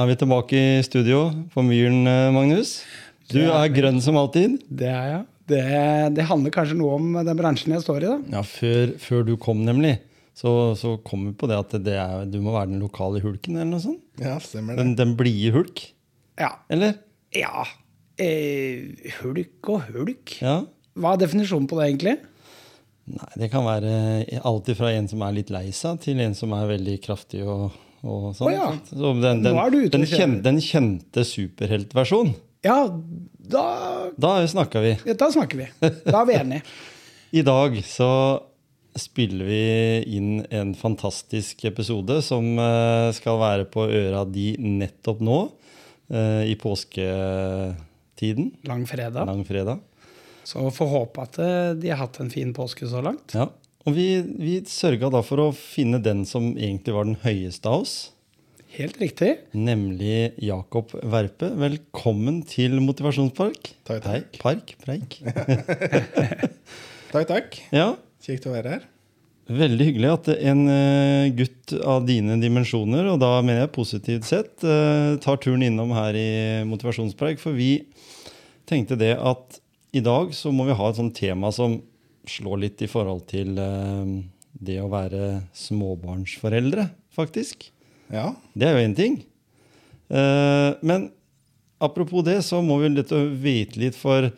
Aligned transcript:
Er 0.00 0.08
vi 0.10 0.16
tilbake 0.20 0.58
i 0.58 0.82
studio 0.86 1.26
på 1.54 1.62
Myren, 1.66 2.02
eh, 2.10 2.30
Magnus. 2.34 2.78
Du 3.30 3.38
er 3.42 3.52
er 3.64 3.72
grønn 3.72 4.00
som 4.04 4.16
alltid. 4.20 4.58
Det 4.68 4.88
er 4.90 5.06
jeg. 5.12 5.22
Det, 5.50 5.60
det 6.16 6.24
handler 6.28 6.52
kanskje 6.54 6.76
noe 6.78 6.96
om 6.96 7.12
den 7.20 7.36
bransjen 7.36 7.74
jeg 7.76 7.84
står 7.84 8.04
i, 8.06 8.08
da. 8.08 8.18
Ja, 8.38 8.42
Før, 8.48 8.94
før 9.00 9.24
du 9.28 9.34
kom, 9.40 9.60
nemlig, 9.66 9.98
så, 10.36 10.72
så 10.80 10.94
kom 11.04 11.26
vi 11.28 11.34
på 11.36 11.48
det 11.50 11.58
at 11.60 11.74
det 11.84 11.96
er, 12.00 12.24
du 12.32 12.38
må 12.40 12.54
være 12.56 12.70
den 12.72 12.80
lokale 12.80 13.20
hulken, 13.24 13.58
eller 13.58 13.68
noe 13.74 13.82
sånt. 13.84 14.00
Ja, 14.24 14.38
stemmer 14.40 14.72
det. 14.74 14.80
Den, 14.82 14.94
den 15.00 15.12
blide 15.20 15.52
hulk, 15.58 15.84
Ja. 16.40 16.54
eller? 16.72 16.96
ja. 17.36 17.66
Eh, 18.20 18.94
hulk 19.20 19.68
og 19.74 19.88
hulk. 19.90 20.36
Ja. 20.40 20.60
Hva 20.94 21.12
er 21.16 21.24
definisjonen 21.24 21.66
på 21.70 21.76
det, 21.80 21.88
egentlig? 21.90 22.16
Nei, 23.10 23.30
det 23.42 23.50
kan 23.52 23.66
være 23.66 23.90
alltid 24.48 24.78
fra 24.78 24.92
en 24.96 25.08
som 25.10 25.20
er 25.26 25.34
litt 25.36 25.50
lei 25.52 25.66
seg, 25.76 25.98
til 26.04 26.20
en 26.24 26.36
som 26.38 26.54
er 26.56 26.70
veldig 26.70 26.94
kraftig 27.04 27.42
og, 27.44 27.74
og 28.04 28.30
sånn. 28.36 28.50
Oh, 28.50 28.54
ja. 28.54 28.70
Så 28.88 29.12
den, 29.18 29.42
den, 29.42 29.52
Nå 29.54 29.60
er 29.64 29.72
du 29.72 29.78
ute 29.82 29.92
den, 29.96 30.06
kjente, 30.08 30.42
den 30.46 30.60
kjente 30.64 31.24
superheltversjonen, 31.28 32.34
Ja, 32.64 32.78
da 33.44 33.64
da 34.16 34.34
snakka 34.48 34.80
vi. 34.84 34.94
ja, 35.04 35.14
Da 35.20 35.30
snakker 35.32 35.60
vi. 35.60 35.66
Da 35.80 36.20
er 36.22 36.28
vi 36.28 36.36
enige. 36.38 36.62
I 37.40 37.42
dag 37.44 37.76
så 37.84 38.10
spiller 38.96 39.48
vi 39.48 39.62
inn 40.16 40.44
en 40.54 40.74
fantastisk 40.78 41.64
episode 41.66 42.20
som 42.22 42.46
eh, 42.62 43.08
skal 43.16 43.40
være 43.40 43.64
på 43.66 43.88
øra 43.90 44.22
di 44.28 44.52
nettopp 44.60 45.24
nå, 45.24 45.38
eh, 46.14 46.44
i 46.52 46.54
påsketiden. 46.60 48.52
Langfredag. 48.70 49.26
Langfredag. 49.26 49.82
Så 50.46 50.62
får 50.76 50.92
håpe 50.92 51.24
at 51.24 51.38
eh, 51.42 51.72
de 51.80 51.90
har 51.90 52.04
hatt 52.04 52.20
en 52.22 52.30
fin 52.30 52.52
påske 52.54 52.86
så 52.88 53.02
langt. 53.02 53.34
Ja. 53.34 53.48
Og 53.84 53.92
vi, 53.92 54.08
vi 54.40 54.54
sørga 54.68 55.10
da 55.12 55.20
for 55.24 55.42
å 55.42 55.50
finne 55.52 56.00
den 56.00 56.22
som 56.28 56.54
egentlig 56.54 56.94
var 56.96 57.04
den 57.04 57.18
høyeste 57.20 57.68
av 57.68 57.82
oss. 57.84 57.94
Helt 58.74 58.96
riktig. 58.98 59.34
Nemlig 59.52 60.32
Jakob 60.42 60.94
Verpe. 61.12 61.50
Velkommen 61.60 62.40
til 62.48 62.80
Motivasjonspark. 62.82 63.74
Takk, 63.86 64.00
takk. 64.06 64.40
Park, 64.40 64.74
preik. 64.82 65.20
Takk, 67.14 67.28
takk. 67.28 67.60
Ja, 67.70 67.92
Kjekt 68.24 68.46
å 68.48 68.54
være 68.54 68.72
her. 68.72 68.84
Veldig 69.52 69.86
hyggelig 69.90 70.08
at 70.08 70.28
en 70.32 70.62
eh, 70.72 71.26
gutt 71.36 71.74
av 71.84 72.06
dine 72.08 72.38
dimensjoner, 72.40 73.10
og 73.12 73.18
da 73.20 73.36
mener 73.44 73.66
jeg 73.66 73.74
positivt 73.76 74.24
sett, 74.24 74.64
eh, 74.64 75.14
tar 75.20 75.36
turen 75.44 75.62
innom 75.66 75.92
her 75.92 76.16
i 76.16 76.28
Motivasjonspreik. 76.66 77.36
For 77.42 77.52
vi 77.52 77.84
tenkte 78.66 78.96
det 78.98 79.12
at 79.20 79.60
i 79.94 80.00
dag 80.02 80.32
så 80.34 80.50
må 80.56 80.64
vi 80.66 80.78
ha 80.78 80.88
et 80.88 80.98
sånt 80.98 81.14
tema 81.20 81.52
som 81.54 81.76
slår 82.30 82.62
litt 82.64 82.82
i 82.84 82.90
forhold 82.90 83.26
til 83.30 83.58
eh, 83.60 84.14
det 84.54 84.78
å 84.82 84.90
være 84.92 85.44
småbarnsforeldre, 85.56 86.88
faktisk. 87.14 87.68
Ja, 88.12 88.32
Det 88.54 88.68
er 88.68 88.76
jo 88.76 88.86
én 88.86 88.96
ting. 88.96 89.20
Eh, 90.08 90.70
men 90.82 91.10
apropos 91.82 92.24
det, 92.26 92.40
så 92.46 92.62
må 92.62 92.78
vi 92.82 92.92
vite 93.42 93.80
litt, 93.80 93.98
for 93.98 94.30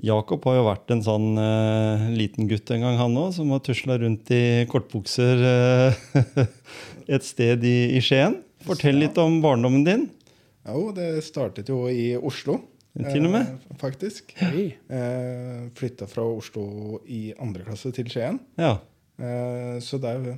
Jakob 0.00 0.44
har 0.48 0.56
jo 0.56 0.64
vært 0.64 0.92
en 0.94 1.02
sånn 1.04 1.26
uh, 1.36 2.06
liten 2.16 2.46
gutt 2.48 2.70
en 2.72 2.86
gang, 2.86 2.96
han 2.96 3.18
òg, 3.20 3.34
som 3.36 3.50
har 3.52 3.60
tusla 3.60 3.98
rundt 4.00 4.30
i 4.32 4.64
kortbukser 4.70 5.42
uh, 5.44 6.46
et 7.14 7.26
sted 7.26 7.66
i, 7.68 7.98
i 7.98 8.00
Skien. 8.04 8.38
Fortell 8.64 8.96
litt 9.00 9.18
om 9.20 9.40
barndommen 9.44 9.84
din. 9.84 10.06
jo, 10.64 10.88
det 10.96 11.20
startet 11.26 11.68
jo 11.68 11.84
i 11.92 12.14
Oslo. 12.16 12.62
Til 12.98 13.24
og 13.28 13.32
med? 13.32 13.46
Eh, 13.70 13.76
faktisk. 13.78 14.32
Hey. 14.40 14.72
Eh, 14.90 15.68
Flytta 15.78 16.08
fra 16.10 16.24
Oslo 16.26 16.98
i 17.06 17.30
andre 17.40 17.62
klasse 17.68 17.92
til 17.94 18.08
Skien. 18.10 18.40
Ja. 18.58 18.78
Eh, 19.20 19.76
så 19.84 20.00
der 20.02 20.32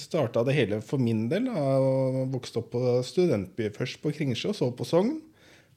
starta 0.00 0.42
det 0.46 0.54
hele 0.56 0.80
for 0.84 1.00
min 1.02 1.26
del. 1.28 1.50
Jeg 1.52 2.28
vokste 2.32 2.62
opp 2.62 2.70
på 2.72 2.80
studentby 3.04 3.68
først 3.76 4.00
på 4.02 4.12
Kringsjå, 4.16 4.54
så 4.56 4.70
på 4.76 4.86
Sogn. 4.88 5.18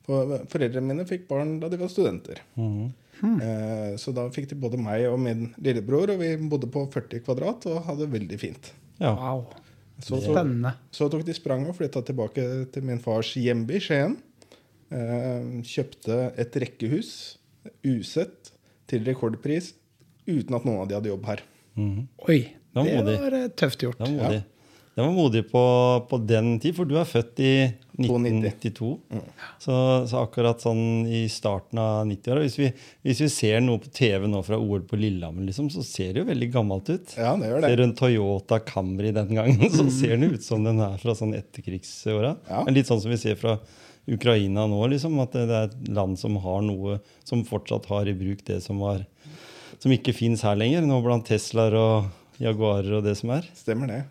For 0.05 0.37
foreldrene 0.51 0.85
mine 0.93 1.05
fikk 1.09 1.27
barn 1.27 1.57
da 1.59 1.67
de 1.71 1.79
var 1.81 1.89
studenter. 1.91 2.39
Mhm. 2.55 2.93
Eh, 3.41 3.93
så 3.99 4.11
da 4.13 4.27
fikk 4.29 4.49
de 4.51 4.57
både 4.59 4.77
meg 4.77 5.05
og 5.07 5.19
min 5.23 5.47
lillebror, 5.63 6.11
og 6.11 6.19
vi 6.19 6.33
bodde 6.51 6.67
på 6.71 6.83
40 6.91 7.23
kvadrat 7.23 7.63
og 7.71 7.83
hadde 7.87 8.03
det 8.05 8.11
veldig 8.19 8.39
fint. 8.41 8.73
ja. 8.99 9.13
Wow. 9.15 9.45
Så 10.03 10.17
tok, 10.19 10.33
Spennende. 10.35 10.73
så 10.91 11.05
tok 11.09 11.21
de 11.23 11.31
sprang 11.33 11.61
og 11.69 11.77
flytta 11.77 12.01
tilbake 12.03 12.43
til 12.73 12.83
min 12.83 12.99
fars 12.99 13.29
hjemby, 13.39 13.77
Skien. 13.79 14.17
Eh, 14.95 15.61
kjøpte 15.67 16.17
et 16.39 16.55
rekkehus, 16.63 17.09
usett, 17.83 18.51
til 18.87 19.03
rekordpris, 19.07 19.73
uten 20.29 20.55
at 20.55 20.65
noen 20.67 20.83
av 20.83 20.89
de 20.91 20.95
hadde 20.99 21.09
jobb 21.11 21.25
her. 21.31 21.41
Mhm. 21.75 22.03
Oi. 22.29 22.41
Det 22.75 22.83
var 22.83 23.05
Det 23.07 23.19
var 23.21 23.33
eh, 23.43 23.47
tøft 23.55 23.83
gjort. 23.83 23.97
Det 23.99 24.07
var 24.07 24.19
modig. 24.29 24.43
Det 24.95 25.03
var 25.03 25.11
modig 25.11 25.41
på, 25.51 25.61
på 26.07 26.17
den 26.25 26.53
tid, 26.63 26.75
for 26.77 26.87
du 26.87 26.93
er 26.95 27.03
født 27.07 27.39
i 27.43 27.49
1992. 27.99 28.89
Så, 29.59 29.73
så 30.07 30.21
akkurat 30.23 30.61
sånn 30.63 31.03
i 31.11 31.25
starten 31.31 31.79
av 31.83 32.05
90-åra 32.07 32.43
hvis, 32.45 32.55
vi- 32.61 32.71
hvis 33.03 33.19
vi 33.25 33.27
ser 33.33 33.59
noe 33.63 33.81
på 33.83 33.91
TV 33.91 34.27
nå 34.31 34.39
fra 34.47 34.55
OL 34.59 34.85
på 34.87 34.95
Lillehammer, 34.99 35.43
liksom, 35.49 35.67
så 35.73 35.83
ser 35.83 36.13
det 36.15 36.23
jo 36.23 36.29
veldig 36.29 36.49
gammelt 36.53 36.87
ut. 36.93 37.15
Ja, 37.19 37.33
det 37.35 37.49
gjør 37.51 37.59
det. 37.65 37.71
Ser 37.73 37.75
du 37.81 37.83
en 37.89 37.95
Toyota 37.99 38.59
Camry 38.63 39.11
den 39.11 39.35
gangen, 39.35 39.67
så 39.75 39.89
ser 39.99 40.15
den 40.15 40.31
ut 40.31 40.43
som 40.47 40.63
den 40.63 40.79
er 40.79 40.95
fra 41.03 41.11
sånn 41.19 41.35
etterkrigsåra. 41.35 42.37
Ja. 42.47 42.63
Litt 42.71 42.87
sånn 42.87 43.01
som 43.03 43.11
vi 43.11 43.19
ser 43.19 43.35
fra 43.35 43.57
Ukraina 44.05 44.67
nå, 44.69 44.79
liksom, 44.91 45.17
at 45.23 45.33
det 45.33 45.45
er 45.49 45.69
et 45.69 45.89
land 45.89 46.19
som 46.21 46.37
har 46.43 46.61
noe 46.65 46.99
som 47.25 47.45
fortsatt 47.47 47.87
har 47.89 48.09
i 48.09 48.17
bruk 48.17 48.43
det 48.45 48.59
som 48.65 48.83
var 48.83 49.05
som 49.81 49.93
ikke 49.93 50.15
fins 50.15 50.43
her 50.45 50.57
lenger, 50.57 50.85
nå 50.85 50.99
blant 51.03 51.25
Teslaer 51.27 51.75
og 51.77 52.41
Jaguarer 52.41 52.99
og 52.99 53.05
det 53.05 53.15
som 53.19 53.33
er. 53.35 53.47
Stemmer 53.57 53.91
det. 53.91 54.01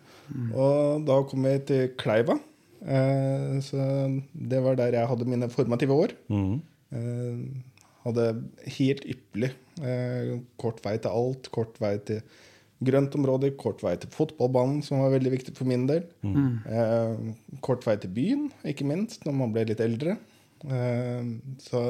Og 0.55 1.05
da 1.05 1.19
kom 1.27 1.45
vi 1.45 1.55
til 1.67 1.89
Kleiva. 1.99 2.37
Eh, 2.85 3.55
så 3.65 3.81
det 4.31 4.61
var 4.65 4.77
der 4.79 4.97
jeg 4.99 5.09
hadde 5.09 5.29
mine 5.29 5.49
formative 5.51 5.97
år. 6.05 6.15
Mm. 6.29 6.59
Eh, 6.95 7.85
hadde 8.05 8.27
helt 8.77 9.05
ypperlig. 9.15 9.51
Eh, 9.81 10.35
kort 10.61 10.81
vei 10.85 10.95
til 11.01 11.11
alt. 11.11 11.49
Kort 11.53 11.79
vei 11.81 11.95
til 12.07 12.21
grøntområder. 12.87 13.55
Kort 13.59 13.81
vei 13.85 13.95
til 14.01 14.11
fotballbanen, 14.13 14.81
som 14.85 15.01
var 15.03 15.13
veldig 15.15 15.33
viktig 15.37 15.55
for 15.57 15.67
min 15.69 15.87
del. 15.89 16.05
Eh, 16.25 17.33
kort 17.65 17.85
vei 17.87 17.97
til 18.01 18.13
byen, 18.15 18.47
ikke 18.67 18.87
minst, 18.87 19.25
når 19.27 19.37
man 19.41 19.53
ble 19.55 19.65
litt 19.71 19.81
eldre. 19.83 20.17
Eh, 20.65 21.27
så 21.65 21.81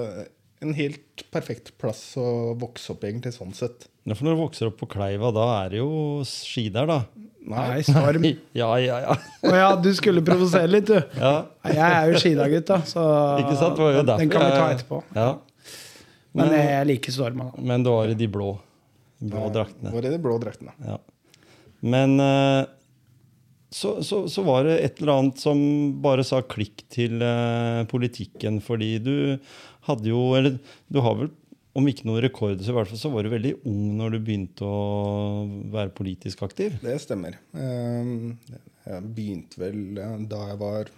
en 0.63 0.71
helt 0.73 1.25
perfekt 1.35 1.73
plass 1.81 2.01
å 2.17 2.55
vokse 2.57 2.93
opp, 2.95 3.03
egentlig, 3.05 3.35
sånn 3.35 3.53
sett. 3.53 3.89
Ja, 4.07 4.15
for 4.15 4.25
når 4.27 4.35
du 4.37 4.41
vokser 4.45 4.69
opp 4.71 4.77
på 4.79 4.87
Kleiva, 4.89 5.31
da 5.35 5.45
er 5.65 5.73
det 5.75 5.81
jo 5.81 5.89
ski 6.25 6.67
der, 6.73 6.87
da. 6.89 6.99
Nei, 7.45 7.81
storm. 7.85 8.23
Ja, 8.57 8.71
ja, 8.81 8.95
ja. 9.03 9.15
Å 9.45 9.51
ja, 9.53 9.67
du 9.77 9.91
skulle 9.93 10.23
provosere 10.25 10.69
litt, 10.71 10.87
du. 10.89 10.97
ja. 11.19 11.33
Jeg 11.67 11.83
er 11.85 12.07
jo 12.13 12.21
skidagutt, 12.23 12.65
da, 12.71 12.79
så 12.87 13.03
Ikke 13.43 13.57
sant? 13.59 13.75
Det 13.77 13.83
var 13.85 13.91
jo 13.99 14.05
den, 14.07 14.23
den 14.23 14.31
kan 14.33 14.45
vi 14.47 14.55
ta 14.55 14.69
etterpå. 14.73 15.01
Ja. 15.17 15.27
Men 16.35 16.49
Men, 16.51 16.55
jeg 16.67 16.87
liker 16.89 17.13
storma. 17.15 17.45
da. 17.53 17.61
men 17.63 17.83
du 17.85 17.91
har 17.93 18.09
i 18.11 18.15
de 18.17 18.27
blå, 18.27 18.49
blå 19.19 19.45
draktene. 19.53 19.91
Var 19.93 20.01
det 20.07 20.11
de 20.15 20.19
blå 20.23 20.35
draktene. 20.41 20.73
Ja. 20.85 20.97
Men 21.85 22.19
eh, 22.19 22.65
så, 23.75 23.97
så, 24.05 24.23
så 24.31 24.43
var 24.47 24.63
det 24.67 24.77
et 24.85 24.99
eller 25.01 25.17
annet 25.19 25.41
som 25.41 25.59
bare 26.03 26.23
sa 26.27 26.39
klikk 26.41 26.85
til 26.93 27.21
eh, 27.23 27.81
politikken, 27.91 28.61
fordi 28.63 28.93
du 29.03 29.15
hadde 29.85 30.09
jo 30.09 30.21
Eller 30.37 30.55
du 30.89 30.99
har 31.05 31.17
vel, 31.19 31.27
om 31.75 31.87
ikke 31.91 32.07
noen 32.07 32.23
rekorder, 32.23 32.63
så 32.63 32.71
i 32.71 32.77
hvert 32.77 32.89
fall 32.89 33.01
så 33.01 33.11
var 33.13 33.27
du 33.27 33.33
veldig 33.33 33.51
ung 33.67 33.97
når 33.99 34.15
du 34.15 34.19
begynte 34.25 34.65
å 34.65 35.43
være 35.73 35.91
politisk 35.97 36.41
aktiv. 36.47 36.77
Det 36.81 36.95
stemmer. 37.03 37.35
Ehm, 37.53 38.37
Jeg 38.85 39.01
begynte 39.17 39.59
vel 39.59 39.99
eh, 39.99 40.15
da 40.31 40.39
jeg 40.53 40.61
var 40.61 40.89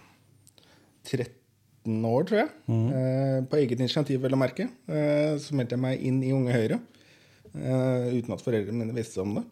13 1.07 2.03
år, 2.07 2.27
tror 2.27 2.39
jeg. 2.43 2.49
Mm. 2.67 3.47
På 3.47 3.59
eget 3.59 3.79
initiativ, 3.79 4.19
vel 4.23 4.35
å 4.35 4.39
merke. 4.41 4.67
Eh, 4.91 5.37
Så 5.39 5.55
meldte 5.55 5.77
jeg 5.77 5.83
meg 5.83 6.01
inn 6.03 6.21
i 6.25 6.33
Unge 6.35 6.51
Høyre. 6.55 6.79
Eh, 7.57 8.07
Uten 8.17 8.33
at 8.35 8.43
foreldrene 8.45 8.79
mine 8.85 8.95
visste 8.95 9.21
om 9.23 9.35
det. 9.39 9.43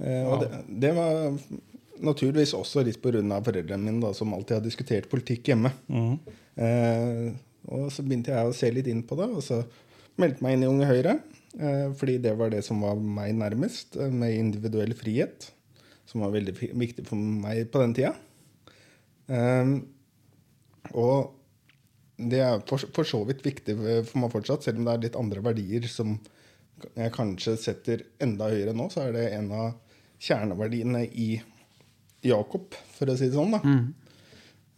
Eh, 0.00 0.24
Og 0.26 0.40
det, 0.42 0.50
det 0.82 0.92
var 0.96 1.36
naturligvis 2.02 2.54
også 2.58 2.82
litt 2.86 3.00
pga. 3.02 3.22
foreldrene 3.44 3.84
mine, 3.84 4.00
da, 4.02 4.12
som 4.16 4.34
alltid 4.34 4.56
har 4.58 4.64
diskutert 4.64 5.10
politikk 5.12 5.52
hjemme. 5.52 5.70
Eh, 6.56 7.32
og 7.72 7.92
så 7.94 8.02
begynte 8.02 8.32
jeg 8.34 8.48
å 8.48 8.56
se 8.56 8.70
litt 8.74 8.88
inn 8.90 9.04
på 9.06 9.16
det, 9.20 9.28
og 9.30 9.42
så 9.46 9.62
meldte 10.18 10.42
meg 10.42 10.56
inn 10.56 10.64
i 10.64 10.70
Unge 10.70 10.88
Høyre. 10.88 11.18
Eh, 11.60 11.92
fordi 11.94 12.16
det 12.24 12.32
var 12.38 12.50
det 12.50 12.64
som 12.64 12.80
var 12.82 12.96
meg 12.96 13.34
nærmest, 13.38 13.96
eh, 14.00 14.10
med 14.10 14.34
individuell 14.34 14.94
frihet. 14.98 15.50
som 16.04 16.20
var 16.20 16.32
veldig 16.34 16.52
viktig 16.76 17.06
for 17.06 17.16
meg 17.16 17.70
på 17.72 17.80
den 17.80 17.94
tida. 17.96 18.10
Um, 19.30 19.86
og 20.92 21.30
det 22.18 22.40
er 22.44 22.58
for, 22.68 22.82
for 22.92 23.08
så 23.08 23.22
vidt 23.24 23.40
viktig 23.46 23.76
for 23.78 24.18
meg 24.20 24.32
fortsatt, 24.34 24.66
selv 24.66 24.82
om 24.82 24.84
det 24.84 24.92
er 24.92 25.04
litt 25.06 25.16
andre 25.16 25.40
verdier 25.46 25.86
som 25.88 26.18
jeg 26.94 27.14
kanskje 27.14 27.56
setter 27.60 28.04
enda 28.22 28.50
høyere 28.52 28.74
nå, 28.76 28.88
så 28.92 29.06
er 29.06 29.16
det 29.16 29.24
en 29.36 29.50
av 29.56 29.72
kjerneverdiene 30.22 31.04
i 31.08 31.30
Jakob, 32.22 32.76
for 32.94 33.10
å 33.10 33.16
si 33.18 33.28
det 33.30 33.34
sånn. 33.36 33.56
da. 33.56 33.62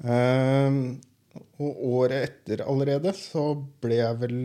Um, 0.04 0.78
og 1.62 1.78
året 2.00 2.26
etter 2.28 2.64
allerede 2.66 3.12
så 3.16 3.52
ble 3.82 3.96
jeg 4.00 4.18
vel 4.20 4.38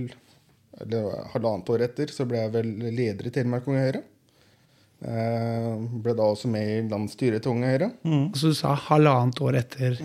Eller 0.80 1.26
halvannet 1.34 1.70
år 1.74 1.84
etter 1.88 2.12
så 2.14 2.24
ble 2.30 2.38
jeg 2.40 2.52
vel 2.54 2.70
leder 2.96 3.28
i 3.28 3.32
Telemark 3.34 3.66
Unge 3.68 3.82
Høyre. 3.84 4.02
Uh, 5.04 5.82
ble 6.04 6.14
da 6.16 6.28
også 6.32 6.48
med 6.52 6.70
i 6.70 6.78
landsstyret 6.92 7.44
til 7.44 7.56
Unge 7.56 7.72
Høyre. 7.74 7.90
Så 8.38 8.54
du 8.54 8.56
sa 8.56 8.76
halvannet 8.88 9.42
år 9.44 9.58
etter. 9.60 10.00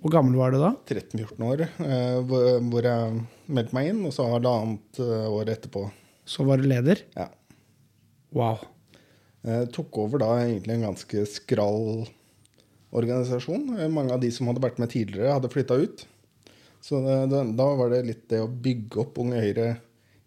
Hvor 0.00 0.12
gammel 0.12 0.36
var 0.40 0.52
du 0.52 0.58
da? 0.60 0.74
13-14 0.88 1.46
år, 1.46 1.64
Uh, 1.80 2.20
hvor, 2.28 2.44
hvor 2.72 2.90
jeg 2.90 3.22
meldte 3.52 3.76
meg 3.78 3.90
inn. 3.94 4.04
Og 4.08 4.12
så 4.16 4.28
halvannet 4.32 5.00
eh, 5.00 5.26
år 5.28 5.54
etterpå. 5.56 5.86
Så 6.30 6.46
var 6.46 6.60
du 6.62 6.68
leder? 6.70 7.02
Ja. 7.16 7.26
Wow. 8.36 8.62
Jeg 9.42 9.70
tok 9.74 9.96
over 9.98 10.20
da 10.22 10.28
egentlig 10.44 10.76
en 10.76 10.84
ganske 10.90 11.24
skral 11.26 12.04
organisasjon. 12.94 13.64
Eh, 13.80 13.88
Mange 13.90 14.14
av 14.14 14.22
de 14.22 14.30
som 14.34 14.50
hadde 14.50 14.62
vært 14.62 14.78
med 14.82 14.92
tidligere, 14.92 15.32
hadde 15.34 15.50
flytta 15.50 15.78
ut. 15.80 16.04
Så 16.84 17.00
det, 17.04 17.16
det, 17.32 17.42
da 17.58 17.66
var 17.76 17.90
det 17.92 18.04
litt 18.06 18.24
det 18.30 18.40
å 18.44 18.48
bygge 18.48 19.02
opp 19.02 19.18
Unge 19.20 19.42
Høyre 19.42 19.68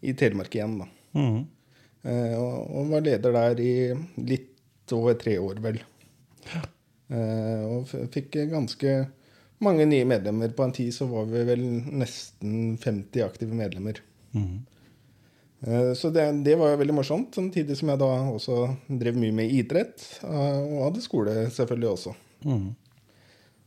i 0.04 0.14
Telemark 0.20 0.54
igjen, 0.58 0.80
da. 0.84 0.90
Mhm. 1.18 1.42
Eh, 2.04 2.34
og, 2.36 2.56
og 2.82 2.90
var 2.92 3.06
leder 3.06 3.32
der 3.38 3.62
i 3.64 3.74
litt 4.28 4.92
over 4.92 5.16
tre 5.16 5.38
år, 5.40 5.62
vel. 5.64 5.80
Eh, 7.14 7.64
og 7.70 7.88
fikk 8.12 8.36
ganske 8.52 8.98
mange 9.64 9.86
nye 9.88 10.04
medlemmer. 10.10 10.52
På 10.58 10.66
en 10.68 10.76
tid 10.76 10.92
så 10.96 11.08
var 11.08 11.30
vi 11.32 11.46
vel 11.48 11.64
nesten 11.96 12.76
50 12.82 13.24
aktive 13.24 13.56
medlemmer. 13.56 14.04
Mhm. 14.36 14.62
Eh, 15.64 15.94
Så 15.96 16.10
det, 16.14 16.26
det 16.44 16.56
var 16.60 16.74
jo 16.74 16.80
veldig 16.82 16.96
morsomt, 16.98 17.36
samtidig 17.36 17.78
som 17.80 17.90
jeg 17.94 18.02
da 18.02 18.10
også 18.34 18.58
drev 18.90 19.16
mye 19.20 19.36
med 19.36 19.52
idrett. 19.52 20.04
eh, 20.24 20.60
Og 20.64 20.90
hadde 20.90 21.04
skole 21.06 21.36
selvfølgelig 21.56 21.90
også. 21.94 22.16
Mm. 22.44 22.70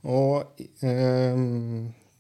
Og 0.06 0.60
eh, 0.86 1.38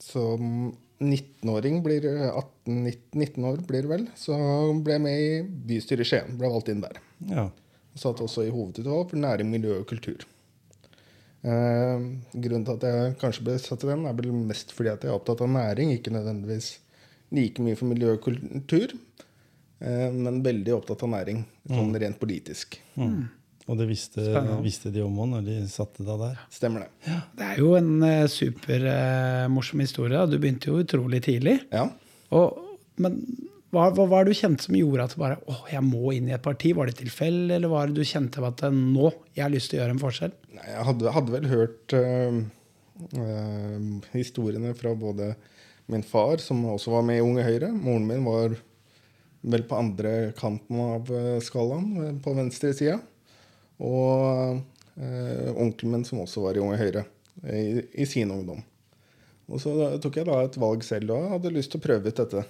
som 0.02 0.72
19-åring 0.96 1.82
blir 1.84 2.06
18-19 2.08 2.96
19 3.14 3.44
år 3.44 3.60
blir 3.68 3.84
det 3.84 3.90
vel, 3.90 4.06
så 4.16 4.36
ble 4.82 4.96
jeg 4.96 5.02
med 5.04 5.20
i 5.20 5.42
bystyret 5.68 6.06
i 6.06 6.08
Skien. 6.08 6.38
Ble 6.40 6.48
valgt 6.50 6.70
inn 6.72 6.80
der. 6.82 6.96
Ja. 7.28 7.44
Og 7.92 8.00
satt 8.00 8.22
også 8.24 8.46
i 8.46 8.52
hovedutvalg 8.52 9.10
for 9.12 9.20
næring, 9.20 9.50
miljø 9.52 9.76
og 9.82 9.86
kultur. 9.92 10.24
Eh, 11.46 12.00
grunnen 12.32 12.64
til 12.66 12.74
at 12.78 12.86
jeg 12.88 13.16
kanskje 13.20 13.44
ble 13.46 13.58
satt 13.62 13.84
i 13.84 13.90
den, 13.92 14.06
er 14.08 14.16
vel 14.18 14.32
mest 14.48 14.72
fordi 14.74 14.90
at 14.94 15.04
jeg 15.04 15.12
er 15.12 15.18
opptatt 15.20 15.44
av 15.44 15.52
næring, 15.52 15.92
ikke 15.94 16.14
nødvendigvis 16.16 16.72
like 17.36 17.62
mye 17.62 17.76
for 17.78 17.90
miljø 17.92 18.14
og 18.16 18.24
kultur, 18.24 18.96
eh, 18.96 19.25
men 19.78 20.38
veldig 20.44 20.72
opptatt 20.72 21.02
av 21.04 21.10
næring, 21.12 21.42
sånn 21.68 21.90
rent 22.00 22.16
politisk. 22.20 22.78
Mm. 22.96 23.26
Og 23.66 23.80
det 23.80 23.88
visste, 23.90 24.22
visste 24.62 24.92
de 24.94 25.02
om 25.02 25.16
òg 25.24 25.32
når 25.32 25.46
de 25.48 25.56
satte 25.70 26.04
deg 26.06 26.20
der. 26.22 26.38
Stemmer 26.54 26.84
det. 26.84 27.16
Det 27.36 27.48
er 27.48 27.58
jo 27.58 27.72
en 27.74 27.90
uh, 28.04 28.28
supermorsom 28.30 29.82
historie. 29.82 30.22
Du 30.30 30.38
begynte 30.38 30.70
jo 30.70 30.78
utrolig 30.84 31.24
tidlig. 31.26 31.56
Ja. 31.74 31.88
Og, 32.36 32.78
men 33.02 33.18
hva, 33.74 33.88
hva 33.90 34.06
var 34.08 34.24
det 34.24 34.36
du 34.36 34.38
kjente 34.38 34.68
som 34.68 34.76
gjorde 34.78 35.08
at 35.08 35.16
du 35.16 35.18
bare, 35.20 35.40
å, 35.50 35.56
jeg 35.72 35.82
må 35.82 36.14
inn 36.14 36.30
i 36.30 36.36
et 36.36 36.44
parti? 36.44 36.70
Var 36.78 36.88
det 36.88 37.00
tilfeldig, 37.00 37.56
eller 37.58 37.72
var 37.72 37.90
det 37.90 37.98
du 37.98 38.06
kjente 38.06 38.44
at 38.46 38.62
eh, 38.68 38.78
nå 38.96 39.10
jeg 39.34 39.42
har 39.42 39.52
lyst 39.52 39.72
til 39.72 39.80
å 39.80 39.82
gjøre 39.82 39.96
en 39.96 40.04
forskjell? 40.04 40.36
Nei, 40.60 40.68
jeg 40.70 40.86
hadde, 40.92 41.16
hadde 41.18 41.34
vel 41.34 41.50
hørt 41.50 41.96
uh, 41.98 42.38
historiene 44.14 44.72
fra 44.78 44.94
både 44.96 45.32
min 45.90 46.06
far, 46.06 46.38
som 46.42 46.62
også 46.70 46.94
var 46.94 47.04
med 47.10 47.18
i 47.18 47.26
Unge 47.26 47.42
Høyre. 47.46 47.74
Moren 47.74 48.06
min 48.06 48.24
var 48.26 48.54
vel 49.46 49.66
på 49.68 49.78
andre 49.78 50.14
kanten 50.38 50.80
av 50.82 51.10
øh, 51.12 51.36
skalaen, 51.44 51.90
øh, 52.02 52.14
på 52.22 52.34
venstre 52.36 52.72
sida. 52.76 52.98
Og 53.82 54.58
eh, 54.96 55.50
onkelen 55.54 55.98
min, 55.98 56.06
som 56.08 56.22
også 56.24 56.44
var 56.46 56.56
i 56.56 56.62
Unge 56.64 56.80
Høyre 56.80 57.04
i, 57.44 57.82
i 58.02 58.06
sin 58.08 58.32
ungdom. 58.32 58.62
Og 59.46 59.62
så 59.62 59.72
tok 60.02 60.18
jeg 60.18 60.26
da 60.26 60.40
et 60.42 60.56
valg 60.58 60.84
selv 60.86 61.12
og 61.14 61.34
hadde 61.36 61.54
lyst 61.54 61.70
til 61.74 61.80
å 61.80 61.86
prøve 61.86 62.10
ut 62.10 62.22
dette. 62.22 62.42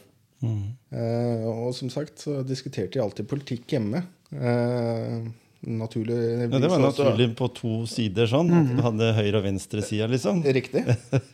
Mm. 0.45 0.63
Eh, 0.93 1.45
og 1.49 1.73
som 1.77 1.91
sagt 1.93 2.23
så 2.25 2.41
diskuterte 2.47 2.99
jeg 2.99 3.05
alltid 3.05 3.29
politikk 3.29 3.77
hjemme. 3.77 4.05
Eh, 4.33 5.27
naturlig 5.67 6.17
Ja, 6.47 6.61
det 6.61 6.71
var 6.71 6.83
naturlig 6.83 7.31
på 7.39 7.51
to 7.57 7.79
sider 7.91 8.29
sånn. 8.31 8.53
At 8.55 8.73
du 8.73 8.83
hadde 8.85 9.13
høyre- 9.19 9.41
og 9.41 9.49
venstresida, 9.49 10.09
liksom. 10.13 10.45
Riktig. 10.45 10.87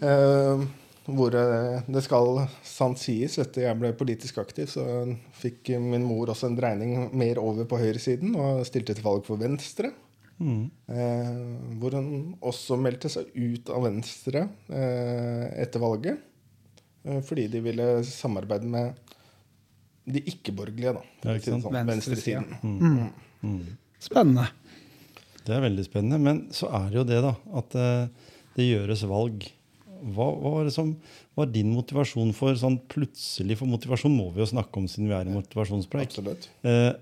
Eh, 0.00 0.60
hvor 1.04 1.34
eh, 1.36 1.82
det 1.84 2.02
skal 2.06 2.44
sant 2.64 3.00
sies, 3.00 3.36
etter 3.42 3.66
jeg 3.66 3.80
ble 3.80 3.92
politisk 3.98 4.38
aktiv, 4.40 4.70
så 4.72 4.84
fikk 5.36 5.74
min 5.82 6.06
mor 6.06 6.32
også 6.32 6.48
en 6.48 6.56
dreining 6.56 7.10
mer 7.12 7.40
over 7.42 7.68
på 7.68 7.80
høyresiden 7.82 8.32
og 8.40 8.64
stilte 8.68 8.96
til 8.96 9.04
valg 9.04 9.26
for 9.26 9.40
Venstre. 9.40 9.92
Mm. 10.40 10.64
Eh, 10.90 11.34
hvor 11.78 11.94
hun 11.94 12.08
også 12.42 12.78
meldte 12.80 13.10
seg 13.12 13.28
ut 13.36 13.70
av 13.70 13.84
Venstre 13.86 14.48
eh, 14.72 15.44
etter 15.62 15.82
valget. 15.82 16.24
Eh, 17.04 17.20
fordi 17.24 17.46
de 17.52 17.62
ville 17.64 17.88
samarbeide 18.08 18.68
med 18.70 19.14
de 20.04 20.20
ikke-borgerlige, 20.28 20.96
da. 20.96 21.04
ikke 21.36 21.46
si 21.46 21.52
sånn. 21.54 21.78
Venstresiden. 21.88 22.50
Venstresiden. 22.60 23.12
Mm. 23.44 23.62
Spennende. 24.04 24.48
Det 25.44 25.52
er 25.52 25.64
veldig 25.64 25.84
spennende. 25.86 26.20
Men 26.20 26.40
så 26.54 26.68
er 26.72 26.88
det 26.90 26.98
jo 26.98 27.06
det, 27.08 27.20
da. 27.24 27.34
At 27.60 27.76
eh, 27.78 28.32
det 28.56 28.68
gjøres 28.68 29.04
valg. 29.10 29.46
Hva, 30.04 30.26
hva 30.36 30.50
var 30.58 30.64
det 30.68 30.74
som 30.76 30.90
var 31.38 31.46
din 31.54 31.70
motivasjon 31.74 32.34
for 32.36 32.52
sånn 32.60 32.76
plutselig 32.92 33.56
For 33.60 33.70
motivasjon 33.70 34.12
må 34.14 34.30
vi 34.34 34.42
jo 34.44 34.50
snakke 34.50 34.76
om 34.82 34.88
siden 34.90 35.08
vi 35.08 35.16
er 35.16 35.30
i 35.30 35.32
motivasjonspreik. 35.34 36.18
Eh, 36.64 36.92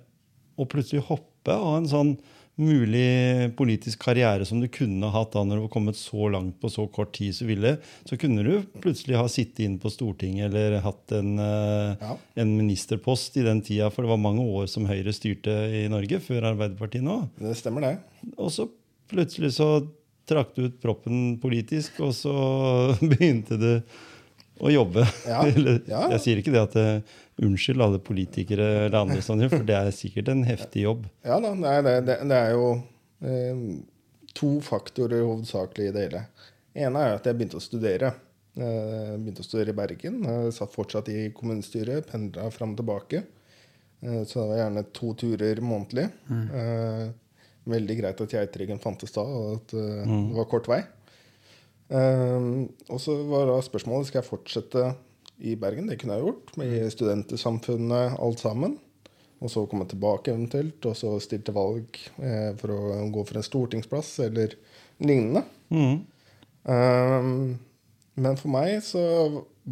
og 0.60 0.68
plutselig 0.70 1.02
hoppe 1.08 1.56
av 1.56 1.80
en 1.80 1.90
sånn 1.90 2.14
mulig 2.60 3.54
politisk 3.56 4.02
karriere 4.04 4.44
som 4.44 4.60
du 4.60 4.66
kunne 4.68 5.08
hatt 5.10 5.32
da 5.32 5.40
når 5.42 5.56
du 5.56 5.62
var 5.64 5.70
kommet 5.72 5.96
så 5.96 6.28
langt 6.30 6.58
på 6.60 6.68
så 6.70 6.84
kort 6.92 7.14
tid, 7.16 7.32
så 7.34 7.46
ville, 7.48 7.78
så 8.04 8.18
kunne 8.20 8.44
du 8.44 8.52
plutselig 8.84 9.16
ha 9.18 9.24
sittet 9.32 9.62
inn 9.64 9.78
på 9.80 9.90
Stortinget 9.90 10.50
eller 10.50 10.76
hatt 10.84 11.14
en, 11.16 11.38
eh, 11.40 11.96
Ja. 12.02 12.16
en 12.36 12.52
ministerpost 12.58 13.36
i 13.40 13.42
den 13.42 13.62
tida, 13.64 13.90
for 13.90 14.02
det 14.04 14.10
var 14.12 14.18
mange 14.20 14.44
år 14.44 14.68
som 14.68 14.84
Høyre 14.86 15.14
styrte 15.16 15.48
i 15.72 15.88
Norge, 15.88 16.20
før 16.20 16.52
Arbeiderpartiet 16.52 17.02
nå. 17.02 17.28
Det 17.40 17.56
stemmer, 17.56 17.80
det. 17.80 17.98
Og 18.36 18.50
så 18.52 18.68
plutselig 19.08 19.54
så 19.56 19.88
trakk 20.28 20.54
du 20.56 20.66
ut 20.68 20.80
proppen 20.82 21.36
politisk, 21.42 22.00
og 22.04 22.14
så 22.16 22.32
begynte 23.10 23.58
du 23.60 23.70
å 24.62 24.70
jobbe. 24.72 25.04
Ja, 25.26 25.42
ja. 25.94 26.06
Jeg 26.14 26.22
sier 26.24 26.42
ikke 26.42 26.54
det 26.54 26.66
at 26.68 26.78
eh, 26.80 27.20
Unnskyld 27.42 27.80
alle 27.80 27.98
politikere 28.04 28.66
eller 28.84 28.98
andre 29.00 29.22
sånne, 29.24 29.48
for 29.50 29.64
det 29.66 29.74
er 29.74 29.88
sikkert 29.96 30.28
en 30.30 30.44
heftig 30.46 30.84
jobb. 30.84 31.06
Ja 31.24 31.38
da, 31.42 31.54
nei, 31.56 31.78
det, 31.82 31.94
det, 32.06 32.18
det 32.28 32.36
er 32.38 32.52
jo 32.52 32.66
eh, 33.24 33.62
to 34.36 34.50
faktorer 34.62 35.24
hovedsakelig 35.24 35.88
i 35.88 35.94
det 35.96 36.04
hele. 36.06 36.20
ene 36.76 37.06
er 37.06 37.16
at 37.16 37.26
jeg 37.26 37.38
begynte 37.38 37.58
å 37.58 37.64
studere. 37.64 38.12
Eh, 38.52 39.14
begynte 39.16 39.42
å 39.42 39.48
studere 39.48 39.72
i 39.72 39.78
Bergen. 39.80 40.20
Jeg 40.28 40.52
satt 40.58 40.76
fortsatt 40.76 41.08
i 41.12 41.30
kommunestyret, 41.34 42.10
pendla 42.12 42.50
fram 42.52 42.76
og 42.76 42.82
tilbake. 42.82 43.24
Eh, 44.04 44.22
så 44.28 44.42
det 44.42 44.46
var 44.50 44.60
gjerne 44.60 44.84
to 44.92 45.12
turer 45.24 45.62
månedlig. 45.64 46.08
Eh, 46.30 47.04
veldig 47.68 47.96
greit 48.00 48.20
at 48.24 48.34
Geiteryggen 48.34 48.82
fantes 48.82 49.14
da, 49.14 49.22
og 49.22 49.56
at 49.60 49.74
eh, 49.78 50.02
det 50.08 50.36
var 50.38 50.50
kort 50.50 50.68
vei. 50.70 50.82
Um, 51.92 52.70
og 52.88 53.00
så 53.04 53.18
var 53.28 53.50
da 53.50 53.58
spørsmålet 53.62 54.08
skal 54.08 54.22
jeg 54.22 54.30
fortsette 54.30 54.86
i 55.44 55.56
Bergen. 55.60 55.90
Det 55.90 55.98
kunne 56.00 56.16
jeg 56.16 56.24
gjort, 56.24 56.54
med 56.60 56.88
studentsamfunnet, 56.94 58.16
alt 58.22 58.40
sammen. 58.42 58.78
Og 59.42 59.50
så 59.50 59.64
komme 59.66 59.88
tilbake 59.90 60.30
eventuelt, 60.30 60.84
og 60.86 60.94
så 60.96 61.16
stille 61.20 61.44
til 61.44 61.56
valg 61.56 61.98
eh, 62.22 62.52
for 62.60 62.74
å 62.76 63.02
gå 63.12 63.26
for 63.26 63.40
en 63.40 63.46
stortingsplass 63.46 64.14
eller 64.28 64.54
lignende. 65.02 65.42
Mm. 65.74 65.96
Um, 66.62 67.32
men 68.22 68.38
for 68.38 68.52
meg 68.54 68.76
så 68.86 69.02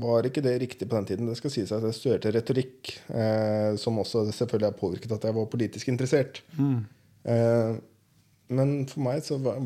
var 0.01 0.27
ikke 0.27 0.43
det 0.43 0.57
riktig 0.63 0.89
på 0.89 0.97
den 0.97 1.09
tiden. 1.09 1.29
Det 1.31 1.37
skal 1.39 1.53
sies 1.55 1.73
at 1.75 1.85
jeg 1.87 1.97
studerte 1.97 2.33
retorikk, 2.35 2.93
eh, 3.11 3.77
som 3.81 3.99
også 4.03 4.25
selvfølgelig 4.31 4.71
har 4.71 4.79
påvirket 4.79 5.15
at 5.17 5.27
jeg 5.29 5.37
var 5.37 5.51
politisk 5.51 5.91
interessert. 5.93 6.43
Eh, 6.59 7.00
men 7.25 8.71
for 8.91 9.05
meg 9.05 9.21
så 9.27 9.37
var, 9.43 9.61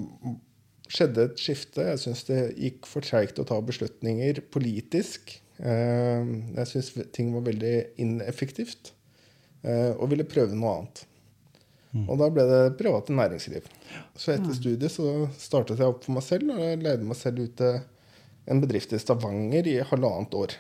skjedde 0.91 1.29
et 1.29 1.41
skifte. 1.41 1.87
Jeg 1.93 2.03
syns 2.03 2.25
det 2.29 2.41
gikk 2.61 2.89
for 2.91 3.05
treigt 3.05 3.41
å 3.41 3.47
ta 3.49 3.61
beslutninger 3.65 4.43
politisk. 4.55 5.37
Eh, 5.59 6.31
jeg 6.59 6.71
syns 6.71 6.93
ting 7.15 7.33
var 7.35 7.47
veldig 7.47 7.75
ineffektivt, 8.03 8.93
eh, 9.63 9.93
og 9.95 10.11
ville 10.13 10.27
prøve 10.29 10.57
noe 10.59 10.79
annet. 10.79 11.05
Og 12.11 12.19
da 12.19 12.27
ble 12.27 12.43
det 12.49 12.63
private 12.75 13.15
næringsliv. 13.15 13.67
Så 14.19 14.33
etter 14.35 14.51
studiet 14.57 14.91
så 14.91 15.29
startet 15.39 15.79
jeg 15.79 15.93
opp 15.93 16.03
for 16.03 16.17
meg 16.17 16.25
selv, 16.27 16.51
og 16.51 16.59
jeg 16.59 16.81
leide 16.83 17.07
meg 17.07 17.19
selv 17.21 17.45
ut 17.47 17.55
til 17.61 17.77
en 18.51 18.61
bedrift 18.61 18.93
i 18.93 18.99
Stavanger 18.99 19.69
i 19.71 19.77
halvannet 19.93 20.35
år. 20.35 20.57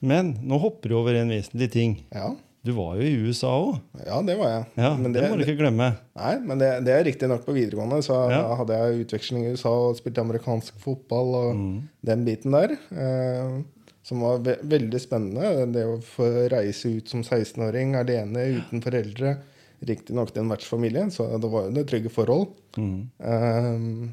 Men 0.00 0.32
nå 0.42 0.58
hopper 0.58 0.90
du 0.90 0.96
over 0.98 1.14
en 1.14 1.30
vesentlig 1.30 1.70
ting. 1.70 1.94
Ja, 2.10 2.32
Du 2.62 2.72
var 2.76 2.96
jo 2.98 3.02
i 3.08 3.14
USA 3.24 3.48
òg. 3.56 3.78
Ja, 4.04 4.18
det 4.22 4.34
var 4.36 4.50
jeg. 4.52 4.64
Ja, 4.76 4.90
Men 5.00 5.12
det, 5.14 5.22
må 5.30 5.36
du 5.38 5.44
ikke 5.46 5.56
glemme. 5.62 5.86
Nei, 6.18 6.32
men 6.44 6.58
det, 6.60 6.68
det 6.84 6.92
er 6.92 7.04
riktig 7.08 7.28
nok 7.30 7.46
på 7.46 7.54
videregående. 7.56 8.02
Så 8.04 8.18
Ja. 8.30 8.42
hadde 8.58 8.76
jeg 8.76 9.06
utveksling 9.06 9.46
i 9.46 9.52
USA 9.54 9.70
og 9.88 9.96
spilte 9.96 10.20
amerikansk 10.20 10.74
fotball 10.82 11.34
og 11.38 11.54
Mm. 11.56 11.88
den 12.04 12.24
biten 12.26 12.52
der. 12.52 12.76
Eh, 12.92 13.62
som 14.02 14.20
var 14.20 14.38
ve 14.44 14.56
veldig 14.62 15.00
spennende. 15.00 15.72
Det 15.72 15.84
å 15.86 16.02
få 16.04 16.28
reise 16.52 16.92
ut 16.98 17.08
som 17.08 17.22
16-åring 17.22 17.94
alene 17.96 18.60
uten 18.60 18.82
foreldre. 18.84 19.38
Riktignok 19.86 20.32
til 20.34 20.42
en 20.42 20.50
vertsfamilie, 20.52 21.06
så 21.10 21.40
det 21.40 21.48
var 21.50 21.64
jo 21.64 21.72
det 21.72 21.86
trygge 21.88 22.10
forhold. 22.12 22.48
Mm. 22.76 23.08
Eh, 23.24 24.10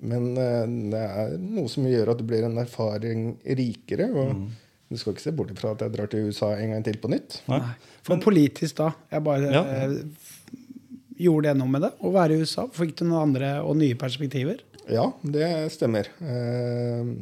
men 0.00 0.28
eh, 0.38 0.66
det 0.94 1.02
er 1.02 1.36
noe 1.42 1.66
som 1.68 1.82
gjør 1.90 2.12
at 2.14 2.18
du 2.18 2.24
blir 2.24 2.44
en 2.46 2.58
erfaring 2.62 3.36
rikere. 3.44 4.06
Og 4.14 4.34
Mm. 4.36 4.48
Du 4.88 4.96
skal 4.96 5.12
ikke 5.14 5.24
se 5.26 5.32
bort 5.36 5.52
fra 5.58 5.72
at 5.74 5.82
jeg 5.84 5.92
drar 5.92 6.08
til 6.12 6.28
USA 6.30 6.52
en 6.56 6.70
gang 6.74 6.84
til 6.86 6.96
på 7.02 7.10
nytt. 7.12 7.40
Nei. 7.48 7.60
For 8.06 8.16
politisk, 8.24 8.76
da. 8.80 8.92
Jeg 9.12 9.24
bare 9.26 9.50
Ja. 9.52 9.62
eh, 9.62 9.98
gjorde 11.18 11.48
det 11.50 11.56
noe 11.58 11.68
med 11.68 11.82
det? 11.82 11.92
Å 12.00 12.12
være 12.14 12.36
i 12.36 12.40
USA? 12.44 12.66
Fikk 12.72 12.94
du 12.96 13.04
noen 13.04 13.28
andre 13.34 13.50
og 13.62 13.76
nye 13.76 13.94
perspektiver? 13.98 14.60
Ja, 14.88 15.10
det 15.22 15.50
stemmer. 15.74 16.08
Eh, 16.22 17.14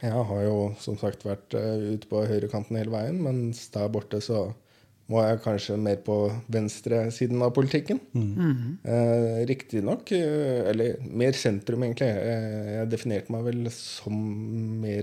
Jeg 0.00 0.12
har 0.16 0.42
jo 0.46 0.74
som 0.80 0.96
sagt 0.96 1.24
vært 1.26 1.52
eh, 1.58 1.92
ute 1.96 2.06
på 2.08 2.22
høyrekanten 2.24 2.74
hele 2.78 2.88
veien, 2.94 3.18
mens 3.20 3.66
der 3.74 3.86
borte 3.92 4.16
så 4.24 4.54
var 5.10 5.26
jeg 5.28 5.40
kanskje 5.44 5.76
mer 5.76 5.96
på 6.06 6.14
venstresiden 6.48 7.42
av 7.42 7.50
politikken. 7.52 7.98
Eh, 8.86 9.44
Riktignok, 9.50 10.10
eh, 10.12 10.70
eller 10.70 10.96
mer 11.04 11.32
sentrum, 11.36 11.82
egentlig. 11.84 12.08
Jeg 12.14 12.88
definerte 12.92 13.28
meg 13.34 13.44
vel 13.44 13.68
som 13.74 14.14
mer 14.80 15.02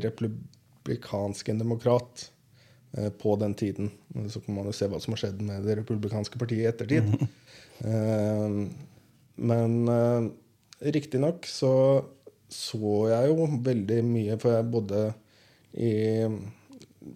republikansk 0.88 1.50
en 1.50 1.60
demokrat 1.60 2.32
eh, 2.98 3.10
på 3.10 3.36
den 3.36 3.54
tiden. 3.54 3.92
Så 4.30 4.40
kan 4.42 4.56
man 4.56 4.66
jo 4.66 4.76
se 4.76 4.88
hva 4.88 5.00
som 5.04 5.14
har 5.14 5.22
skjedd 5.26 5.42
med 5.42 5.66
det 5.68 5.78
republikanske 5.82 6.40
partiet 6.40 6.64
i 6.64 6.72
ettertid. 6.74 7.14
Eh, 7.78 8.54
Men 9.38 9.74
uh, 9.86 10.32
riktignok 10.82 11.46
så 11.46 12.02
så 12.50 12.94
jeg 13.12 13.28
jo 13.30 13.46
veldig 13.62 14.00
mye, 14.08 14.38
for 14.42 14.56
jeg 14.56 14.66
bodde 14.72 15.02
i, 15.78 15.92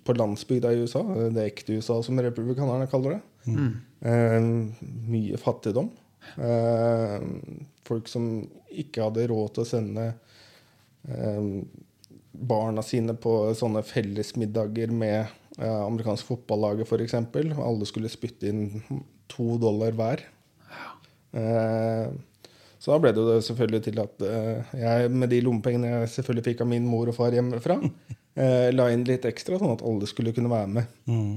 på 0.06 0.14
landsbygda 0.14 0.70
i 0.70 0.84
USA, 0.84 1.02
det 1.34 1.48
ekte 1.48 1.80
USA 1.80 1.98
som 2.06 2.22
republikanerne 2.22 2.86
kaller 2.92 3.16
det. 3.16 3.22
Mm. 3.50 4.76
mye 5.10 5.40
fattigdom. 5.42 5.90
Eh, 6.36 7.24
folk 7.88 8.12
som 8.12 8.28
ikke 8.70 9.08
hadde 9.08 9.28
råd 9.32 9.56
til 9.56 9.64
å 9.64 9.70
sende 9.72 10.08
eh, 11.08 11.48
barna 12.42 12.84
sine 12.86 13.16
på 13.20 13.36
sånne 13.58 13.84
fellesmiddager 13.86 14.92
med 14.94 15.20
eh, 15.60 15.82
amerikansk 15.86 16.32
fotballaget 16.32 16.90
f.eks. 16.90 17.16
Alle 17.16 17.88
skulle 17.90 18.12
spytte 18.12 18.50
inn 18.50 18.82
to 19.32 19.56
dollar 19.62 19.96
hver. 19.98 20.26
Eh, 21.38 22.08
så 22.82 22.94
da 22.94 22.98
ble 23.02 23.14
det 23.14 23.22
jo 23.22 23.44
selvfølgelig 23.46 23.84
til 23.86 24.02
at 24.02 24.26
eh, 24.26 24.74
jeg 24.82 25.14
med 25.14 25.32
de 25.32 25.44
lommepengene 25.46 25.94
jeg 25.94 26.16
selvfølgelig 26.16 26.48
fikk 26.50 26.66
av 26.66 26.72
min 26.72 26.90
mor 26.90 27.12
og 27.12 27.18
far 27.18 27.36
hjemmefra, 27.36 27.78
la 28.78 28.90
inn 28.94 29.06
litt 29.06 29.28
ekstra, 29.28 29.60
sånn 29.60 29.76
at 29.76 29.86
alle 29.86 30.08
skulle 30.10 30.34
kunne 30.34 30.52
være 30.52 30.74
med. 30.80 31.00
Mm. 31.12 31.32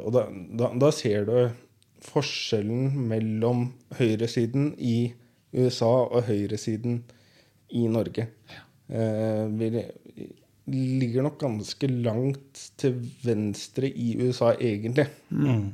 Og 0.00 0.08
da, 0.16 0.24
da, 0.58 0.70
da 0.80 0.88
ser 0.96 1.26
du 1.28 1.34
forskjellen 2.04 2.94
mellom 3.10 3.68
høyresiden 3.98 4.72
i 4.76 5.12
USA 5.52 5.90
og 6.08 6.24
høyresiden 6.28 7.02
i 7.76 7.86
Norge. 7.90 8.26
Eh, 8.26 8.66
vi 8.90 9.70
ligger 10.70 11.22
nok 11.26 11.38
ganske 11.40 11.86
langt 11.90 12.60
til 12.78 12.96
venstre 13.24 13.88
i 13.90 14.16
USA, 14.22 14.52
egentlig. 14.60 15.06
Mm. 15.30 15.68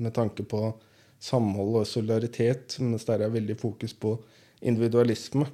med 0.00 0.12
tanke 0.16 0.42
på 0.48 0.72
samhold 1.20 1.74
og 1.82 1.86
solidaritet, 1.86 2.76
mens 2.80 3.04
der 3.04 3.20
er 3.20 3.28
veldig 3.32 3.56
fokus 3.60 3.92
på 3.94 4.14
individualisme. 4.64 5.44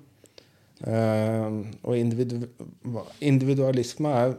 Eh, 0.87 1.57
og 1.83 1.99
individu 1.99 2.47
individualisme 3.21 4.09
er 4.09 4.37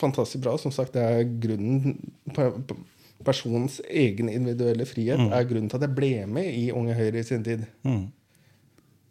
fantastisk 0.00 0.42
bra. 0.44 0.56
Som 0.58 0.72
sagt, 0.74 0.92
det 0.94 1.02
er 1.02 1.22
grunnen 1.40 1.96
pe- 2.34 2.52
pe- 2.66 2.82
Personens 3.24 3.78
egen 3.90 4.28
individuelle 4.28 4.84
frihet 4.86 5.18
er 5.32 5.46
grunnen 5.48 5.70
til 5.70 5.76
at 5.78 5.86
jeg 5.86 5.94
ble 5.96 6.10
med 6.28 6.50
i 6.52 6.66
Unge 6.70 6.94
Høyre 6.94 7.18
i 7.18 7.22
sin 7.24 7.42
tid. 7.44 7.62
Mm. 7.82 8.02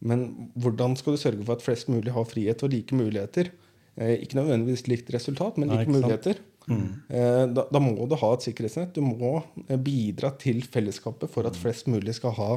Men 0.06 0.26
hvordan 0.62 0.96
skal 1.00 1.16
du 1.16 1.22
sørge 1.22 1.46
for 1.46 1.58
at 1.58 1.66
flest 1.66 1.90
mulig 1.92 2.14
har 2.14 2.28
frihet 2.30 2.62
og 2.66 2.74
like 2.74 2.98
muligheter? 2.98 3.50
Eh, 3.96 4.20
ikke 4.22 4.38
nødvendigvis 4.38 4.86
likt 4.92 5.10
resultat, 5.16 5.58
men 5.58 5.72
like 5.72 5.90
Nei, 5.90 5.98
muligheter. 5.98 6.42
Eh, 6.70 7.44
da, 7.54 7.66
da 7.72 7.82
må 7.82 8.08
du 8.10 8.16
ha 8.20 8.32
et 8.36 8.46
sikkerhetsnett. 8.46 8.96
Du 8.96 9.04
må 9.06 9.38
eh, 9.68 9.80
bidra 9.82 10.34
til 10.42 10.64
fellesskapet 10.72 11.32
for 11.32 11.48
at 11.50 11.58
flest 11.60 11.90
mulig 11.92 12.18
skal 12.18 12.36
ha 12.38 12.52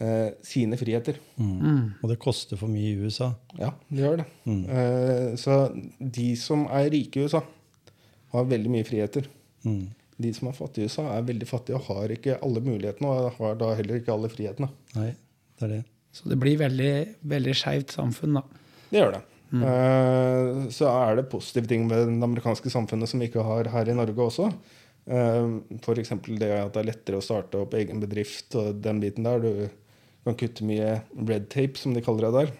eh, 0.00 0.32
sine 0.46 0.78
friheter. 0.80 1.20
Og 2.02 2.10
det 2.10 2.18
koster 2.22 2.60
for 2.60 2.72
mye 2.72 2.92
i 2.92 2.98
USA. 3.00 3.32
Ja, 3.60 3.72
det 3.90 4.04
gjør 4.04 4.20
det. 4.22 4.28
Eh, 4.48 5.30
så 5.40 5.62
de 5.98 6.28
som 6.40 6.66
er 6.70 6.90
rike 6.94 7.20
i 7.20 7.28
USA, 7.28 7.44
har 8.30 8.50
veldig 8.50 8.70
mye 8.70 8.86
friheter. 8.86 9.26
Mm. 9.66 9.88
De 10.20 10.34
som 10.36 10.50
er 10.50 10.58
fattige 10.58 10.86
i 10.86 10.90
USA, 10.90 11.06
er 11.14 11.26
veldig 11.26 11.48
fattige 11.48 11.78
og 11.78 11.88
har 11.90 12.12
ikke 12.14 12.38
alle 12.44 12.62
mulighetene, 12.64 13.10
og 13.10 13.40
har 13.40 13.56
da 13.60 13.72
heller 13.78 14.00
ikke 14.00 14.14
alle 14.14 14.30
frihetene. 14.32 14.70
Nei, 14.96 15.10
det 15.58 15.66
er 15.66 15.74
det. 15.78 15.82
Så 16.12 16.30
det 16.30 16.38
blir 16.42 16.58
veldig, 16.60 16.94
veldig 17.30 17.54
skeivt 17.54 17.94
samfunn, 17.94 18.40
da. 18.40 18.42
Det 18.90 18.98
gjør 18.98 19.14
det. 19.14 19.22
Eh, 19.50 20.60
så 20.74 20.90
er 20.90 21.18
det 21.18 21.30
positive 21.30 21.70
ting 21.70 21.88
ved 21.90 22.06
det 22.06 22.26
amerikanske 22.26 22.70
samfunnet 22.70 23.10
som 23.10 23.22
vi 23.22 23.30
ikke 23.30 23.46
har 23.46 23.70
her 23.72 23.90
i 23.90 23.96
Norge 23.98 24.26
også. 24.26 24.50
Uh, 25.10 25.58
F.eks. 25.80 26.12
det 26.38 26.50
at 26.54 26.74
det 26.74 26.82
er 26.82 26.86
lettere 26.90 27.18
å 27.18 27.24
starte 27.24 27.58
opp 27.58 27.72
egen 27.74 28.02
bedrift 28.02 28.54
og 28.60 28.82
den 28.84 29.00
biten 29.02 29.26
der. 29.26 29.42
Du 29.42 30.26
kan 30.26 30.36
kutte 30.38 30.66
mye 30.68 31.00
red 31.16 31.48
tape, 31.50 31.80
som 31.80 31.96
de 31.96 32.02
kaller 32.04 32.28
det 32.28 32.34
der. 32.36 32.52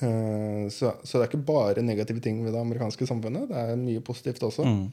Eh, 0.00 0.68
så, 0.72 0.94
så 1.02 1.18
det 1.18 1.26
er 1.26 1.28
ikke 1.28 1.46
bare 1.46 1.84
negative 1.84 2.22
ting 2.24 2.40
ved 2.44 2.54
det 2.54 2.62
amerikanske 2.62 3.06
samfunnet. 3.08 3.50
Det 3.50 3.60
er 3.60 3.80
mye 3.80 4.02
positivt 4.04 4.42
også. 4.48 4.64
Mm. 4.64 4.84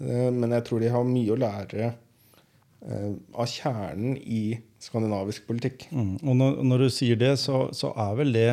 Eh, 0.00 0.30
Men 0.32 0.54
jeg 0.56 0.66
tror 0.68 0.82
de 0.82 0.92
har 0.94 1.08
mye 1.08 1.34
å 1.34 1.40
lære 1.40 1.88
eh, 1.90 3.12
av 3.34 3.50
kjernen 3.50 4.16
i 4.16 4.42
skandinavisk 4.82 5.46
politikk. 5.48 5.88
Mm. 5.90 6.14
Og 6.22 6.38
når, 6.38 6.62
når 6.70 6.86
du 6.86 6.88
sier 6.92 7.18
det, 7.20 7.34
så, 7.42 7.66
så 7.76 7.92
er 8.06 8.16
vel 8.20 8.34
det 8.36 8.48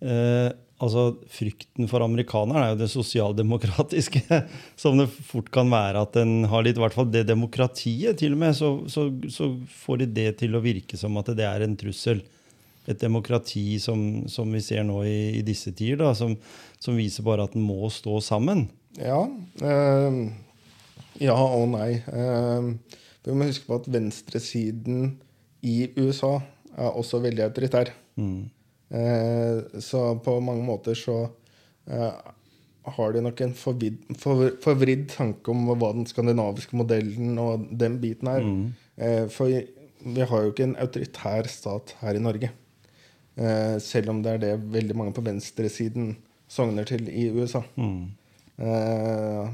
eh, 0.00 0.50
Altså, 0.80 1.10
frykten 1.28 1.88
for 1.90 2.00
amerikanerne 2.00 2.62
er 2.64 2.70
jo 2.72 2.78
det 2.80 2.86
sosialdemokratiske. 2.88 4.22
Som 4.80 4.96
det 4.96 5.10
fort 5.12 5.50
kan 5.52 5.68
være 5.68 6.06
at 6.06 6.16
en 6.22 6.46
har 6.48 6.64
litt 6.64 6.80
I 6.80 6.84
hvert 6.86 6.96
fall 6.96 7.10
det 7.12 7.26
demokratiet, 7.28 8.16
til 8.20 8.32
og 8.32 8.40
med. 8.40 8.56
Så, 8.56 8.70
så, 8.88 9.10
så 9.28 9.50
får 9.82 10.00
de 10.02 10.10
det 10.22 10.30
til 10.40 10.56
å 10.56 10.62
virke 10.64 10.96
som 10.96 11.20
at 11.20 11.28
det 11.36 11.44
er 11.44 11.66
en 11.66 11.76
trussel. 11.76 12.24
Et 12.88 12.96
demokrati 12.96 13.76
som, 13.78 14.24
som 14.32 14.48
vi 14.56 14.62
ser 14.64 14.86
nå 14.88 15.02
i, 15.04 15.18
i 15.36 15.44
disse 15.44 15.68
tider, 15.76 16.00
da, 16.00 16.14
som, 16.16 16.32
som 16.80 16.96
viser 16.96 17.28
bare 17.28 17.44
at 17.44 17.52
en 17.58 17.66
må 17.66 17.92
stå 17.92 18.16
sammen. 18.24 18.70
Ja. 18.96 19.20
eh, 19.60 20.22
ja 21.20 21.36
og 21.36 21.68
nei. 21.76 21.90
Eh, 22.08 22.96
vi 23.28 23.36
må 23.36 23.50
huske 23.50 23.68
på 23.68 23.82
at 23.82 23.92
venstresiden 23.92 25.18
i 25.66 25.90
USA 25.98 26.38
er 26.76 26.96
også 26.96 27.20
veldig 27.24 27.44
autoritær. 27.48 27.92
Mm. 28.16 28.50
Eh, 28.90 29.80
så 29.82 30.02
på 30.24 30.36
mange 30.42 30.64
måter 30.66 30.96
så 30.98 31.18
eh, 31.86 32.30
har 32.90 33.12
de 33.12 33.22
nok 33.24 33.40
en 33.44 33.52
forvid, 33.54 33.98
for, 34.18 34.48
forvridd 34.62 35.08
tanke 35.12 35.52
om 35.52 35.68
hva 35.70 35.92
den 35.94 36.08
skandinaviske 36.08 36.78
modellen 36.78 37.38
og 37.38 37.68
den 37.80 38.00
biten 38.02 38.30
er. 38.32 38.48
Eh, 38.96 39.26
for 39.32 39.52
vi, 39.52 39.62
vi 40.00 40.26
har 40.26 40.44
jo 40.44 40.54
ikke 40.54 40.70
en 40.70 40.78
autoritær 40.80 41.50
stat 41.50 41.94
her 42.00 42.16
i 42.16 42.24
Norge. 42.24 42.52
Eh, 43.36 43.76
selv 43.82 44.10
om 44.14 44.22
det 44.24 44.36
er 44.36 44.42
det 44.42 44.54
veldig 44.72 44.96
mange 44.96 45.14
på 45.16 45.24
venstresiden 45.24 46.14
sogner 46.50 46.88
til 46.88 47.06
i 47.08 47.28
USA. 47.30 47.62
Mm. 47.76 48.08
Eh, 48.58 49.52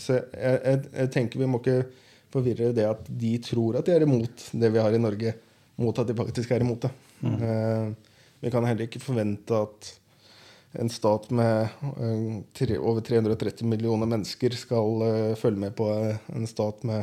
så 0.00 0.16
jeg, 0.16 0.60
jeg, 0.64 0.84
jeg 0.96 1.10
tenker 1.12 1.42
vi 1.42 1.50
må 1.50 1.60
ikke 1.60 1.82
forvirre 2.32 2.72
det 2.76 2.86
at 2.88 3.08
de 3.08 3.36
tror 3.42 3.80
at 3.80 3.88
de 3.88 3.94
er 3.94 4.06
imot 4.06 4.50
det 4.52 4.70
vi 4.72 4.82
har 4.82 4.94
i 4.94 5.02
Norge, 5.02 5.34
mot 5.80 5.98
at 5.98 6.10
de 6.10 6.16
faktisk 6.18 6.52
er 6.54 6.64
imot 6.64 6.86
det. 6.86 6.92
Eh, 7.24 7.88
vi 8.40 8.52
kan 8.52 8.64
heller 8.64 8.86
ikke 8.86 9.02
forvente 9.02 9.56
at 9.56 9.90
en 10.80 10.90
stat 10.92 11.30
med 11.34 11.68
eh, 11.82 12.42
tre, 12.54 12.78
over 12.78 13.02
330 13.02 13.66
millioner 13.66 14.06
mennesker 14.10 14.54
skal 14.54 15.02
eh, 15.06 15.32
følge 15.38 15.64
med 15.64 15.74
på 15.78 15.88
eh, 15.96 16.20
en 16.36 16.46
stat 16.46 16.84
med 16.86 17.02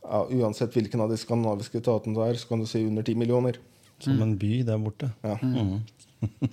ja, 0.00 0.24
Uansett 0.24 0.74
hvilken 0.74 1.02
av 1.04 1.12
de 1.12 1.18
skandinaviske 1.20 1.82
statene 1.82 2.16
det 2.16 2.26
er, 2.26 2.40
så 2.40 2.50
kan 2.50 2.62
du 2.62 2.66
si 2.66 2.82
under 2.82 3.06
10 3.06 3.20
millioner. 3.20 3.60
Som 4.00 4.22
en 4.24 4.34
by 4.40 4.62
der 4.66 4.80
borte. 4.80 5.10
Ja. 5.22 5.36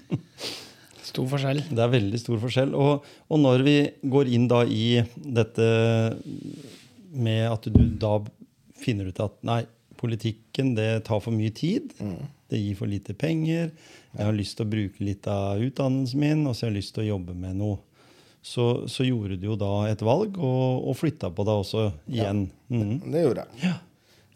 Stor 1.08 1.30
forskjell. 1.32 1.62
Det 1.72 1.80
er 1.80 1.94
veldig 1.94 2.20
stor 2.20 2.40
forskjell. 2.42 2.74
Og, 2.76 3.06
og 3.32 3.40
når 3.40 3.64
vi 3.64 3.76
går 4.12 4.30
inn 4.36 4.50
da 4.52 4.60
i 4.68 5.00
dette 5.16 5.68
med 7.12 7.46
at 7.52 7.68
du 7.72 7.82
da 8.00 8.18
finner 8.78 9.10
ut 9.10 9.20
at 9.24 9.38
nei, 9.48 9.64
politikken 9.98 10.76
det 10.78 11.04
tar 11.08 11.20
for 11.24 11.34
mye 11.34 11.50
tid. 11.56 11.94
Det 12.48 12.60
gir 12.62 12.76
for 12.80 12.88
lite 12.88 13.14
penger. 13.18 13.72
Jeg 14.14 14.24
har 14.26 14.36
lyst 14.36 14.58
til 14.60 14.68
å 14.68 14.70
bruke 14.72 15.04
litt 15.04 15.28
av 15.28 15.60
utdannelsen 15.62 16.20
min, 16.22 16.46
og 16.48 16.56
så 16.56 16.66
har 16.68 16.72
jeg 16.72 16.80
lyst 16.82 16.94
til 16.96 17.04
å 17.08 17.12
jobbe 17.18 17.34
med 17.36 17.58
noe 17.60 17.80
så, 18.48 18.86
så 18.88 19.04
gjorde 19.04 19.36
du 19.42 19.48
jo 19.50 19.56
da 19.60 19.90
et 19.90 20.00
valg, 20.06 20.38
og, 20.40 20.86
og 20.88 20.96
flytta 20.96 21.28
på 21.36 21.44
deg 21.44 21.58
også 21.66 21.82
igjen. 22.08 22.46
Mhm. 22.72 22.94
Det 23.12 23.24
gjorde 23.26 23.44
jeg. 23.60 23.74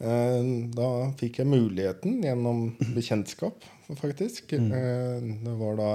Eh, 0.02 0.50
Da 0.76 0.88
fikk 1.22 1.38
jeg 1.40 1.48
muligheten 1.48 2.18
gjennom 2.26 2.74
bekjentskap, 2.98 3.64
faktisk. 4.02 4.52
Eh, 4.58 5.22
Det 5.46 5.54
var 5.62 5.78
da 5.80 5.92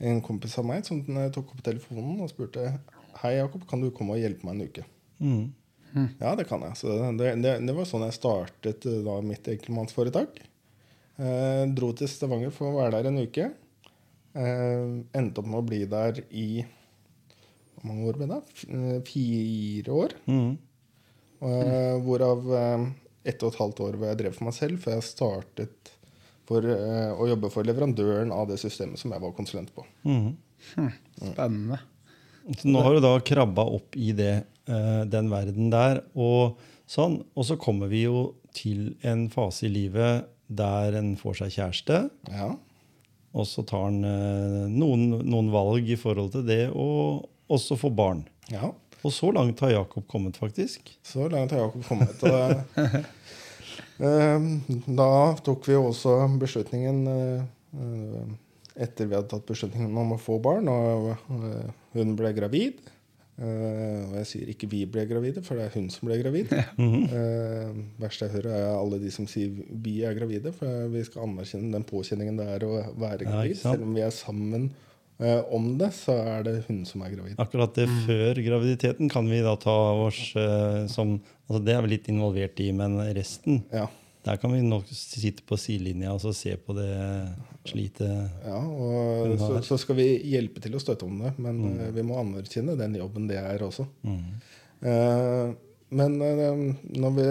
en 0.00 0.22
kompis 0.24 0.56
av 0.62 0.64
meg 0.70 0.86
som 0.86 1.02
tok 1.34 1.52
opp 1.52 1.60
telefonen 1.66 2.22
og 2.24 2.30
spurte 2.32 2.78
Hei, 3.20 3.34
Jakob, 3.36 3.66
kan 3.68 3.82
du 3.82 3.90
komme 3.94 4.16
og 4.16 4.22
hjelpe 4.22 4.46
meg 4.48 4.54
en 4.56 4.66
uke? 4.70 4.86
Ja, 5.94 6.34
det 6.38 6.46
kan 6.48 6.64
jeg. 6.66 6.76
Så 6.80 6.96
det, 7.18 7.34
det, 7.44 7.54
det 7.66 7.76
var 7.76 7.86
sånn 7.88 8.06
jeg 8.08 8.16
startet 8.16 8.86
eh, 8.90 9.00
da 9.06 9.18
mitt 9.24 9.46
enkeltmannsforetak. 9.52 10.40
Eh, 11.16 11.62
dro 11.70 11.92
til 11.94 12.10
Stavanger 12.10 12.54
for 12.54 12.72
å 12.72 12.78
være 12.80 12.98
der 12.98 13.10
en 13.10 13.22
uke. 13.22 13.50
Eh, 14.34 14.86
endte 15.14 15.42
opp 15.42 15.50
med 15.50 15.60
å 15.60 15.66
bli 15.68 15.84
der 15.86 16.18
i 16.34 16.64
Hvor 16.64 17.84
mange 17.86 18.08
år 18.10 18.18
ble 18.18 18.30
det? 18.32 18.40
Eh, 18.66 18.98
Fire 19.06 19.98
år. 20.02 20.16
Mm. 20.26 20.54
Eh, 21.44 21.96
hvorav 22.02 22.46
eh, 22.58 22.86
ett 23.24 23.42
og 23.44 23.52
et 23.52 23.60
halvt 23.60 23.82
år 23.86 23.98
hvor 23.98 24.10
jeg 24.10 24.20
drev 24.20 24.36
for 24.36 24.48
meg 24.48 24.56
selv, 24.56 24.80
før 24.82 24.98
jeg 24.98 25.06
startet 25.08 25.92
for 26.48 26.66
eh, 26.68 27.10
å 27.14 27.28
jobbe 27.28 27.50
for 27.52 27.66
leverandøren 27.66 28.32
av 28.34 28.48
det 28.50 28.58
systemet 28.60 29.00
som 29.00 29.14
jeg 29.14 29.22
var 29.22 29.36
konsulent 29.36 29.72
på. 29.76 29.86
Mhm. 30.08 30.32
Spennende. 31.20 31.78
Så 32.58 32.68
nå 32.68 32.80
har 32.84 32.96
du 32.96 33.02
da 33.04 33.14
krabba 33.24 33.64
opp 33.76 33.96
i 33.96 34.10
det, 34.16 34.44
den 34.66 35.28
verden 35.32 35.70
der. 35.72 36.02
Og 36.16 36.56
sånn. 36.88 37.18
Og 37.36 37.44
så 37.48 37.56
kommer 37.60 37.90
vi 37.92 38.04
jo 38.06 38.34
til 38.56 38.94
en 39.04 39.26
fase 39.32 39.66
i 39.66 39.72
livet 39.72 40.24
der 40.48 40.94
en 41.00 41.14
får 41.20 41.40
seg 41.42 41.52
kjæreste. 41.56 41.98
Ja, 42.30 42.52
Og 43.34 43.46
så 43.50 43.64
tar 43.66 43.88
en 43.90 44.04
eh, 44.06 44.68
noen, 44.70 45.08
noen 45.26 45.48
valg 45.50 45.88
i 45.90 45.96
forhold 45.98 46.30
til 46.36 46.44
det, 46.46 46.68
og 46.70 47.24
også 47.50 47.76
få 47.80 47.90
barn. 47.90 48.24
ja. 48.52 48.70
Og 49.04 49.12
så 49.12 49.28
langt 49.36 49.58
har 49.60 49.68
Jakob 49.74 50.06
kommet, 50.08 50.38
faktisk. 50.40 50.86
Så 51.04 51.26
langt 51.28 51.50
har 51.52 51.58
Jakob 51.66 51.82
kommet. 51.84 52.22
Og, 52.24 52.94
eh, 54.00 54.46
da 55.00 55.08
tok 55.44 55.66
vi 55.68 55.76
også 55.76 56.14
beslutningen 56.40 57.02
eh, 57.12 57.42
eh, 57.76 58.30
etter 58.86 59.06
vi 59.10 59.14
hadde 59.18 59.28
tatt 59.34 59.44
beslutningen 59.50 59.92
om 60.00 60.14
å 60.16 60.20
få 60.20 60.38
barn, 60.42 60.70
og 60.72 61.10
eh, 61.36 61.68
hun 61.98 62.14
ble 62.16 62.32
gravid. 62.38 62.80
Eh, 63.34 64.02
og 64.06 64.14
jeg 64.20 64.28
sier 64.30 64.50
ikke 64.52 64.68
vi 64.70 64.84
ble 64.86 65.04
gravide, 65.10 65.42
for 65.42 65.58
det 65.58 65.66
er 65.66 65.74
hun 65.74 65.88
som 65.90 66.06
ble 66.06 66.20
gravid. 66.20 66.52
eh, 66.54 67.72
verst 68.02 68.22
jeg 68.22 68.34
hører, 68.36 68.50
er 68.54 68.70
alle 68.76 69.00
de 69.02 69.10
som 69.14 69.26
sier 69.30 69.50
vi 69.84 69.96
er 70.06 70.14
gravide, 70.14 70.52
for 70.54 70.86
vi 70.92 71.02
skal 71.06 71.26
anerkjenne 71.26 71.74
den 71.74 71.86
påkjenningen 71.88 72.38
det 72.38 72.48
er 72.54 72.66
å 72.68 72.74
være 72.92 73.26
gravid. 73.26 73.56
Ja. 73.56 73.72
Selv 73.72 73.86
om 73.88 73.96
vi 73.96 74.04
er 74.06 74.14
sammen 74.14 74.68
uh, 75.18 75.42
om 75.54 75.72
det, 75.80 75.90
så 75.96 76.14
er 76.36 76.46
det 76.46 76.54
hun 76.68 76.84
som 76.86 77.02
er 77.02 77.16
gravid. 77.16 77.34
Akkurat 77.42 77.74
det 77.74 77.88
før 78.06 78.38
graviditeten 78.46 79.10
kan 79.10 79.26
vi 79.30 79.42
da 79.42 79.56
ta 79.58 79.76
oss 80.06 80.28
eh, 80.38 80.84
som 80.90 81.18
altså 81.44 81.60
Det 81.60 81.74
er 81.74 81.82
vi 81.84 81.92
litt 81.96 82.06
involvert 82.12 82.62
i, 82.62 82.70
men 82.76 82.96
resten 83.18 83.64
Ja. 83.74 83.88
Der 84.24 84.38
kan 84.40 84.54
vi 84.54 84.62
nok 84.64 84.88
sitte 84.88 85.44
på 85.44 85.58
sidelinja 85.60 86.14
og 86.14 86.22
så 86.22 86.32
se 86.36 86.54
på 86.56 86.72
det 86.76 86.88
slitet. 87.68 88.08
Ja, 88.46 88.60
og 88.60 89.34
så, 89.40 89.50
så 89.66 89.78
skal 89.80 89.98
vi 89.98 90.08
hjelpe 90.32 90.62
til 90.64 90.76
å 90.76 90.80
støtte 90.80 91.04
om 91.04 91.18
det, 91.20 91.34
men 91.36 91.60
mm. 91.60 91.82
vi 91.96 92.04
må 92.08 92.16
anerkjenne 92.22 92.78
den 92.80 92.96
jobben 92.96 93.28
det 93.28 93.36
er 93.42 93.64
også. 93.66 93.84
Eh, 94.84 95.52
men 95.94 96.16
eh, 96.24 96.64
når 96.96 97.16
vi 97.18 97.26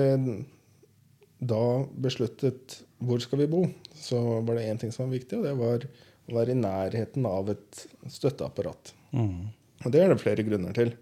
da 1.44 1.64
besluttet 2.06 2.78
hvor 3.04 3.20
skal 3.24 3.42
vi 3.42 3.50
bo, 3.52 3.66
så 3.98 4.20
var 4.46 4.58
det 4.58 4.68
én 4.70 4.80
ting 4.80 4.94
som 4.94 5.08
var 5.08 5.18
viktig, 5.18 5.40
og 5.40 5.48
det 5.48 5.56
var 5.60 5.88
å 6.30 6.38
være 6.38 6.54
i 6.54 6.60
nærheten 6.62 7.26
av 7.28 7.50
et 7.52 7.82
støtteapparat. 8.12 8.94
Mm. 9.12 9.50
Og 9.84 9.92
det 9.92 10.04
er 10.04 10.14
det 10.14 10.22
flere 10.22 10.46
grunner 10.46 10.78
til. 10.78 10.94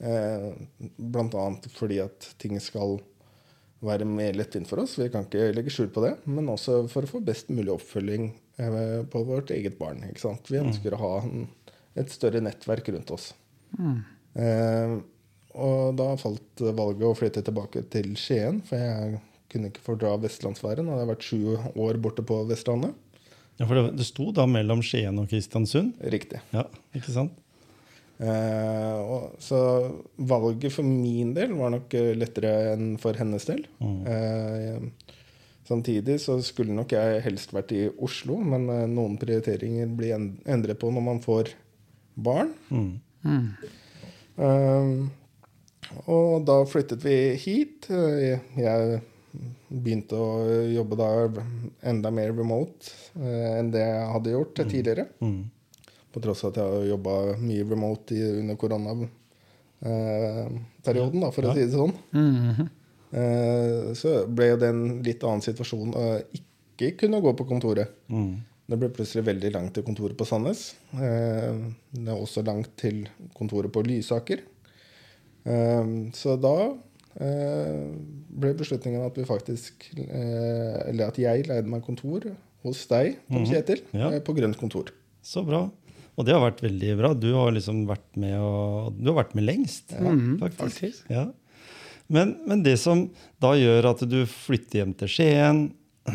Eh, 0.00 0.48
annet 0.96 1.68
fordi 1.76 2.00
at 2.02 2.26
ting 2.40 2.58
skal 2.60 2.98
være 3.84 4.06
mer 4.08 4.36
lettvint 4.36 4.68
for 4.68 4.82
oss. 4.82 4.96
Vi 4.98 5.08
kan 5.12 5.26
ikke 5.26 5.50
legge 5.56 5.72
skjul 5.72 5.90
på 5.92 6.04
det. 6.04 6.14
Men 6.28 6.48
også 6.52 6.84
for 6.92 7.06
å 7.06 7.10
få 7.10 7.22
best 7.24 7.50
mulig 7.52 7.74
oppfølging 7.74 8.30
eh, 8.62 9.02
på 9.12 9.22
vårt 9.28 9.52
eget 9.54 9.78
barn. 9.80 10.04
Ikke 10.08 10.24
sant? 10.24 10.50
Vi 10.52 10.60
ønsker 10.62 10.96
å 10.96 11.02
ha 11.02 11.12
en, 11.24 11.46
et 11.98 12.12
større 12.12 12.42
nettverk 12.44 12.88
rundt 12.94 13.12
oss. 13.14 13.30
Eh, 13.76 14.96
og 15.56 15.96
da 15.96 16.10
falt 16.20 16.60
valget 16.60 17.08
å 17.08 17.16
flytte 17.16 17.44
tilbake 17.44 17.86
til 17.92 18.12
Skien, 18.20 18.60
for 18.66 18.80
jeg 18.80 19.20
kunne 19.52 19.70
ikke 19.70 19.84
fordra 19.84 20.16
vestlandsværen. 20.20 20.88
Og 20.88 20.96
jeg 20.96 21.04
har 21.04 21.12
vært 21.12 21.28
sju 21.30 21.82
år 21.86 22.00
borte 22.02 22.24
på 22.26 22.42
Vestlandet. 22.48 22.96
Ja, 23.56 23.64
for 23.64 23.78
det, 23.78 23.96
det 23.96 24.04
sto 24.04 24.28
da 24.36 24.44
mellom 24.50 24.82
Skien 24.84 25.16
og 25.20 25.30
Kristiansund. 25.30 25.96
Riktig. 26.12 26.42
Ja, 26.52 26.66
ikke 26.96 27.14
sant? 27.14 27.38
Eh, 28.16 28.98
og, 29.02 29.36
så 29.42 29.58
valget 30.16 30.72
for 30.72 30.88
min 30.88 31.34
del 31.36 31.52
var 31.58 31.74
nok 31.74 31.96
eh, 31.98 32.14
lettere 32.16 32.52
enn 32.72 32.94
for 33.00 33.18
hennes 33.18 33.44
del. 33.48 33.64
Eh, 33.82 35.10
samtidig 35.68 36.18
så 36.22 36.38
skulle 36.44 36.76
nok 36.76 36.94
jeg 36.96 37.24
helst 37.26 37.52
vært 37.56 37.74
i 37.76 37.86
Oslo, 37.90 38.38
men 38.40 38.68
eh, 38.72 38.86
noen 38.88 39.18
prioriteringer 39.20 39.90
blir 39.98 40.16
endret 40.16 40.80
på 40.80 40.92
når 40.94 41.06
man 41.10 41.20
får 41.24 41.52
barn. 42.16 42.54
Mm. 42.70 43.42
Eh, 44.36 44.94
og 46.10 46.46
da 46.48 46.62
flyttet 46.66 47.04
vi 47.04 47.18
hit. 47.38 47.86
Jeg 47.90 49.02
begynte 49.68 50.18
å 50.18 50.46
jobbe 50.70 50.98
da 50.98 51.10
enda 51.90 52.12
mer 52.14 52.32
remote 52.32 52.90
eh, 53.18 53.58
enn 53.58 53.70
det 53.74 53.82
jeg 53.82 54.08
hadde 54.14 54.34
gjort 54.34 54.62
tidligere. 54.62 55.06
Mm. 55.20 55.42
På 56.16 56.22
tross 56.24 56.40
av 56.46 56.54
at 56.54 56.58
jeg 56.62 56.72
har 56.72 56.86
jobba 56.94 57.14
mye 57.44 57.64
remote 57.68 58.16
i, 58.16 58.22
under 58.40 58.56
koronaperioden, 58.56 61.20
da, 61.20 61.28
for 61.34 61.44
å 61.44 61.52
si 61.54 61.60
det 61.66 61.74
sånn. 61.76 61.92
Eh, 63.16 63.92
så 63.96 64.10
ble 64.32 64.46
jo 64.50 64.56
det 64.60 64.68
en 64.72 64.82
litt 65.06 65.22
annen 65.28 65.44
situasjon 65.44 65.92
å 65.96 66.04
ikke 66.40 66.88
kunne 67.04 67.20
gå 67.24 67.30
på 67.38 67.46
kontoret. 67.48 67.88
Mm. 68.12 68.32
Det 68.66 68.76
ble 68.80 68.88
plutselig 68.96 69.22
veldig 69.28 69.50
langt 69.54 69.72
til 69.76 69.84
kontoret 69.86 70.16
på 70.18 70.26
Sandnes. 70.26 70.60
Eh, 70.96 71.52
det 71.94 72.10
er 72.10 72.16
også 72.18 72.40
langt 72.48 72.72
til 72.80 72.96
kontoret 73.36 73.70
på 73.72 73.84
Lysaker. 73.86 74.38
Eh, 75.46 75.84
så 76.16 76.30
da 76.40 76.56
ble 77.16 78.50
beslutningen 78.58 79.00
at 79.06 79.16
vi 79.16 79.22
faktisk 79.24 79.86
Eller 79.96 81.06
at 81.06 81.16
jeg 81.16 81.46
leide 81.48 81.70
meg 81.72 81.80
kontor 81.86 82.20
hos 82.66 82.82
deg, 82.90 83.14
Tom 83.30 83.46
Kjetil, 83.48 83.80
Ja. 83.96 84.10
eh, 84.12 84.20
på 84.20 84.34
Grønt 84.36 84.58
kontor. 84.60 84.84
Så 85.24 85.40
bra. 85.46 85.62
Og 86.16 86.24
det 86.24 86.32
har 86.32 86.44
vært 86.44 86.62
veldig 86.64 86.92
bra. 86.98 87.12
Du 87.16 87.28
har 87.36 87.52
liksom 87.52 87.84
vært 87.88 88.06
med, 88.20 88.36
og, 88.40 88.96
du 88.96 89.10
har 89.12 89.20
vært 89.20 89.34
med 89.36 89.46
lengst, 89.46 89.92
faktisk. 89.92 90.62
faktisk. 90.62 91.10
Ja. 91.12 91.28
Men, 92.12 92.36
men 92.46 92.62
det 92.64 92.76
som 92.80 93.08
da 93.42 93.52
gjør 93.58 93.90
at 93.92 94.04
du 94.08 94.20
flytter 94.30 94.82
hjem 94.82 94.94
til 94.96 95.10
Skien, 95.12 95.62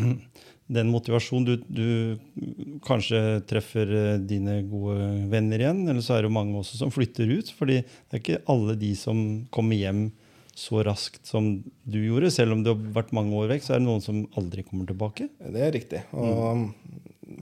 den 0.72 0.90
motivasjonen 0.90 1.46
du, 1.46 1.54
du 1.68 2.80
kanskje 2.86 3.42
treffer 3.50 3.92
eh, 3.98 4.18
dine 4.24 4.62
gode 4.70 5.06
venner 5.30 5.62
igjen, 5.62 5.84
eller 5.84 6.02
så 6.04 6.16
er 6.16 6.24
det 6.24 6.30
jo 6.30 6.38
mange 6.38 6.58
også 6.58 6.80
som 6.80 6.92
flytter 6.94 7.30
ut. 7.30 7.52
fordi 7.58 7.82
det 7.82 8.16
er 8.16 8.22
ikke 8.22 8.42
alle 8.52 8.76
de 8.80 8.94
som 8.98 9.22
kommer 9.54 9.78
hjem 9.78 10.06
så 10.54 10.82
raskt 10.84 11.26
som 11.26 11.54
du 11.88 11.98
gjorde. 12.04 12.30
Selv 12.32 12.56
om 12.56 12.64
du 12.64 12.72
har 12.72 12.80
vært 12.96 13.14
mange 13.16 13.36
år 13.38 13.54
vekk, 13.54 13.64
så 13.64 13.74
er 13.74 13.80
det 13.82 13.88
noen 13.88 14.04
som 14.04 14.22
aldri 14.38 14.64
kommer 14.66 14.88
tilbake. 14.88 15.28
Det 15.40 15.62
er 15.64 15.72
riktig. 15.74 16.02
Og 16.12 16.66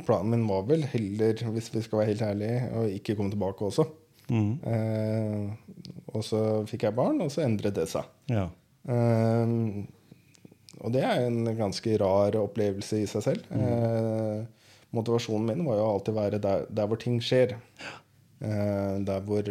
planen 0.07 0.35
min 0.35 0.49
var 0.49 0.67
vel 0.69 0.85
heller, 0.93 1.45
hvis 1.55 1.71
vi 1.75 1.83
skal 1.85 2.03
være 2.03 2.13
helt 2.13 2.27
ærlige, 2.27 2.61
å 2.77 2.85
ikke 2.99 3.17
komme 3.19 3.33
tilbake 3.35 3.67
også. 3.67 3.87
Mm. 4.31 4.51
Eh, 4.73 5.79
og 6.15 6.23
så 6.27 6.43
fikk 6.71 6.87
jeg 6.87 6.97
barn, 6.99 7.21
og 7.25 7.33
så 7.35 7.45
endret 7.47 7.77
det 7.79 7.89
seg. 7.91 8.07
Ja. 8.31 8.47
Eh, 8.91 9.57
og 10.81 10.95
det 10.95 11.03
er 11.05 11.27
en 11.27 11.43
ganske 11.59 11.97
rar 12.01 12.39
opplevelse 12.41 13.03
i 13.03 13.09
seg 13.11 13.27
selv. 13.27 13.49
Eh, 13.53 14.45
motivasjonen 14.97 15.51
min 15.51 15.67
var 15.67 15.81
jo 15.81 15.89
alltid 15.89 16.15
å 16.15 16.21
være 16.21 16.41
der, 16.43 16.69
der 16.71 16.89
hvor 16.89 17.01
ting 17.01 17.19
skjer. 17.25 17.57
Eh, 18.41 18.95
der 19.07 19.27
hvor 19.27 19.51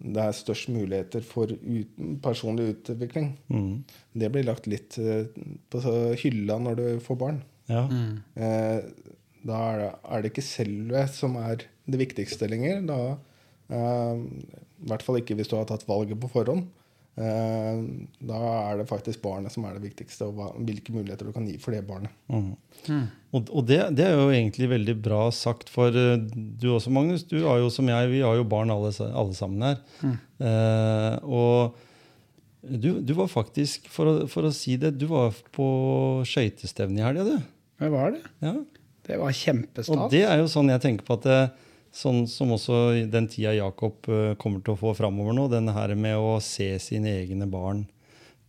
det 0.00 0.22
er 0.24 0.36
størst 0.36 0.70
muligheter 0.72 1.24
for 1.24 1.50
ut, 1.52 1.96
personlig 2.24 2.70
utvikling. 2.74 3.34
Mm. 3.52 3.82
Det 4.16 4.30
blir 4.32 4.46
lagt 4.48 4.68
litt 4.70 4.96
eh, 5.00 5.26
på 5.70 5.80
hylla 6.22 6.58
når 6.60 6.80
du 6.80 6.86
får 7.04 7.20
barn. 7.20 7.42
ja. 7.70 7.86
Eh, 8.36 8.84
da 9.46 9.60
er 9.70 9.80
det, 9.82 9.90
er 10.04 10.22
det 10.22 10.32
ikke 10.32 10.46
selve 10.46 11.06
som 11.12 11.38
er 11.40 11.64
det 11.90 12.00
viktigste 12.00 12.48
lenger. 12.50 12.82
Da, 12.88 13.00
eh, 13.72 14.20
I 14.84 14.90
hvert 14.90 15.06
fall 15.06 15.20
ikke 15.20 15.38
hvis 15.38 15.50
du 15.50 15.56
har 15.58 15.68
tatt 15.70 15.86
valget 15.88 16.20
på 16.20 16.30
forhånd. 16.32 16.68
Eh, 17.20 17.80
da 18.24 18.40
er 18.70 18.78
det 18.80 18.88
faktisk 18.88 19.20
barnet 19.24 19.52
som 19.52 19.66
er 19.68 19.76
det 19.76 19.90
viktigste, 19.90 20.30
og 20.30 20.38
hva, 20.38 20.46
hvilke 20.56 20.94
muligheter 20.94 21.28
du 21.28 21.34
kan 21.34 21.48
gi 21.48 21.58
for 21.60 21.74
det 21.74 21.82
barnet. 21.88 22.14
Mm. 22.30 22.54
Og, 23.34 23.50
og 23.50 23.66
det, 23.68 23.80
det 23.98 24.06
er 24.06 24.16
jo 24.16 24.30
egentlig 24.30 24.70
veldig 24.70 24.96
bra 25.04 25.26
sagt, 25.34 25.72
for 25.72 25.94
eh, 25.96 26.16
du 26.30 26.70
også, 26.72 26.92
Magnus. 26.94 27.26
Du 27.28 27.40
har 27.44 27.60
jo 27.60 27.68
som 27.72 27.88
jeg, 27.90 28.10
vi 28.14 28.24
har 28.24 28.38
jo 28.38 28.48
barn 28.48 28.72
alle, 28.72 28.92
alle 29.10 29.36
sammen 29.36 29.66
her. 29.66 29.80
Eh, 30.40 31.16
og 31.26 31.76
du, 32.60 32.92
du 33.04 33.14
var 33.18 33.30
faktisk, 33.32 33.88
for 33.92 34.08
å, 34.08 34.16
for 34.30 34.48
å 34.48 34.54
si 34.54 34.78
det, 34.80 34.94
du 35.00 35.08
var 35.10 35.36
på 35.56 35.66
skøytestevne 36.28 37.02
i 37.02 37.04
helga, 37.04 37.26
du. 37.26 37.50
Jeg 37.80 37.92
var 37.92 38.12
det? 38.14 38.22
Ja. 38.44 38.54
Det 39.10 39.86
var 39.88 40.06
Og 40.06 40.14
det 40.14 40.22
er 40.28 40.38
jo 40.42 40.48
sånn 40.50 40.70
jeg 40.72 40.82
tenker 40.86 41.06
på 41.08 41.18
at 41.18 41.26
det, 41.28 41.40
Sånn 41.90 42.20
som 42.30 42.52
også 42.54 42.76
den 43.10 43.26
tida 43.26 43.50
Jakob 43.56 44.06
eh, 44.06 44.36
kommer 44.38 44.62
til 44.62 44.76
å 44.76 44.78
få 44.78 44.92
framover 44.94 45.34
nå. 45.34 45.48
Den 45.50 45.72
her 45.74 45.90
med 45.98 46.14
å 46.22 46.36
se 46.38 46.68
sine 46.78 47.16
egne 47.24 47.48
barn 47.50 47.80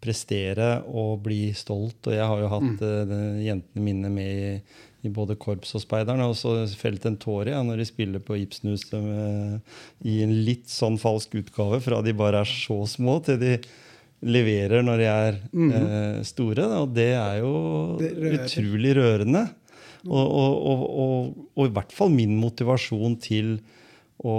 prestere 0.01 0.83
og 0.85 1.23
bli 1.25 1.49
stolt. 1.57 2.05
Og 2.05 2.13
jeg 2.13 2.27
har 2.29 2.43
jo 2.43 2.51
hatt 2.53 2.83
eh, 2.85 3.15
jentene 3.47 3.85
mine 3.85 4.11
med 4.13 4.29
i, 4.29 4.51
i 5.09 5.13
både 5.13 5.39
korps 5.41 5.73
og 5.77 5.81
speideren. 5.81 6.21
Og 6.27 6.37
så 6.37 6.53
felt 6.77 7.05
en 7.09 7.17
tåre 7.21 7.55
ja, 7.55 7.63
når 7.65 7.81
de 7.81 7.89
spiller 7.89 8.21
på 8.25 8.37
Ibsenhus 8.43 8.85
i 8.93 10.15
en 10.21 10.35
litt 10.45 10.69
sånn 10.69 11.01
falsk 11.01 11.33
utgave. 11.41 11.81
Fra 11.81 12.01
de 12.05 12.13
bare 12.17 12.43
er 12.45 12.49
så 12.49 12.83
små, 12.89 13.23
til 13.25 13.41
de 13.41 13.55
leverer 14.21 14.85
når 14.85 15.01
de 15.01 15.09
er 15.09 15.39
eh, 15.41 16.21
store. 16.29 16.61
da, 16.69 16.83
Og 16.85 16.93
det 16.93 17.09
er 17.17 17.41
jo 17.41 17.55
Det 17.97 18.13
rører. 18.13 18.37
utrolig 18.45 18.93
rørende. 19.01 19.47
Og, 20.07 20.25
og, 20.33 20.53
og, 20.65 21.41
og, 21.53 21.65
i 21.67 21.73
hvert 21.75 21.91
fall 21.93 22.09
min 22.13 22.33
motivasjon 22.41 23.17
til 23.21 23.51
å, 24.25 24.33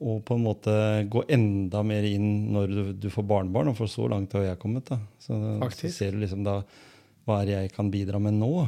å 0.00 0.14
på 0.24 0.36
en 0.38 0.44
måte 0.46 0.74
gå 1.12 1.26
enda 1.32 1.82
mer 1.84 2.06
inn 2.08 2.30
når 2.54 2.72
du, 2.72 2.80
du 3.04 3.08
får 3.12 3.26
barnebarn. 3.28 3.72
Og 3.74 3.76
for 3.82 3.90
så 3.90 4.08
langt 4.08 4.32
har 4.38 4.46
jeg 4.48 4.60
kommet. 4.62 4.88
da. 4.88 5.00
Så, 5.20 5.36
så 5.76 5.92
ser 5.92 6.16
du 6.16 6.22
liksom 6.24 6.44
da 6.46 6.62
hva 7.24 7.40
er 7.42 7.48
det 7.48 7.54
jeg 7.58 7.72
kan 7.76 7.88
bidra 7.92 8.18
med 8.20 8.36
nå. 8.36 8.66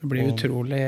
Du 0.00 0.08
blir 0.10 0.28
utrolig 0.32 0.82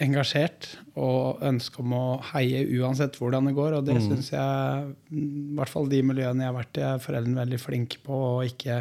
engasjert 0.00 0.70
og 0.96 1.42
ønske 1.44 1.82
om 1.82 1.92
å 1.92 2.04
heie 2.30 2.62
uansett 2.80 3.18
hvordan 3.20 3.48
det 3.50 3.56
går. 3.58 3.74
Og 3.78 3.84
det 3.88 3.98
Mm. 3.98 4.06
syns 4.06 4.30
jeg, 4.32 4.94
i 5.12 5.56
hvert 5.56 5.68
fall 5.72 5.88
de 5.88 6.00
miljøene 6.02 6.44
jeg 6.44 6.48
har 6.52 6.56
vært 6.56 6.78
i, 6.80 6.84
er 6.88 7.02
foreldrene 7.04 7.42
veldig 7.42 7.60
flinke 7.60 8.00
på. 8.04 8.12
Og 8.38 8.46
ikke, 8.48 8.78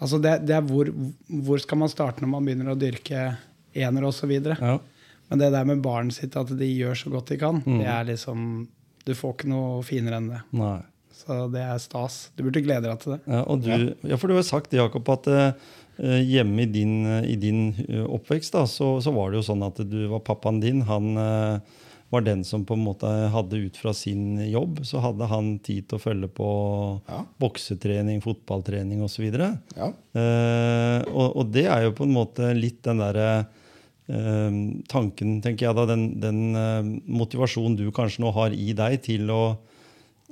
altså 0.00 0.20
det, 0.20 0.38
det 0.48 0.56
er 0.56 0.64
hvor, 0.64 0.88
hvor 1.28 1.60
skal 1.60 1.78
man 1.84 1.92
starte 1.92 2.24
når 2.24 2.32
man 2.32 2.48
begynner 2.48 2.72
å 2.72 2.78
dyrke 2.80 3.26
ener 3.76 4.06
osv. 4.08 4.32
Ja. 4.48 4.78
Men 5.30 5.40
det 5.42 5.52
der 5.54 5.64
med 5.66 5.80
barnet 5.82 6.14
sitt, 6.14 6.36
at 6.38 6.50
de 6.58 6.66
gjør 6.70 6.94
så 6.98 7.10
godt 7.10 7.32
de 7.32 7.38
kan, 7.40 7.62
Mm. 7.66 7.78
det 7.82 7.86
er 7.90 8.04
liksom 8.12 8.42
Du 9.06 9.12
får 9.14 9.34
ikke 9.36 9.48
noe 9.52 9.82
finere 9.86 10.16
enn 10.18 10.28
det. 10.32 10.40
Nei. 10.58 10.80
Så 11.14 11.46
det 11.52 11.60
er 11.62 11.78
stas. 11.78 12.30
Du 12.36 12.42
burde 12.42 12.60
glede 12.62 12.82
deg 12.90 12.98
til 13.00 13.12
det. 13.14 13.20
Ja, 13.30 13.42
og 13.46 13.62
du, 13.62 13.94
ja. 14.02 14.16
for 14.18 14.26
du 14.28 14.34
har 14.34 14.42
sagt, 14.42 14.72
Jakob, 14.74 15.06
at 15.14 15.26
eh, 15.30 15.52
hjemme 16.26 16.64
i 16.64 16.66
din, 16.66 17.06
i 17.24 17.36
din 17.40 17.60
eh, 17.88 18.02
oppvekst 18.04 18.52
da, 18.52 18.64
så, 18.66 18.96
så 19.00 19.14
var 19.14 19.30
det 19.30 19.38
jo 19.38 19.46
sånn 19.46 19.62
at 19.64 19.78
du 19.88 20.08
var 20.10 20.20
pappaen 20.26 20.58
din. 20.60 20.82
Han 20.90 21.16
eh, 21.16 21.60
var 22.10 22.20
den 22.26 22.42
som 22.44 22.64
på 22.66 22.74
en 22.76 22.82
måte 22.84 23.06
hadde 23.32 23.62
ut 23.62 23.78
fra 23.80 23.94
sin 23.96 24.36
jobb, 24.50 24.82
så 24.86 25.00
hadde 25.02 25.26
han 25.30 25.54
tid 25.64 25.86
til 25.88 25.98
å 25.98 26.02
følge 26.02 26.28
på 26.36 26.50
Ja. 27.08 27.22
boksetrening, 27.42 28.20
fotballtrening 28.26 29.02
osv. 29.06 29.24
Ja. 29.30 29.88
Eh, 30.18 31.00
og, 31.14 31.30
og 31.36 31.50
det 31.54 31.64
er 31.70 31.86
jo 31.86 31.94
på 31.96 32.04
en 32.06 32.14
måte 32.14 32.50
litt 32.58 32.82
den 32.86 32.98
derre 33.02 33.46
tanken, 34.88 35.40
tenker 35.42 35.66
jeg 35.66 35.74
da, 35.74 35.84
den, 35.90 36.04
den 36.22 36.42
eh, 36.54 36.90
motivasjonen 37.10 37.76
du 37.78 37.88
kanskje 37.90 38.22
nå 38.22 38.30
har 38.36 38.54
i 38.54 38.72
deg 38.78 39.00
til 39.02 39.30
å 39.34 39.40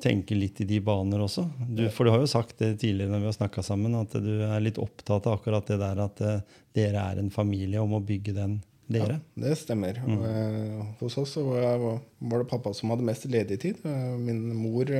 tenke 0.02 0.34
litt 0.34 0.60
i 0.60 0.66
de 0.66 0.80
baner 0.82 1.20
også. 1.22 1.44
Du, 1.70 1.84
for 1.94 2.04
du 2.06 2.10
har 2.10 2.18
jo 2.22 2.26
sagt 2.30 2.58
det 2.58 2.72
tidligere 2.82 3.10
når 3.12 3.20
vi 3.24 3.28
har 3.30 3.36
snakka 3.38 3.62
sammen, 3.66 3.94
at 3.98 4.14
du 4.22 4.32
er 4.46 4.62
litt 4.62 4.78
opptatt 4.82 5.26
av 5.30 5.36
akkurat 5.38 5.66
det 5.70 5.78
der 5.82 6.00
at 6.06 6.20
eh, 6.22 6.40
dere 6.74 7.02
er 7.12 7.18
en 7.22 7.30
familie 7.34 7.82
om 7.82 7.94
å 7.98 8.02
bygge 8.04 8.34
den 8.36 8.56
dere. 8.90 9.20
Det 9.38 9.54
stemmer. 9.56 9.98
Mm. 10.04 10.16
Og, 10.18 10.24
eh, 10.28 10.80
hos 11.00 11.18
oss 11.22 11.36
var, 11.40 11.78
var 12.20 12.42
det 12.42 12.50
pappa 12.50 12.74
som 12.76 12.90
hadde 12.92 13.06
mest 13.06 13.24
ledig 13.30 13.60
tid. 13.62 13.78
Eh, 13.86 14.16
Min 14.20 14.42
mor 14.58 14.90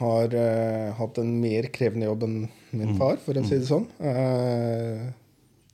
har 0.00 0.32
hatt 0.98 1.18
en 1.22 1.28
mer 1.38 1.68
krevende 1.70 2.08
jobb 2.08 2.24
enn 2.26 2.38
min 2.74 2.88
Mm. 2.88 2.96
far, 2.98 3.16
for 3.22 3.32
å 3.38 3.44
si 3.46 3.60
det 3.60 3.68
sånn. 3.68 3.84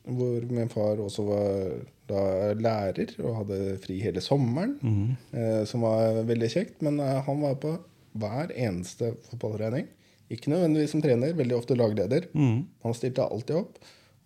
Hvor 0.04 0.44
min 0.48 0.70
far 0.72 1.00
også 1.02 1.24
var 1.28 2.54
lærer 2.58 3.12
og 3.22 3.36
hadde 3.42 3.58
fri 3.82 4.00
hele 4.02 4.22
sommeren, 4.24 4.76
mm. 4.82 5.10
eh, 5.36 5.62
som 5.68 5.84
var 5.86 6.22
veldig 6.26 6.50
kjekt. 6.50 6.80
Men 6.86 6.98
eh, 7.02 7.20
han 7.26 7.42
var 7.44 7.58
på 7.62 7.76
hver 8.20 8.54
eneste 8.56 9.12
fotballtrening. 9.28 9.86
Ikke 10.30 10.50
nødvendigvis 10.50 10.94
som 10.94 11.02
trener, 11.02 11.36
veldig 11.38 11.56
ofte 11.58 11.76
lagleder. 11.78 12.26
Mm. 12.34 12.64
Han 12.86 12.96
stilte 12.96 13.26
alltid 13.26 13.62
opp. 13.62 13.78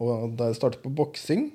Og 0.05 0.35
da 0.39 0.51
jeg 0.51 0.59
startet 0.59 0.85
på 0.85 0.93
boksing, 0.95 1.49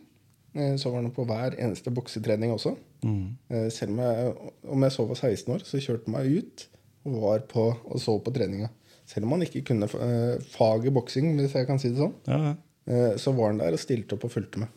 eh, 0.55 0.75
så 0.81 0.91
var 0.91 1.03
han 1.03 1.15
på 1.15 1.25
hver 1.29 1.57
eneste 1.57 1.93
boksetrening 1.93 2.53
også. 2.53 2.75
Mm. 2.99 3.37
Selv 3.71 3.93
om 3.95 4.01
jeg, 4.03 4.31
om 4.67 4.83
jeg 4.83 4.91
så 4.91 5.05
var 5.07 5.15
16 5.15 5.53
år, 5.55 5.63
så 5.63 5.79
kjørte 5.79 6.09
han 6.09 6.17
meg 6.17 6.41
ut 6.41 6.65
og 7.07 7.21
var 7.23 7.45
på 7.47 7.69
og 7.71 8.01
så 8.03 8.17
på 8.19 8.33
treninga. 8.35 8.67
Selv 9.09 9.25
om 9.25 9.37
han 9.37 9.45
ikke 9.45 9.63
kunne 9.71 9.87
eh, 9.89 10.41
faget 10.53 10.93
boksing, 10.93 11.31
hvis 11.39 11.55
jeg 11.57 11.67
kan 11.69 11.79
si 11.81 11.93
det 11.93 12.01
sånn, 12.01 12.17
Ja, 12.29 12.39
ja. 12.49 12.57
Eh, 12.89 13.13
så 13.21 13.31
var 13.37 13.53
han 13.53 13.61
der 13.61 13.77
og 13.77 13.79
stilte 13.85 14.17
opp 14.17 14.25
og 14.27 14.33
fulgte 14.33 14.65
med. 14.65 14.73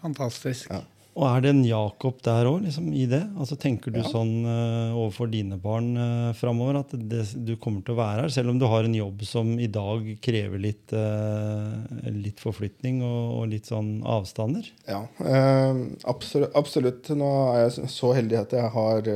Fantastisk. 0.00 0.70
Ja. 0.72 0.82
Og 1.20 1.24
er 1.26 1.40
det 1.42 1.50
en 1.50 1.64
Jakob 1.66 2.20
der 2.22 2.46
òg, 2.46 2.60
liksom, 2.62 2.92
i 2.94 3.02
det? 3.10 3.18
Altså, 3.36 3.56
tenker 3.58 3.90
du 3.92 3.98
Ja. 3.98 4.06
sånn 4.08 4.44
uh, 4.46 4.94
overfor 4.94 5.26
dine 5.28 5.58
barn 5.60 5.88
uh, 5.98 6.30
framover 6.38 6.78
at 6.78 6.94
det, 6.94 7.24
du 7.34 7.56
kommer 7.60 7.82
til 7.84 7.96
å 7.96 7.98
være 7.98 8.22
her, 8.22 8.32
selv 8.32 8.52
om 8.52 8.60
du 8.60 8.64
har 8.70 8.86
en 8.86 8.94
jobb 8.94 9.24
som 9.26 9.50
i 9.58 9.66
dag 9.66 10.06
krever 10.22 10.62
litt, 10.62 10.94
uh, 10.94 11.82
litt 12.14 12.38
forflytning 12.40 13.02
og, 13.02 13.42
og 13.42 13.50
litt 13.50 13.66
sånn 13.68 13.90
avstander? 14.06 14.70
Ja, 14.86 15.02
uh, 15.18 15.82
absolutt, 16.08 16.54
absolutt. 16.56 17.10
Nå 17.18 17.28
er 17.56 17.66
jeg 17.66 17.90
så 17.90 18.14
heldig 18.16 18.40
at 18.44 18.56
jeg 18.56 18.70
har, 18.78 19.12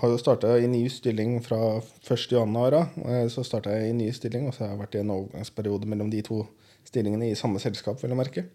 har 0.00 0.08
jo 0.14 0.22
starta 0.22 0.54
i 0.62 0.70
ny 0.70 0.86
stilling 0.88 1.40
fra 1.44 1.80
1. 1.82 2.30
januar. 2.38 2.78
da. 2.78 2.84
Eh, 3.10 3.26
Så 3.28 3.42
starta 3.44 3.74
jeg 3.74 3.90
i 3.90 3.98
ny 3.98 4.12
stilling, 4.14 4.46
og 4.48 4.54
så 4.54 4.64
har 4.64 4.76
jeg 4.76 4.84
vært 4.86 4.94
i 4.94 5.02
en 5.02 5.16
overgangsperiode 5.18 5.90
mellom 5.90 6.14
de 6.14 6.22
to 6.30 6.44
stillingene 6.94 7.28
i 7.32 7.36
samme 7.38 7.58
selskap, 7.62 7.98
vil 8.00 8.14
jeg 8.14 8.22
merke. 8.22 8.46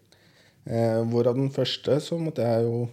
Eh, 0.66 1.00
hvorav 1.12 1.36
den 1.38 1.52
første 1.54 2.00
så 2.04 2.18
måtte 2.20 2.42
jeg 2.44 2.64
jo 2.66 2.88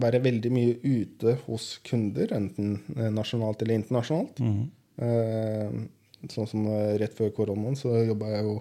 være 0.00 0.20
veldig 0.22 0.50
mye 0.54 0.76
ute 0.86 1.34
hos 1.48 1.78
kunder, 1.88 2.30
enten 2.36 2.76
eh, 2.96 3.08
nasjonalt 3.10 3.62
eller 3.64 3.80
internasjonalt. 3.80 4.38
Eh, 5.00 5.80
sånn 6.30 6.46
som 6.50 6.66
eh, 6.68 6.94
rett 7.00 7.14
før 7.16 7.32
koronaen 7.34 7.74
så 7.80 7.96
jobba 8.06 8.28
jeg 8.36 8.44
jo 8.46 8.58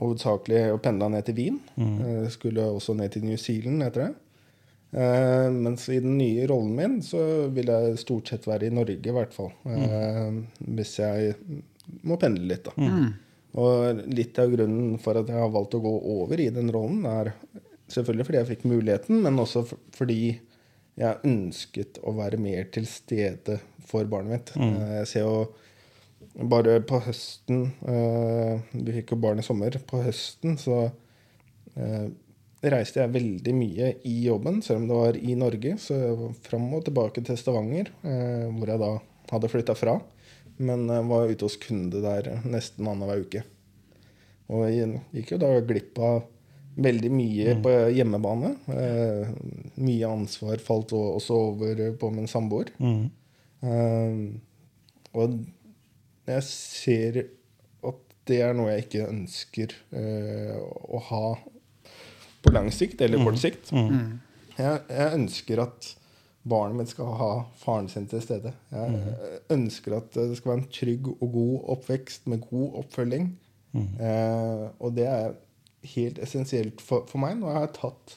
hovedsakelig 0.00 0.62
og 0.74 0.82
pendla 0.84 1.08
ned 1.12 1.24
til 1.28 1.36
Wien. 1.38 1.58
Eh, 2.04 2.26
skulle 2.32 2.64
også 2.68 2.96
ned 2.98 3.12
til 3.14 3.24
New 3.28 3.36
Zealand 3.40 3.84
etter 3.86 4.06
det. 4.08 4.14
Eh, 4.96 5.48
mens 5.52 5.86
i 5.92 5.98
den 6.00 6.16
nye 6.18 6.46
rollen 6.48 6.74
min 6.78 6.98
så 7.04 7.20
vil 7.52 7.68
jeg 7.72 7.98
stort 8.00 8.28
sett 8.32 8.46
være 8.48 8.68
i 8.68 8.74
Norge, 8.74 8.98
i 9.00 9.14
hvert 9.16 9.32
fall. 9.36 9.52
Eh, 9.68 10.36
Hvis 10.76 10.96
jeg 11.00 11.34
må 12.04 12.16
pendle 12.20 12.48
litt, 12.50 12.64
da. 12.68 12.74
Og 13.56 14.02
litt 14.12 14.38
av 14.42 14.50
grunnen 14.52 14.98
for 15.02 15.20
at 15.20 15.30
jeg 15.30 15.38
har 15.40 15.52
valgt 15.54 15.76
å 15.78 15.82
gå 15.84 15.94
over 16.16 16.40
i 16.42 16.50
den 16.52 16.72
rollen, 16.74 17.06
er 17.08 17.32
selvfølgelig 17.92 18.26
fordi 18.28 18.40
jeg 18.40 18.50
fikk 18.50 18.66
muligheten, 18.68 19.22
men 19.24 19.40
også 19.40 19.62
fordi 19.96 20.20
jeg 20.96 21.28
ønsket 21.28 22.00
å 22.08 22.14
være 22.16 22.40
mer 22.40 22.68
til 22.72 22.88
stede 22.88 23.58
for 23.86 24.08
barnet 24.10 24.32
mitt. 24.32 24.52
Mm. 24.58 24.76
Jeg 24.98 25.08
ser 25.12 25.26
jo 25.26 25.46
bare 26.50 26.78
på 26.84 27.00
høsten 27.00 27.66
eh, 27.88 28.60
Vi 28.72 28.94
fikk 28.98 29.14
jo 29.14 29.20
barn 29.20 29.40
i 29.40 29.44
sommer. 29.44 29.76
På 29.88 30.02
høsten 30.04 30.56
så 30.60 30.86
eh, 31.76 32.06
reiste 32.66 33.02
jeg 33.02 33.14
veldig 33.14 33.54
mye 33.56 33.92
i 34.08 34.16
jobben, 34.26 34.62
selv 34.64 34.82
om 34.82 34.88
det 34.88 35.00
var 35.00 35.20
i 35.20 35.36
Norge. 35.38 35.76
Så 35.80 35.96
fram 36.48 36.68
og 36.76 36.86
tilbake 36.88 37.24
til 37.24 37.38
Stavanger, 37.40 37.92
eh, 38.04 38.48
hvor 38.56 38.72
jeg 38.72 38.82
da 38.82 38.92
hadde 39.32 39.52
flytta 39.52 39.76
fra. 39.78 39.98
Men 40.56 40.86
jeg 40.88 41.04
var 41.10 41.28
ute 41.30 41.46
hos 41.46 41.58
kunde 41.60 42.00
der 42.04 42.30
nesten 42.48 42.88
annenhver 42.88 43.26
uke. 43.26 43.42
Og 44.52 44.68
jeg 44.70 45.02
gikk 45.12 45.34
jo 45.34 45.42
da 45.42 45.52
glipp 45.66 45.98
av 46.00 46.24
veldig 46.76 47.10
mye 47.12 47.56
på 47.64 47.74
hjemmebane. 47.96 48.52
Eh, 48.72 49.30
mye 49.80 50.10
ansvar 50.10 50.60
falt 50.62 50.94
også 50.96 51.38
over 51.50 51.82
på 51.98 52.10
min 52.14 52.28
samboer. 52.30 52.70
Mm. 52.78 53.08
Eh, 53.66 54.20
og 55.16 55.38
jeg 56.28 56.46
ser 56.46 57.20
at 57.86 58.00
det 58.28 58.40
er 58.44 58.56
noe 58.56 58.72
jeg 58.74 58.86
ikke 58.86 59.08
ønsker 59.08 59.76
eh, 59.96 60.56
å 60.56 61.02
ha 61.10 61.26
på 62.44 62.52
lang 62.54 62.68
sikt, 62.74 63.00
eller 63.02 63.22
kort 63.24 63.40
sikt. 63.42 63.72
Jeg, 64.56 64.82
jeg 64.86 65.14
ønsker 65.16 65.64
at 65.64 65.88
barnet 66.46 66.78
mitt 66.78 66.92
skal 66.92 67.10
ha 67.18 67.30
faren 67.58 67.88
sin 67.90 68.06
til 68.10 68.22
stede. 68.22 68.52
Jeg 68.70 69.40
ønsker 69.52 69.98
at 69.98 70.12
det 70.14 70.36
skal 70.38 70.52
være 70.52 70.62
en 70.62 70.70
trygg 70.78 71.10
og 71.16 71.26
god 71.32 71.72
oppvekst 71.76 72.28
med 72.30 72.44
god 72.46 72.80
oppfølging. 72.82 73.32
Eh, 74.00 74.62
og 74.80 74.94
det 74.96 75.08
er 75.10 75.34
helt 75.96 76.20
essensielt 76.22 76.80
for, 76.82 77.04
for 77.10 77.22
meg 77.22 77.36
når 77.40 77.52
jeg 77.52 77.64
har 77.64 77.74
tatt 77.76 78.16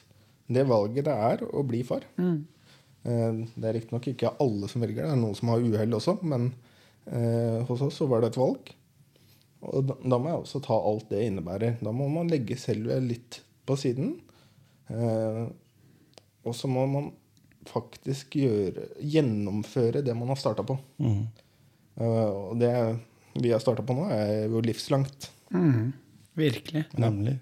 det 0.50 0.64
valget 0.66 1.06
det 1.06 1.14
er 1.14 1.44
å 1.46 1.62
bli 1.66 1.82
far. 1.86 2.06
Eh, 3.04 3.42
det 3.54 3.68
er 3.68 3.76
riktignok 3.76 4.10
ikke 4.12 4.34
alle 4.42 4.70
som 4.70 4.82
velger 4.82 5.04
det, 5.04 5.10
det 5.10 5.16
er 5.18 5.22
noen 5.22 5.38
som 5.38 5.52
har 5.52 5.62
uhell 5.62 5.96
også, 5.98 6.16
men 6.26 6.50
eh, 7.06 7.60
hos 7.68 7.84
oss 7.86 8.00
så 8.00 8.08
var 8.10 8.24
det 8.24 8.32
et 8.32 8.40
valg. 8.40 8.72
Og 9.60 9.86
da, 9.90 9.96
da 10.00 10.18
må 10.18 10.30
jeg 10.30 10.42
også 10.42 10.62
ta 10.64 10.76
alt 10.76 11.10
det 11.12 11.26
innebærer. 11.26 11.78
Da 11.84 11.92
må 11.92 12.08
man 12.12 12.30
legge 12.32 12.56
selv 12.58 12.94
litt 13.04 13.42
på 13.68 13.76
siden. 13.78 14.14
Eh, 14.88 15.42
og 16.40 16.56
så 16.56 16.70
må 16.72 16.86
man 16.88 17.10
faktisk 17.70 18.36
gjøre, 18.40 18.88
gjennomføre 19.00 20.02
det 20.04 20.14
man 20.18 20.32
har 20.32 20.40
starta 20.40 20.64
på. 20.66 20.76
Mm. 21.02 21.22
Uh, 22.00 22.50
og 22.50 22.60
det 22.60 22.72
vi 23.40 23.52
har 23.52 23.62
starta 23.62 23.84
på 23.86 23.94
nå, 23.96 24.08
er 24.10 24.50
jo 24.50 24.62
livslangt. 24.64 25.30
Mm. 25.54 25.92
Virkelig. 26.38 26.84
Nemlig. 26.98 27.38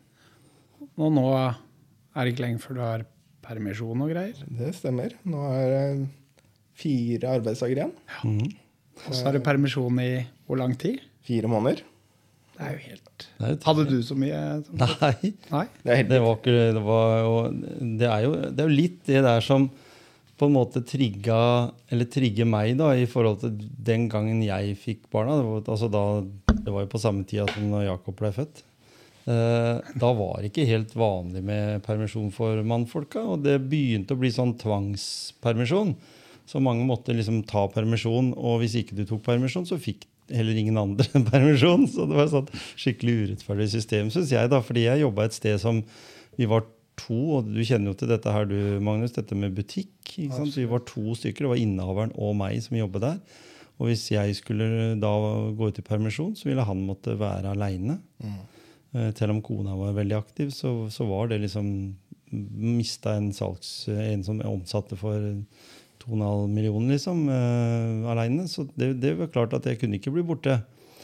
Og 0.98 1.12
nå 1.14 1.26
er 1.32 2.20
det 2.20 2.32
ikke 2.32 2.44
lenge 2.44 2.62
før 2.62 2.78
du 2.78 2.82
har 2.84 3.04
permisjon 3.44 4.04
og 4.04 4.10
greier. 4.12 4.40
Det 4.58 4.72
stemmer. 4.76 5.14
Nå 5.28 5.44
er 5.54 5.68
det 5.72 5.84
fire 6.78 7.36
arbeidsdager 7.38 7.82
igjen. 7.82 7.94
Og 9.06 9.14
så 9.14 9.28
har 9.28 9.36
du 9.36 9.44
permisjon 9.44 10.02
i 10.02 10.10
hvor 10.48 10.60
lang 10.60 10.74
tid? 10.80 11.00
Fire 11.26 11.50
måneder. 11.50 11.84
Det 12.58 12.66
er 12.66 12.74
jo 12.74 12.80
helt 12.88 13.26
Det 13.38 13.48
er 13.48 13.58
Hadde 13.68 13.84
du 13.86 13.98
så 14.02 14.16
mye? 14.18 14.38
Nei. 14.74 15.32
Nei? 15.52 15.66
Det 15.84 15.92
er 15.92 16.00
helt 16.00 16.08
Det 16.10 16.22
var 16.24 16.38
ikke 16.40 16.54
det 16.74 16.82
var 16.88 17.12
jo, 17.20 17.34
det, 18.00 18.08
er 18.08 18.24
jo, 18.24 18.32
det 18.34 18.64
er 18.64 18.66
jo 18.66 18.78
litt 18.80 18.98
det 19.06 19.22
der 19.28 19.44
som 19.44 19.68
på 20.38 20.46
en 20.46 20.54
måte 20.54 20.84
trigga 20.86 21.38
Eller 21.90 22.08
trigger 22.10 22.46
meg, 22.48 22.76
da, 22.78 22.92
i 22.94 23.08
forhold 23.10 23.42
til 23.42 23.58
den 23.58 24.06
gangen 24.12 24.40
jeg 24.44 24.76
fikk 24.78 25.08
barna. 25.12 25.38
Det 25.38 25.46
var, 25.48 25.62
altså 25.74 25.90
da, 25.92 26.04
det 26.54 26.74
var 26.74 26.84
jo 26.84 26.92
på 26.94 27.02
samme 27.02 27.26
tida 27.28 27.48
som 27.50 27.68
når 27.72 27.88
Jakob 27.88 28.18
ble 28.18 28.32
født. 28.36 28.62
Eh, 29.28 29.88
da 30.00 30.10
var 30.16 30.38
det 30.40 30.52
ikke 30.52 30.68
helt 30.70 30.94
vanlig 30.96 31.42
med 31.44 31.82
permisjon 31.84 32.30
for 32.34 32.62
mannfolka. 32.64 33.24
Og 33.34 33.42
det 33.44 33.58
begynte 33.68 34.16
å 34.16 34.20
bli 34.20 34.30
sånn 34.32 34.54
tvangspermisjon. 34.60 35.96
Så 36.48 36.62
mange 36.64 36.86
måtte 36.88 37.12
liksom 37.12 37.42
ta 37.48 37.66
permisjon, 37.68 38.32
og 38.40 38.62
hvis 38.62 38.78
ikke 38.80 38.96
du 38.96 39.04
tok 39.08 39.20
permisjon, 39.26 39.66
så 39.68 39.76
fikk 39.80 40.06
heller 40.32 40.56
ingen 40.56 40.80
andre 40.80 41.20
permisjon. 41.32 41.84
Så 41.90 42.08
det 42.08 42.16
var 42.16 42.32
et 42.40 42.56
skikkelig 42.78 43.18
urettferdig 43.24 43.68
system, 43.74 44.12
syns 44.14 44.32
jeg. 44.32 44.48
da, 44.52 44.62
Fordi 44.64 44.86
jeg 44.86 45.04
jobba 45.04 45.28
et 45.28 45.36
sted 45.36 45.60
som 45.60 45.82
vi 46.38 46.48
var 46.48 46.64
to, 46.98 47.18
og 47.38 47.52
du 47.52 47.60
kjenner 47.62 47.92
jo 47.92 47.98
til 48.00 48.10
dette 48.10 48.32
her, 48.32 48.48
du, 48.48 48.78
Magnus, 48.84 49.14
dette 49.16 49.36
med 49.38 49.54
butikk. 49.56 49.92
Ikke 50.24 50.40
sant? 50.40 50.56
Vi 50.58 50.66
var 50.70 50.82
to 50.88 51.14
stykker. 51.18 51.46
Det 51.46 51.52
var 51.52 51.62
innehaveren 51.62 52.14
og 52.18 52.36
meg 52.40 52.58
som 52.64 52.78
jobbet 52.78 53.04
der. 53.04 53.38
Og 53.78 53.90
hvis 53.90 54.08
jeg 54.10 54.34
skulle 54.34 54.96
da 54.98 55.12
gå 55.54 55.70
ut 55.70 55.78
i 55.78 55.86
permisjon, 55.86 56.34
så 56.36 56.48
ville 56.48 56.66
han 56.66 56.82
måtte 56.86 57.14
være 57.18 57.54
aleine. 57.54 58.00
Mm. 58.18 58.38
Selv 59.14 59.36
om 59.36 59.42
kona 59.44 59.76
var 59.78 59.94
veldig 59.94 60.16
aktiv, 60.18 60.50
så, 60.54 60.72
så 60.90 61.06
var 61.06 61.30
det 61.30 61.42
liksom 61.44 61.70
Mista 62.28 63.14
en 63.16 63.30
salgs... 63.32 63.86
En 63.88 64.24
som 64.26 64.40
omsatte 64.44 64.98
for 65.00 65.22
2,5 66.02 66.48
millioner, 66.52 66.94
liksom, 66.96 67.22
uh, 67.30 68.10
aleine. 68.12 68.44
Så 68.50 68.66
det, 68.76 68.94
det 69.02 69.14
var 69.18 69.30
klart 69.32 69.54
at 69.56 69.66
jeg 69.68 69.80
kunne 69.80 69.96
ikke 70.00 70.12
bli 70.12 70.26
borte. 70.26 70.58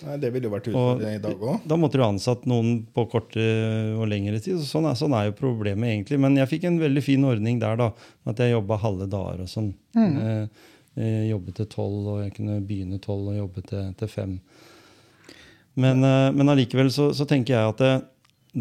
Nei, 0.05 0.19
det 0.21 0.31
ville 0.35 0.49
jo 0.49 0.53
vært 0.53 0.69
utfordrende 0.71 1.17
i 1.17 1.23
dag 1.23 1.40
òg. 1.49 1.64
Da 1.71 1.79
måtte 1.81 2.01
du 2.01 2.05
ansatt 2.05 2.45
noen 2.51 2.83
på 2.93 3.07
kortere 3.12 3.95
og 3.97 4.07
lengre 4.11 4.40
tid. 4.43 4.61
så 4.61 4.77
Sånn 4.77 4.88
er, 4.90 4.99
sånn 5.01 5.17
er 5.17 5.31
jo 5.31 5.38
problemet, 5.38 5.88
egentlig. 5.90 6.19
Men 6.21 6.37
jeg 6.40 6.51
fikk 6.51 6.69
en 6.69 6.79
veldig 6.83 7.03
fin 7.05 7.25
ordning 7.29 7.59
der, 7.62 7.81
da. 7.81 7.90
med 8.25 8.35
At 8.35 8.45
jeg 8.45 8.55
jobba 8.55 8.81
halve 8.85 9.09
dager 9.11 9.45
og 9.47 9.51
sånn. 9.51 9.73
Eh, 9.97 10.62
eh, 11.01 11.25
jobbet 11.31 11.61
til 11.61 11.71
tolv, 11.73 12.12
og 12.14 12.23
jeg 12.25 12.37
kunne 12.37 12.61
begynne 12.67 13.01
tolv 13.03 13.33
og 13.33 13.40
jobbe 13.40 13.64
til, 13.71 13.90
til 14.01 14.12
fem. 14.12 14.38
Men, 15.75 16.05
eh, 16.05 16.31
men 16.33 16.53
allikevel 16.53 16.93
så, 16.93 17.11
så 17.17 17.27
tenker 17.29 17.57
jeg 17.57 17.73
at 17.73 17.83
det, 17.83 17.95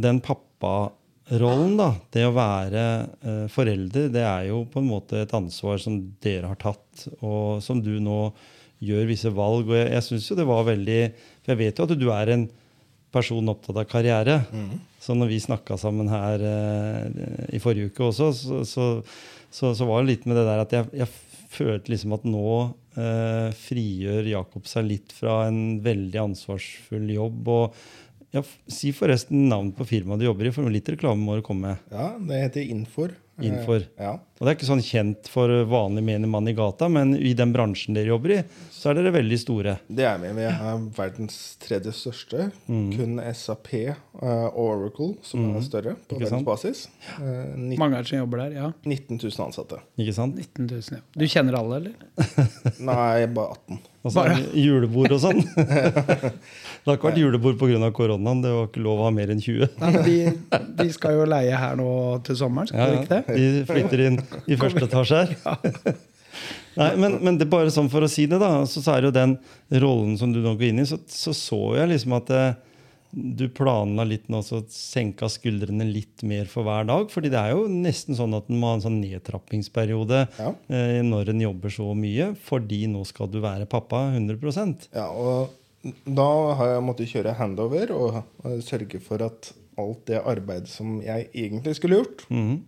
den 0.06 0.22
papparollen, 0.24 1.76
da, 1.78 1.92
det 2.16 2.26
å 2.26 2.34
være 2.36 2.86
eh, 3.22 3.46
forelder, 3.54 4.10
det 4.14 4.26
er 4.26 4.50
jo 4.50 4.64
på 4.70 4.82
en 4.82 4.90
måte 4.90 5.22
et 5.22 5.38
ansvar 5.38 5.82
som 5.82 6.00
dere 6.24 6.50
har 6.54 6.60
tatt, 6.62 7.08
og 7.22 7.62
som 7.66 7.84
du 7.84 7.98
nå 8.02 8.26
gjør 8.88 9.08
visse 9.10 9.32
valg. 9.34 9.70
Og 9.72 9.78
jeg, 9.78 9.90
jeg 9.96 10.06
synes 10.10 10.28
jo 10.30 10.38
det 10.40 10.46
var 10.50 10.68
veldig 10.68 11.00
For 11.44 11.54
jeg 11.54 11.62
vet 11.64 11.80
jo 11.82 11.88
at 11.88 11.96
du 12.00 12.08
er 12.14 12.34
en 12.36 12.46
person 13.14 13.52
opptatt 13.52 13.78
av 13.78 13.90
karriere. 13.92 14.40
Så 15.04 15.14
når 15.18 15.30
vi 15.30 15.42
snakka 15.44 15.78
sammen 15.78 16.08
her 16.10 16.42
eh, 16.42 17.52
i 17.54 17.60
forrige 17.62 17.92
uke 17.92 18.08
også, 18.10 18.32
så, 18.34 18.62
så, 18.66 18.88
så, 19.54 19.74
så 19.78 19.86
var 19.90 20.02
det 20.02 20.16
litt 20.16 20.26
med 20.30 20.40
det 20.40 20.48
der 20.48 20.64
at 20.64 20.74
jeg, 20.74 20.88
jeg 21.04 21.12
følte 21.54 21.94
liksom 21.94 22.16
at 22.18 22.24
nå 22.26 22.46
eh, 22.98 23.50
frigjør 23.68 24.32
Jakob 24.32 24.66
seg 24.70 24.88
litt 24.90 25.14
fra 25.14 25.44
en 25.50 25.78
veldig 25.86 26.24
ansvarsfull 26.24 27.12
jobb. 27.14 27.52
og 27.54 28.34
ja, 28.34 28.42
Si 28.66 28.90
forresten 28.98 29.46
navnet 29.52 29.78
på 29.78 29.86
firmaet 29.92 30.24
du 30.24 30.28
jobber 30.32 30.50
i, 30.50 30.56
for 30.56 30.74
litt 30.74 30.90
reklame 30.96 31.22
må 31.22 31.38
du 31.38 31.46
komme 31.46 31.76
med. 31.76 31.94
Ja, 31.94 32.14
det 32.18 32.42
heter 32.48 32.74
Infor. 32.74 33.14
Eh, 33.42 33.48
Infor. 33.50 33.82
Ja. 33.98 34.12
Og 34.40 34.46
Det 34.46 34.52
er 34.52 34.56
ikke 34.58 34.68
sånn 34.68 34.82
kjent 34.84 35.30
for 35.32 35.48
vanlig 35.72 36.04
menigmann 36.04 36.48
i 36.52 36.54
gata, 36.54 36.90
men 36.92 37.16
i 37.16 37.32
den 37.38 37.54
bransjen 37.56 37.96
dere 37.96 38.12
jobber 38.12 38.34
i, 38.36 38.40
så 38.74 38.92
er 38.92 38.98
dere 39.00 39.14
veldig 39.16 39.38
store. 39.40 39.74
Det 39.88 40.04
er 40.06 40.18
vi. 40.20 40.32
Vi 40.36 40.44
er 40.50 40.82
verdens 40.98 41.38
tredje 41.64 41.94
største. 41.96 42.50
Mm. 42.68 42.90
Kun 42.98 43.22
SAP 43.34 43.72
og 44.20 44.58
Oracle 44.60 45.14
som 45.24 45.48
er 45.56 45.64
større 45.66 45.96
på 46.10 46.20
verdensbasis. 46.20 46.88
Eh, 47.22 47.56
nitt- 47.58 47.80
Mange 47.80 47.96
er 47.98 48.04
det 48.04 48.12
som 48.12 48.20
jobber 48.20 48.44
der? 48.44 48.58
Ja. 48.60 48.72
19 48.86 49.18
000 49.24 49.48
ansatte. 49.48 49.80
Ikke 49.98 50.14
sant? 50.14 50.36
19 50.36 50.68
000, 50.68 51.00
ja. 51.00 51.02
Du 51.18 51.26
kjenner 51.26 51.58
alle, 51.62 51.80
eller? 51.80 51.96
Nei, 52.92 53.26
bare 53.34 53.56
18. 53.56 53.80
Og 54.04 54.12
så 54.12 54.26
julebord 54.60 55.14
og 55.16 55.22
sånn. 55.24 55.40
det 56.04 56.90
har 56.90 56.98
ikke 56.98 57.08
vært 57.08 57.20
julebord 57.22 57.56
pga. 57.62 57.88
koronaen. 57.96 58.42
Det 58.44 58.52
var 58.52 58.68
ikke 58.68 58.84
lov 58.84 59.00
å 59.00 59.06
ha 59.08 59.12
mer 59.16 59.32
enn 59.32 59.40
20. 59.40 59.78
Nei, 59.80 59.92
men 59.96 60.04
de, 60.04 60.18
de 60.84 60.88
skal 60.92 61.16
jo 61.22 61.28
leie 61.32 61.56
her 61.56 61.78
nå 61.80 61.88
til 62.28 62.36
sommeren, 62.36 62.68
skal 62.68 62.84
Ja, 62.84 62.90
de 62.92 63.00
ikke 63.00 63.14
det? 63.14 63.23
De 63.38 63.64
flytter 63.70 64.06
inn 64.08 64.20
i 64.48 64.58
første 64.60 64.88
etasje 64.88 65.24
her. 65.26 65.96
Nei, 66.80 66.90
men, 66.98 67.20
men 67.22 67.38
det 67.38 67.46
er 67.46 67.52
bare 67.54 67.72
sånn 67.74 67.90
for 67.94 68.02
å 68.06 68.10
si 68.10 68.26
det, 68.26 68.40
da. 68.42 68.64
Så, 68.66 68.82
så 68.82 68.96
er 68.96 69.04
det 69.04 69.12
jo 69.12 69.16
den 69.20 69.36
rollen 69.84 70.16
som 70.18 70.32
du 70.34 70.40
nå 70.42 70.56
går 70.58 70.72
inn 70.72 70.82
i, 70.82 70.88
så 70.90 70.98
så, 71.06 71.34
så 71.38 71.60
jeg 71.78 71.92
liksom 71.92 72.16
at 72.18 72.32
eh, 72.34 72.56
du 73.14 73.46
planla 73.54 74.06
litt 74.10 74.26
nå, 74.34 74.40
så 74.42 74.64
senka 74.74 75.30
skuldrene 75.30 75.86
litt 75.86 76.24
mer 76.26 76.50
for 76.50 76.66
hver 76.66 76.88
dag. 76.90 77.12
fordi 77.14 77.30
det 77.30 77.38
er 77.44 77.54
jo 77.54 77.68
nesten 77.70 78.18
sånn 78.18 78.34
at 78.34 78.50
en 78.50 78.58
må 78.58 78.72
ha 78.72 78.80
en 78.80 78.86
sånn 78.88 78.98
nedtrappingsperiode 79.04 80.24
Ja. 80.40 80.54
eh, 80.74 81.00
når 81.06 81.30
en 81.36 81.44
jobber 81.46 81.74
så 81.78 81.92
mye, 81.98 82.32
fordi 82.50 82.88
nå 82.90 83.04
skal 83.06 83.30
du 83.30 83.38
være 83.44 83.70
pappa 83.70 84.08
100% 84.16 84.90
Ja, 84.96 85.10
og 85.14 85.54
da 86.08 86.30
har 86.58 86.74
jeg 86.74 86.84
måttet 86.88 87.12
kjøre 87.12 87.36
handover 87.38 87.92
og 87.94 88.24
sørge 88.66 89.02
for 89.04 89.22
at 89.26 89.52
alt 89.78 90.06
det 90.10 90.22
arbeidet 90.22 90.70
som 90.72 91.00
jeg 91.04 91.30
egentlig 91.34 91.78
skulle 91.78 92.02
gjort, 92.02 92.26
mm 92.34 92.54
eh, 92.54 92.62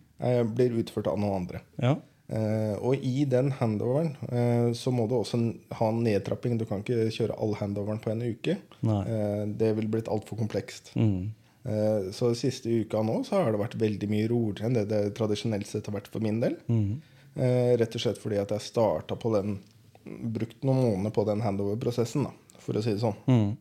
blir 0.56 0.78
utført 0.80 1.10
av 1.12 1.18
noen 1.20 1.42
andre. 1.42 1.60
Ja. 1.82 1.98
Uh, 2.26 2.74
og 2.82 3.04
i 3.06 3.22
den 3.30 3.52
handoveren 3.54 4.16
uh, 4.32 4.72
så 4.74 4.90
må 4.90 5.04
du 5.06 5.14
også 5.20 5.38
ha 5.78 5.90
en 5.92 6.00
nedtrapping. 6.08 6.56
Du 6.58 6.64
kan 6.66 6.82
ikke 6.82 7.12
kjøre 7.14 7.36
all 7.38 7.54
handoveren 7.60 8.02
på 8.02 8.10
en 8.14 8.24
uke. 8.26 8.56
Eh, 8.82 9.44
det 9.60 9.76
ville 9.78 9.92
blitt 9.92 10.10
altfor 10.10 10.40
komplekst. 10.40 10.94
Mm. 10.98 11.36
Eh, 11.66 12.12
så 12.14 12.30
siste 12.38 12.70
uka 12.70 13.02
nå 13.02 13.24
så 13.26 13.40
har 13.42 13.54
det 13.54 13.62
vært 13.62 13.78
veldig 13.82 14.10
mye 14.12 14.30
roligere 14.30 14.70
enn 14.70 14.76
det 14.78 14.86
det 14.92 15.02
tradisjonelt 15.18 15.70
sett 15.70 15.88
har 15.90 15.98
vært 15.98 16.12
for 16.14 16.22
min 16.22 16.38
del. 16.44 16.60
Mm. 16.70 17.00
Eh, 17.36 17.72
rett 17.82 17.98
og 17.98 18.04
slett 18.04 18.22
fordi 18.22 18.38
at 18.42 18.54
jeg 18.54 18.70
starta 18.72 19.18
på 19.20 19.34
den 19.38 19.58
Brukt 20.06 20.60
noen 20.62 20.84
måneder 20.84 21.10
på 21.16 21.24
den 21.26 21.40
handover-prosessen, 21.42 22.28
for 22.62 22.78
å 22.78 22.82
si 22.86 22.92
det 22.94 23.02
sånn. 23.02 23.16
Mm. 23.26 23.56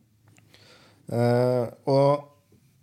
Eh, 1.09 1.63
og 1.89 2.34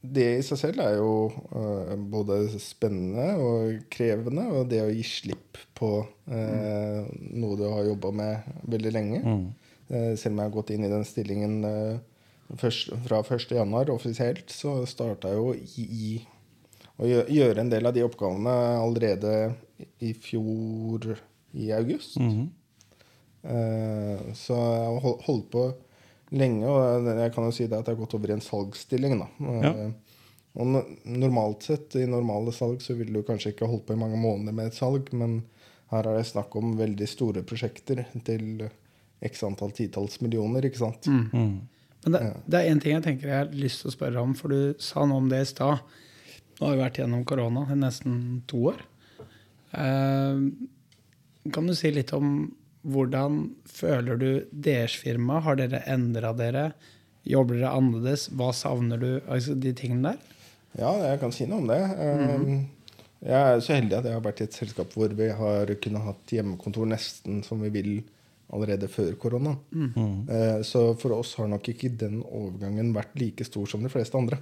det 0.03 0.25
i 0.39 0.43
seg 0.43 0.59
selv 0.59 0.81
er 0.83 0.97
jo 0.99 1.11
uh, 1.55 1.93
både 2.11 2.41
spennende 2.61 3.29
og 3.39 3.85
krevende. 3.93 4.49
Og 4.51 4.69
det 4.71 4.81
å 4.83 4.91
gi 4.91 5.05
slipp 5.07 5.61
på 5.79 5.93
eh, 6.31 7.03
noe 7.39 7.57
du 7.59 7.65
har 7.71 7.85
jobba 7.87 8.11
med 8.15 8.51
veldig 8.71 8.93
lenge. 8.95 9.21
Eh, 9.91 10.13
selv 10.19 10.35
om 10.35 10.41
jeg 10.43 10.49
har 10.51 10.55
gått 10.57 10.71
inn 10.75 10.85
i 10.87 10.91
den 10.93 11.05
stillingen 11.07 11.57
først, 12.59 12.93
fra 13.07 13.23
1.1. 13.23 13.91
offisielt, 13.95 14.51
så 14.53 14.81
starta 14.87 15.33
jeg 15.33 15.39
jo 15.41 15.55
i, 15.55 15.87
i 15.87 16.13
å 17.03 17.09
gjøre 17.09 17.63
en 17.65 17.71
del 17.73 17.87
av 17.89 17.95
de 17.97 18.05
oppgavene 18.07 18.53
allerede 18.79 19.33
i 20.03 20.13
fjor 20.15 21.15
i 21.55 21.71
august. 21.79 22.19
Mm 22.21 22.51
Eh, 23.43 24.19
så 24.39 24.55
jeg 24.55 24.83
har 24.87 25.01
hol- 25.03 25.17
holdt 25.27 25.49
på 25.51 25.63
lenge, 26.33 26.69
og 26.69 27.09
jeg 27.09 27.33
kan 27.35 27.47
jo 27.47 27.55
si 27.55 27.67
det 27.69 27.79
at 27.79 27.89
jeg 27.89 27.97
har 27.97 28.03
gått 28.03 28.17
over 28.19 28.33
i 28.33 28.37
en 28.37 28.45
salgsstilling. 28.45 29.19
Da. 29.21 29.29
Ja. 29.63 29.73
Og 30.63 30.77
normalt 31.09 31.67
sett, 31.69 31.97
i 31.97 32.07
normale 32.09 32.53
salg, 32.53 32.83
så 32.85 32.97
ville 32.99 33.21
du 33.21 33.27
kanskje 33.27 33.55
ikke 33.55 33.69
holdt 33.69 33.87
på 33.89 33.97
i 33.97 34.01
mange 34.01 34.21
måneder 34.21 34.57
med 34.57 34.71
et 34.71 34.77
salg, 34.77 35.09
men 35.17 35.41
her 35.93 36.09
er 36.09 36.19
det 36.19 36.29
snakk 36.29 36.55
om 36.57 36.75
veldig 36.79 37.09
store 37.09 37.45
prosjekter 37.45 38.05
til 38.25 38.67
x 39.23 39.45
antall 39.47 39.73
titalls 39.77 40.21
millioner, 40.25 40.65
ikke 40.67 40.83
sant? 40.83 41.09
Mm. 41.09 41.69
Men 42.05 42.17
det, 42.17 42.23
det 42.51 42.59
er 42.59 42.71
én 42.73 42.81
ting 42.83 42.97
jeg 42.97 43.05
tenker 43.05 43.31
jeg 43.31 43.45
har 43.45 43.53
lyst 43.55 43.85
til 43.85 43.93
å 43.93 43.95
spørre 43.95 44.25
om, 44.25 44.33
for 44.37 44.53
du 44.53 44.81
sa 44.83 45.05
noe 45.07 45.23
om 45.23 45.29
det 45.31 45.45
i 45.45 45.51
stad. 45.53 45.85
Nå 46.59 46.67
har 46.67 46.75
vi 46.75 46.83
vært 46.83 46.99
gjennom 47.01 47.25
korona 47.29 47.67
i 47.73 47.77
nesten 47.79 48.17
to 48.51 48.65
år. 48.73 48.83
Eh, 49.73 50.43
kan 51.55 51.69
du 51.69 51.75
si 51.79 51.93
litt 51.95 52.13
om 52.17 52.35
hvordan 52.85 53.41
føler 53.69 54.19
du 54.19 54.29
deres 54.53 54.95
firma? 54.99 55.41
Har 55.45 55.57
dere 55.61 55.83
endra 55.91 56.33
dere? 56.37 56.73
Jobber 57.29 57.61
dere 57.61 57.71
annerledes? 57.79 58.29
Hva 58.35 58.51
savner 58.57 58.99
du? 58.99 59.11
Altså 59.31 59.55
de 59.55 59.73
tingene 59.79 60.13
der? 60.15 60.39
Ja, 60.81 60.91
jeg 61.13 61.21
kan 61.21 61.33
si 61.35 61.47
noe 61.47 61.61
om 61.63 61.69
det. 61.71 61.81
Eh, 61.83 62.63
Jeg 63.23 63.39
er 63.55 63.61
så 63.63 63.77
heldig 63.77 63.95
at 64.01 64.07
jeg 64.09 64.17
har 64.17 64.25
vært 64.25 64.41
i 64.43 64.45
et 64.49 64.57
selskap 64.57 64.95
hvor 64.99 65.13
vi 65.15 65.29
har 65.31 65.71
kunnet 65.79 66.03
hatt 66.03 66.33
hjemmekontor 66.35 66.89
nesten 66.91 67.45
som 67.47 67.61
vi 67.63 67.69
vil 67.71 67.93
allerede 68.53 68.89
før 68.91 69.13
korona. 69.15 69.53
Mm. 69.71 70.27
Så 70.67 70.83
for 70.99 71.15
oss 71.21 71.37
har 71.39 71.47
nok 71.49 71.69
ikke 71.71 71.93
den 72.01 72.19
overgangen 72.27 72.91
vært 72.97 73.15
like 73.21 73.47
stor 73.47 73.71
som 73.71 73.85
de 73.87 73.93
fleste 73.93 74.19
andre. 74.19 74.41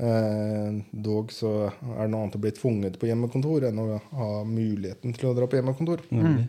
Eh, 0.00 0.80
Dog 1.04 1.30
så 1.36 1.52
er 1.68 2.00
det 2.00 2.08
noe 2.14 2.22
annet 2.24 2.38
å 2.38 2.42
bli 2.42 2.54
tvunget 2.56 2.96
på 2.98 3.10
hjemmekontor 3.10 3.68
enn 3.68 3.78
å 3.82 3.86
ha 4.16 4.30
muligheten 4.48 5.12
til 5.14 5.28
å 5.28 5.34
dra 5.36 5.46
på 5.46 5.60
hjemmekontor. 5.60 6.00
Eh, 6.08 6.46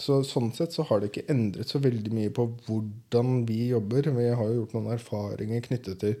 Så 0.00 0.18
sånn 0.24 0.50
sett 0.56 0.74
så 0.76 0.84
har 0.88 1.00
det 1.00 1.10
ikke 1.10 1.28
endret 1.32 1.68
så 1.68 1.80
veldig 1.80 2.12
mye 2.16 2.32
på 2.32 2.46
hvordan 2.66 3.42
vi 3.48 3.70
jobber. 3.70 4.08
Vi 4.16 4.28
har 4.28 4.48
jo 4.48 4.62
gjort 4.62 4.76
noen 4.76 4.94
erfaringer 4.94 5.64
knyttet 5.64 6.00
til 6.00 6.14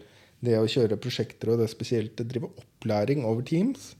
det 0.44 0.56
å 0.56 0.68
kjøre 0.68 0.96
prosjekter 1.00 1.52
og 1.52 1.60
det 1.60 1.68
spesielt 1.68 2.20
å 2.20 2.26
drive 2.28 2.48
opplæring 2.48 3.26
over 3.28 3.44
Teams 3.44 3.90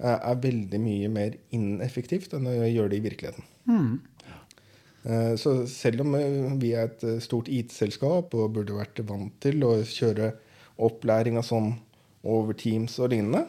er, 0.00 0.16
er 0.16 0.40
veldig 0.40 0.80
mye 0.80 1.10
mer 1.12 1.36
ineffektivt 1.52 2.32
enn 2.36 2.48
å 2.48 2.54
gjøre 2.56 2.92
det 2.94 3.00
i 3.00 3.04
virkeligheten. 3.04 3.48
Mm. 3.68 3.92
Så 5.36 5.54
selv 5.66 6.04
om 6.04 6.14
eh, 6.14 6.52
vi 6.62 6.72
er 6.78 6.86
et 6.86 7.04
eh, 7.04 7.18
stort 7.24 7.48
IT-selskap 7.50 8.34
og 8.38 8.52
burde 8.54 8.76
vært 8.76 9.00
vant 9.08 9.34
til 9.42 9.64
å 9.66 9.74
kjøre 9.82 10.30
opplæring 10.82 11.40
sånn 11.42 11.72
over 12.22 12.54
Teams 12.54 12.94
og 13.02 13.10
lignende, 13.10 13.42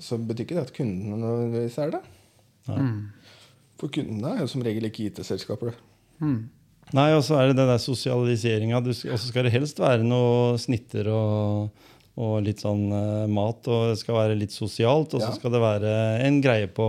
så 0.00 0.18
betyr 0.20 0.44
ikke 0.44 0.58
det 0.58 0.66
at 0.66 0.74
kundene 0.76 1.16
nødvendigvis 1.16 1.78
er 1.80 1.94
det. 1.96 2.02
For 3.80 3.88
kundene 3.92 4.34
er 4.36 4.42
jo 4.44 4.48
som 4.52 4.64
regel 4.66 4.84
ikke 4.90 5.06
IT-selskaper. 5.08 5.72
det. 6.20 6.32
Nei, 6.92 7.06
og 7.14 7.22
så 7.24 7.38
er 7.38 7.48
det 7.50 7.56
den 7.60 7.70
der 7.70 7.80
sosialiseringa. 7.80 8.80
Og 8.82 8.92
så 8.98 9.18
skal 9.30 9.46
det 9.46 9.54
helst 9.54 9.78
være 9.80 10.04
noe 10.04 10.58
snitter 10.60 11.08
og, 11.14 11.70
og 12.20 12.34
litt 12.44 12.60
sånn 12.60 12.82
uh, 12.92 13.24
mat. 13.30 13.64
Og 13.70 13.92
det 13.92 14.00
skal 14.02 14.18
være 14.18 14.36
litt 14.40 14.52
sosialt, 14.52 15.14
og 15.14 15.22
så 15.22 15.30
Ja. 15.30 15.36
skal 15.38 15.54
det 15.54 15.62
være 15.62 15.94
en 16.26 16.40
greie 16.44 16.66
på 16.68 16.88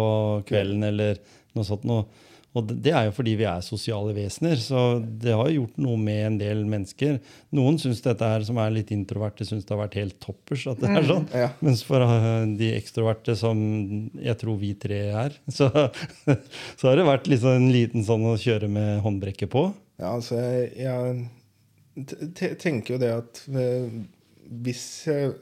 kvelden 0.49 0.83
eller 0.89 1.21
noe 1.55 1.67
sånt 1.67 1.85
noe. 1.87 2.05
Og 2.53 2.67
det, 2.67 2.91
er 2.91 3.05
jo 3.07 3.13
fordi 3.15 3.33
vi 3.39 3.45
er 3.47 3.61
sosiale 3.63 4.11
vesener, 4.11 4.57
så 4.59 4.97
det 4.99 5.31
har 5.31 5.47
jo 5.47 5.61
gjort 5.61 5.77
noe 5.79 5.95
med 5.97 6.25
en 6.25 6.37
del 6.41 6.65
mennesker. 6.67 7.21
Noen 7.55 7.77
syns 7.79 8.01
dette 8.03 8.27
her 8.27 8.43
som 8.43 8.57
er 8.59 8.73
litt 8.75 8.89
introverte, 8.91 9.45
syns 9.47 9.63
det 9.63 9.71
har 9.71 9.79
vært 9.85 9.95
helt 10.01 10.17
toppers. 10.19 10.65
at 10.67 10.81
det 10.83 10.89
er 10.91 11.07
sånn. 11.07 11.27
Ja. 11.31 11.47
Mens 11.63 11.83
for 11.87 12.03
eh, 12.03 12.43
de 12.59 12.73
ekstroverte, 12.75 13.37
som 13.39 13.61
jeg 14.19 14.35
tror 14.41 14.59
vi 14.59 14.73
tre 14.75 14.99
er, 15.23 15.37
så, 15.57 15.69
så 16.75 16.89
har 16.91 16.99
det 16.99 17.07
vært 17.07 17.31
liksom 17.31 17.55
en 17.55 17.71
liten 17.71 18.03
sånn 18.03 18.27
å 18.27 18.35
kjøre 18.41 18.67
med 18.67 18.99
håndbrekket 19.05 19.51
på. 19.55 19.69
Ja, 20.01 20.11
altså 20.17 20.35
jeg, 20.43 20.73
jeg 20.83 22.05
te- 22.11 22.31
te- 22.35 22.53
tenker 22.67 22.97
jo 22.97 23.01
det 23.05 23.13
at 23.15 23.41
eh, 23.47 23.87
hvis 24.67 24.83
jeg 25.07 25.33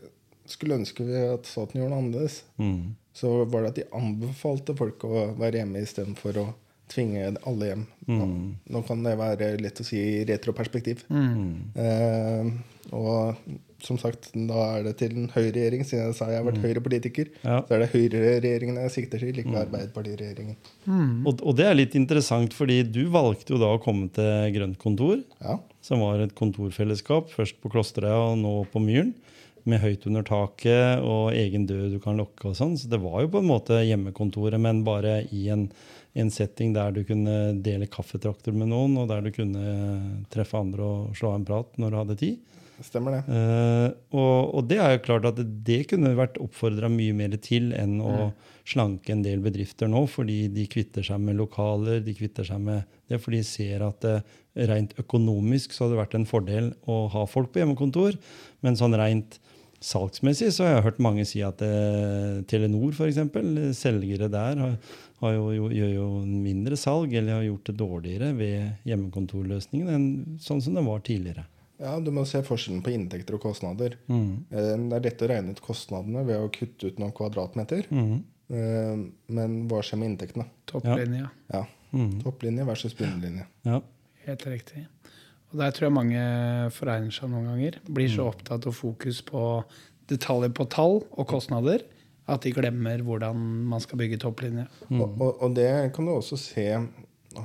skulle 0.50 0.78
ønske 0.84 1.06
at 1.34 1.45
staten 1.50 1.82
gjorde 1.82 1.89
noe 1.95 2.04
annerledes, 2.06 2.43
Mm. 2.62 2.93
så 3.17 3.34
var 3.50 3.65
det 3.65 3.69
at 3.74 3.78
de 3.82 3.89
anbefalte 3.98 4.74
folk 4.78 5.04
å 5.10 5.28
være 5.41 5.63
hjemme 5.63 5.82
istedenfor 5.86 6.38
å 6.41 6.48
tvinge 6.89 7.30
alle 7.47 7.71
hjem. 7.71 7.86
Nå, 8.10 8.28
nå 8.73 8.82
kan 8.88 9.04
det 9.06 9.15
være 9.19 9.54
lett 9.62 9.80
å 9.82 9.86
si 9.88 9.99
i 10.02 10.25
retroperspektiv. 10.30 11.04
Eh, 11.10 12.49
og 12.95 13.36
som 13.80 13.95
sagt, 14.02 14.32
da 14.34 14.63
er 14.75 14.84
det 14.89 14.95
til 14.99 15.13
en 15.15 15.30
høyreregjering, 15.32 15.86
siden 15.88 16.10
jeg 16.10 16.15
sa 16.17 16.28
jeg 16.28 16.41
har 16.41 16.47
vært 16.49 16.60
høyrepolitiker. 16.65 17.30
Ja. 17.45 17.62
Så 17.63 17.78
er 17.78 17.84
det 17.86 17.91
høyreregjeringen 17.93 18.80
jeg 18.82 18.91
sikter 18.91 19.21
til, 19.23 19.38
ikke 19.39 19.62
Arbeiderpartiregjeringen. 19.62 20.58
Og, 21.30 21.39
og 21.45 21.56
det 21.56 21.67
er 21.69 21.78
litt 21.80 21.95
interessant, 21.95 22.56
fordi 22.58 22.82
du 22.84 23.06
valgte 23.13 23.54
jo 23.56 23.62
da 23.62 23.69
å 23.78 23.80
komme 23.84 24.10
til 24.15 24.52
Grønt 24.58 24.80
kontor, 24.82 25.21
Ja. 25.39 25.60
som 25.86 26.04
var 26.04 26.19
et 26.25 26.36
kontorfellesskap, 26.36 27.32
først 27.32 27.62
på 27.63 27.71
Klosterøya 27.71 28.34
og 28.34 28.39
nå 28.41 28.56
på 28.73 28.82
Myren, 28.84 29.13
med 29.69 29.80
høyt 29.84 30.06
under 30.10 30.23
taket 30.25 31.02
og 31.06 31.32
egen 31.38 31.65
dør 31.69 31.89
du 31.93 31.99
kan 32.04 32.17
lokke 32.17 32.49
og 32.49 32.56
sånn. 32.58 32.75
Så 32.80 32.89
det 32.91 32.99
var 33.04 33.21
jo 33.21 33.32
på 33.32 33.41
en 33.43 33.47
måte 33.52 33.80
hjemmekontoret, 33.86 34.60
men 34.60 34.84
bare 34.88 35.21
i 35.36 35.45
en, 35.54 35.67
en 36.22 36.32
setting 36.34 36.74
der 36.76 36.94
du 36.96 37.02
kunne 37.08 37.56
dele 37.64 37.90
kaffetrakter 37.92 38.56
med 38.56 38.72
noen, 38.72 38.98
og 39.02 39.10
der 39.12 39.26
du 39.26 39.32
kunne 39.36 39.74
treffe 40.34 40.60
andre 40.60 40.86
og 40.86 41.18
slå 41.18 41.34
av 41.34 41.40
en 41.40 41.48
prat 41.48 41.82
når 41.82 41.92
du 41.92 42.00
hadde 42.02 42.20
tid. 42.20 42.56
Stemmer 42.80 43.18
det. 43.18 43.24
Uh, 43.28 43.90
og, 44.16 44.54
og 44.56 44.68
det 44.70 44.78
er 44.80 44.94
jo 44.94 45.04
klart 45.04 45.28
at 45.28 45.42
det 45.68 45.82
kunne 45.90 46.14
vært 46.16 46.40
oppfordra 46.40 46.88
mye 46.92 47.16
mer 47.18 47.36
til 47.44 47.74
enn 47.76 47.98
å 48.00 48.30
slanke 48.70 49.12
en 49.14 49.24
del 49.26 49.42
bedrifter 49.44 49.90
nå, 49.90 50.06
fordi 50.08 50.46
de 50.54 50.68
kvitter 50.70 51.06
seg 51.06 51.20
med 51.24 51.40
lokaler. 51.40 52.00
de 52.06 52.16
kvitter 52.16 52.48
seg 52.48 52.62
med 52.64 52.98
det 53.10 53.20
Fordi 53.20 53.42
de 53.42 53.48
ser 53.48 53.84
at 53.84 54.00
det, 54.06 54.20
rent 54.70 54.96
økonomisk 55.00 55.74
så 55.74 55.86
hadde 55.86 55.96
det 55.96 56.02
vært 56.04 56.18
en 56.20 56.30
fordel 56.30 56.74
å 56.90 57.02
ha 57.14 57.26
folk 57.30 57.54
på 57.54 57.62
hjemmekontor. 57.62 58.18
Men 58.66 58.78
sånn 58.80 58.98
rent 59.00 59.40
salgsmessig 59.80 60.52
så 60.52 60.66
har 60.66 60.74
jeg 60.74 60.86
hørt 60.90 61.04
mange 61.04 61.26
si 61.28 61.42
at 61.46 61.62
eh, 61.64 62.42
Telenor 62.50 62.92
f.eks., 62.92 63.22
selgere 63.80 64.28
der, 64.32 64.60
har 64.60 64.98
jo, 65.22 65.52
jo, 65.52 65.70
gjør 65.76 65.90
jo 65.94 66.08
mindre 66.26 66.78
salg 66.80 67.14
eller 67.14 67.40
har 67.42 67.44
gjort 67.44 67.66
det 67.68 67.76
dårligere 67.80 68.30
ved 68.38 68.88
hjemmekontorløsningen 68.88 69.90
enn 69.92 70.06
sånn 70.40 70.62
som 70.64 70.78
det 70.78 70.84
var 70.86 71.02
tidligere. 71.04 71.46
Ja, 71.80 71.98
Du 72.00 72.12
må 72.12 72.26
se 72.28 72.42
forskjellen 72.44 72.82
på 72.84 72.92
inntekter 72.92 73.36
og 73.38 73.42
kostnader. 73.44 73.96
Mm. 74.08 74.46
Eh, 74.52 74.74
Det 74.90 74.98
er 74.98 75.06
lett 75.06 75.22
å 75.24 75.30
regne 75.32 75.52
ut 75.56 75.62
kostnadene 75.64 76.26
ved 76.28 76.40
å 76.40 76.50
kutte 76.52 76.88
ut 76.92 77.00
noen 77.00 77.12
kvadratmeter. 77.16 77.86
Mm. 77.92 78.24
Eh, 78.50 78.98
Men 79.28 79.68
hva 79.68 79.82
skjer 79.84 80.00
med 80.00 80.12
inntektene? 80.12 80.46
Topplinja. 80.66 81.30
Ja. 81.54 81.66
Mm. 81.94 82.22
Topplinje 82.24 82.66
versus 82.68 82.94
bunnlinje. 82.96 83.46
Ja. 83.66 83.82
Helt 84.26 84.46
riktig. 84.46 84.86
Og 85.52 85.58
der 85.60 85.72
tror 85.72 85.88
jeg 85.88 85.96
mange 85.96 86.24
foregner 86.76 87.12
seg 87.16 87.30
noen 87.32 87.48
ganger. 87.50 87.80
Blir 87.90 88.10
så 88.12 88.28
opptatt 88.30 88.68
av 88.70 88.76
fokus 88.78 89.22
på 89.26 89.64
detaljer 90.10 90.52
på 90.54 90.68
tall 90.70 91.00
og 91.12 91.28
kostnader 91.28 91.82
at 92.34 92.46
de 92.46 92.52
glemmer 92.56 93.02
hvordan 93.06 93.38
man 93.72 93.82
skal 93.84 94.00
bygge 94.02 94.20
topplinje. 94.22 94.65
Og, 94.92 95.06
og, 95.22 95.42
og 95.46 95.56
det 95.58 95.70
kan 95.96 96.06
du 96.08 96.13
også 96.15 96.38
se 96.39 96.65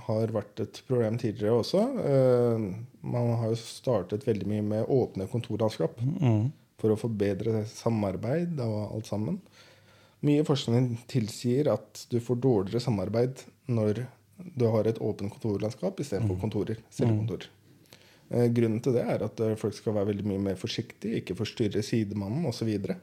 har 0.09 0.31
vært 0.33 0.61
et 0.65 0.79
problem 0.89 1.19
tidligere 1.21 1.59
også. 1.61 1.83
Uh, 2.01 2.69
Man 3.05 3.35
har 3.37 3.51
jo 3.53 3.59
startet 3.61 4.25
veldig 4.27 4.47
mye 4.49 4.63
med 4.65 4.87
åpne 4.89 5.27
kontorlandskap 5.29 5.99
Mm. 6.01 6.47
for 6.81 6.93
å 6.95 6.97
få 6.99 7.09
bedre 7.13 7.65
samarbeid 7.69 8.59
og 8.65 8.95
alt 8.97 9.07
sammen. 9.11 9.41
Mye 10.25 10.45
forskning 10.45 10.95
tilsier 11.09 11.69
at 11.73 12.07
du 12.11 12.17
får 12.21 12.41
dårligere 12.41 12.81
samarbeid 12.81 13.43
når 13.69 14.07
du 14.57 14.65
har 14.73 14.89
et 14.89 14.99
åpent 15.05 15.31
kontorlandskap 15.37 16.01
istedenfor 16.01 16.41
kontorer. 16.41 16.81
Cellekontorer. 16.91 17.47
Eh, 18.31 18.49
Grunnen 18.57 18.81
til 18.83 18.97
det 18.97 19.05
er 19.05 19.23
at 19.29 19.41
eh, 19.45 19.55
folk 19.61 19.77
skal 19.77 19.95
være 19.99 20.09
veldig 20.15 20.27
mye 20.33 20.43
mer 20.49 20.57
forsiktige, 20.59 21.21
ikke 21.21 21.37
forstyrre 21.39 21.85
sidemannen 21.85 22.49
osv. 22.49 22.73
Så, 22.81 22.97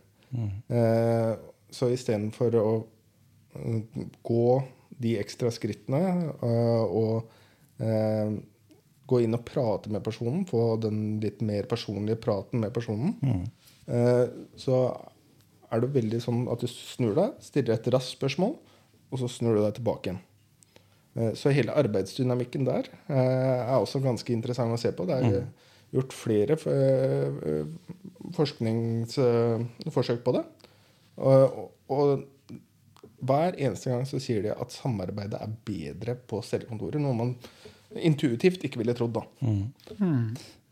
eh, 0.74 1.36
så 1.72 1.90
istedenfor 1.92 2.56
å 2.60 2.72
eh, 3.56 4.06
gå 4.28 4.48
de 5.02 5.18
ekstra 5.22 5.52
skrittene 5.54 6.02
eh, 6.44 6.84
og 6.86 7.32
eh, 7.82 8.34
gå 9.12 9.22
inn 9.24 9.36
og 9.36 9.46
prate 9.48 9.92
med 9.92 10.04
personen, 10.06 10.44
få 10.48 10.76
den 10.84 11.20
litt 11.24 11.42
mer 11.44 11.68
personlige 11.72 12.22
praten 12.24 12.62
med 12.64 12.72
personen, 12.72 13.18
mm. 13.20 13.42
så 14.56 14.78
er 15.68 15.82
det 15.84 15.90
veldig 15.98 16.22
sånn 16.24 16.46
at 16.54 16.64
du 16.64 16.70
snur 16.72 17.18
deg, 17.18 17.34
stiller 17.44 17.76
et 17.76 17.90
raskt 17.92 18.16
spørsmål, 18.16 18.54
og 19.12 19.20
så 19.20 19.28
snur 19.28 19.58
du 19.58 19.66
deg 19.66 19.76
tilbake 19.82 20.14
igjen. 20.14 21.36
Så 21.36 21.52
hele 21.52 21.76
arbeidsdynamikken 21.76 22.64
der 22.70 22.88
er 23.12 23.74
også 23.82 24.00
ganske 24.00 24.32
interessant 24.32 24.72
å 24.72 24.80
se 24.80 24.94
på. 24.96 25.10
Det 25.10 25.18
er 25.18 25.28
eh, 25.42 25.70
gjort 25.98 26.16
flere 26.16 26.56
forskningsforsøk 28.40 30.24
på 30.24 30.38
det. 30.38 30.46
Og, 31.20 31.68
og 31.92 32.24
hver 33.22 33.58
eneste 33.58 33.92
gang 33.92 34.08
så 34.10 34.20
sier 34.22 34.46
de 34.46 34.54
at 34.56 34.74
samarbeidet 34.74 35.38
er 35.38 35.58
bedre 35.68 36.16
på 36.16 36.42
cellekontorer. 36.46 37.02
Noe 37.02 37.18
man 37.18 37.36
intuitivt 38.00 38.64
ikke 38.66 38.82
ville 38.82 38.96
trodd. 38.98 39.20
da. 39.20 39.26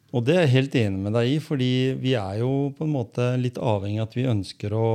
Og 0.09 0.25
det 0.25 0.35
er 0.35 0.47
jeg 0.47 0.55
helt 0.55 0.77
enig 0.79 1.03
med 1.03 1.13
deg 1.13 1.35
i, 1.35 1.37
fordi 1.43 1.73
vi 2.01 2.15
er 2.17 2.39
jo 2.41 2.71
på 2.77 2.87
en 2.87 2.95
måte 2.95 3.27
litt 3.37 3.59
avhengig 3.61 4.01
av 4.01 4.09
at 4.09 4.17
vi 4.17 4.29
ønsker 4.31 4.73
å 4.73 4.87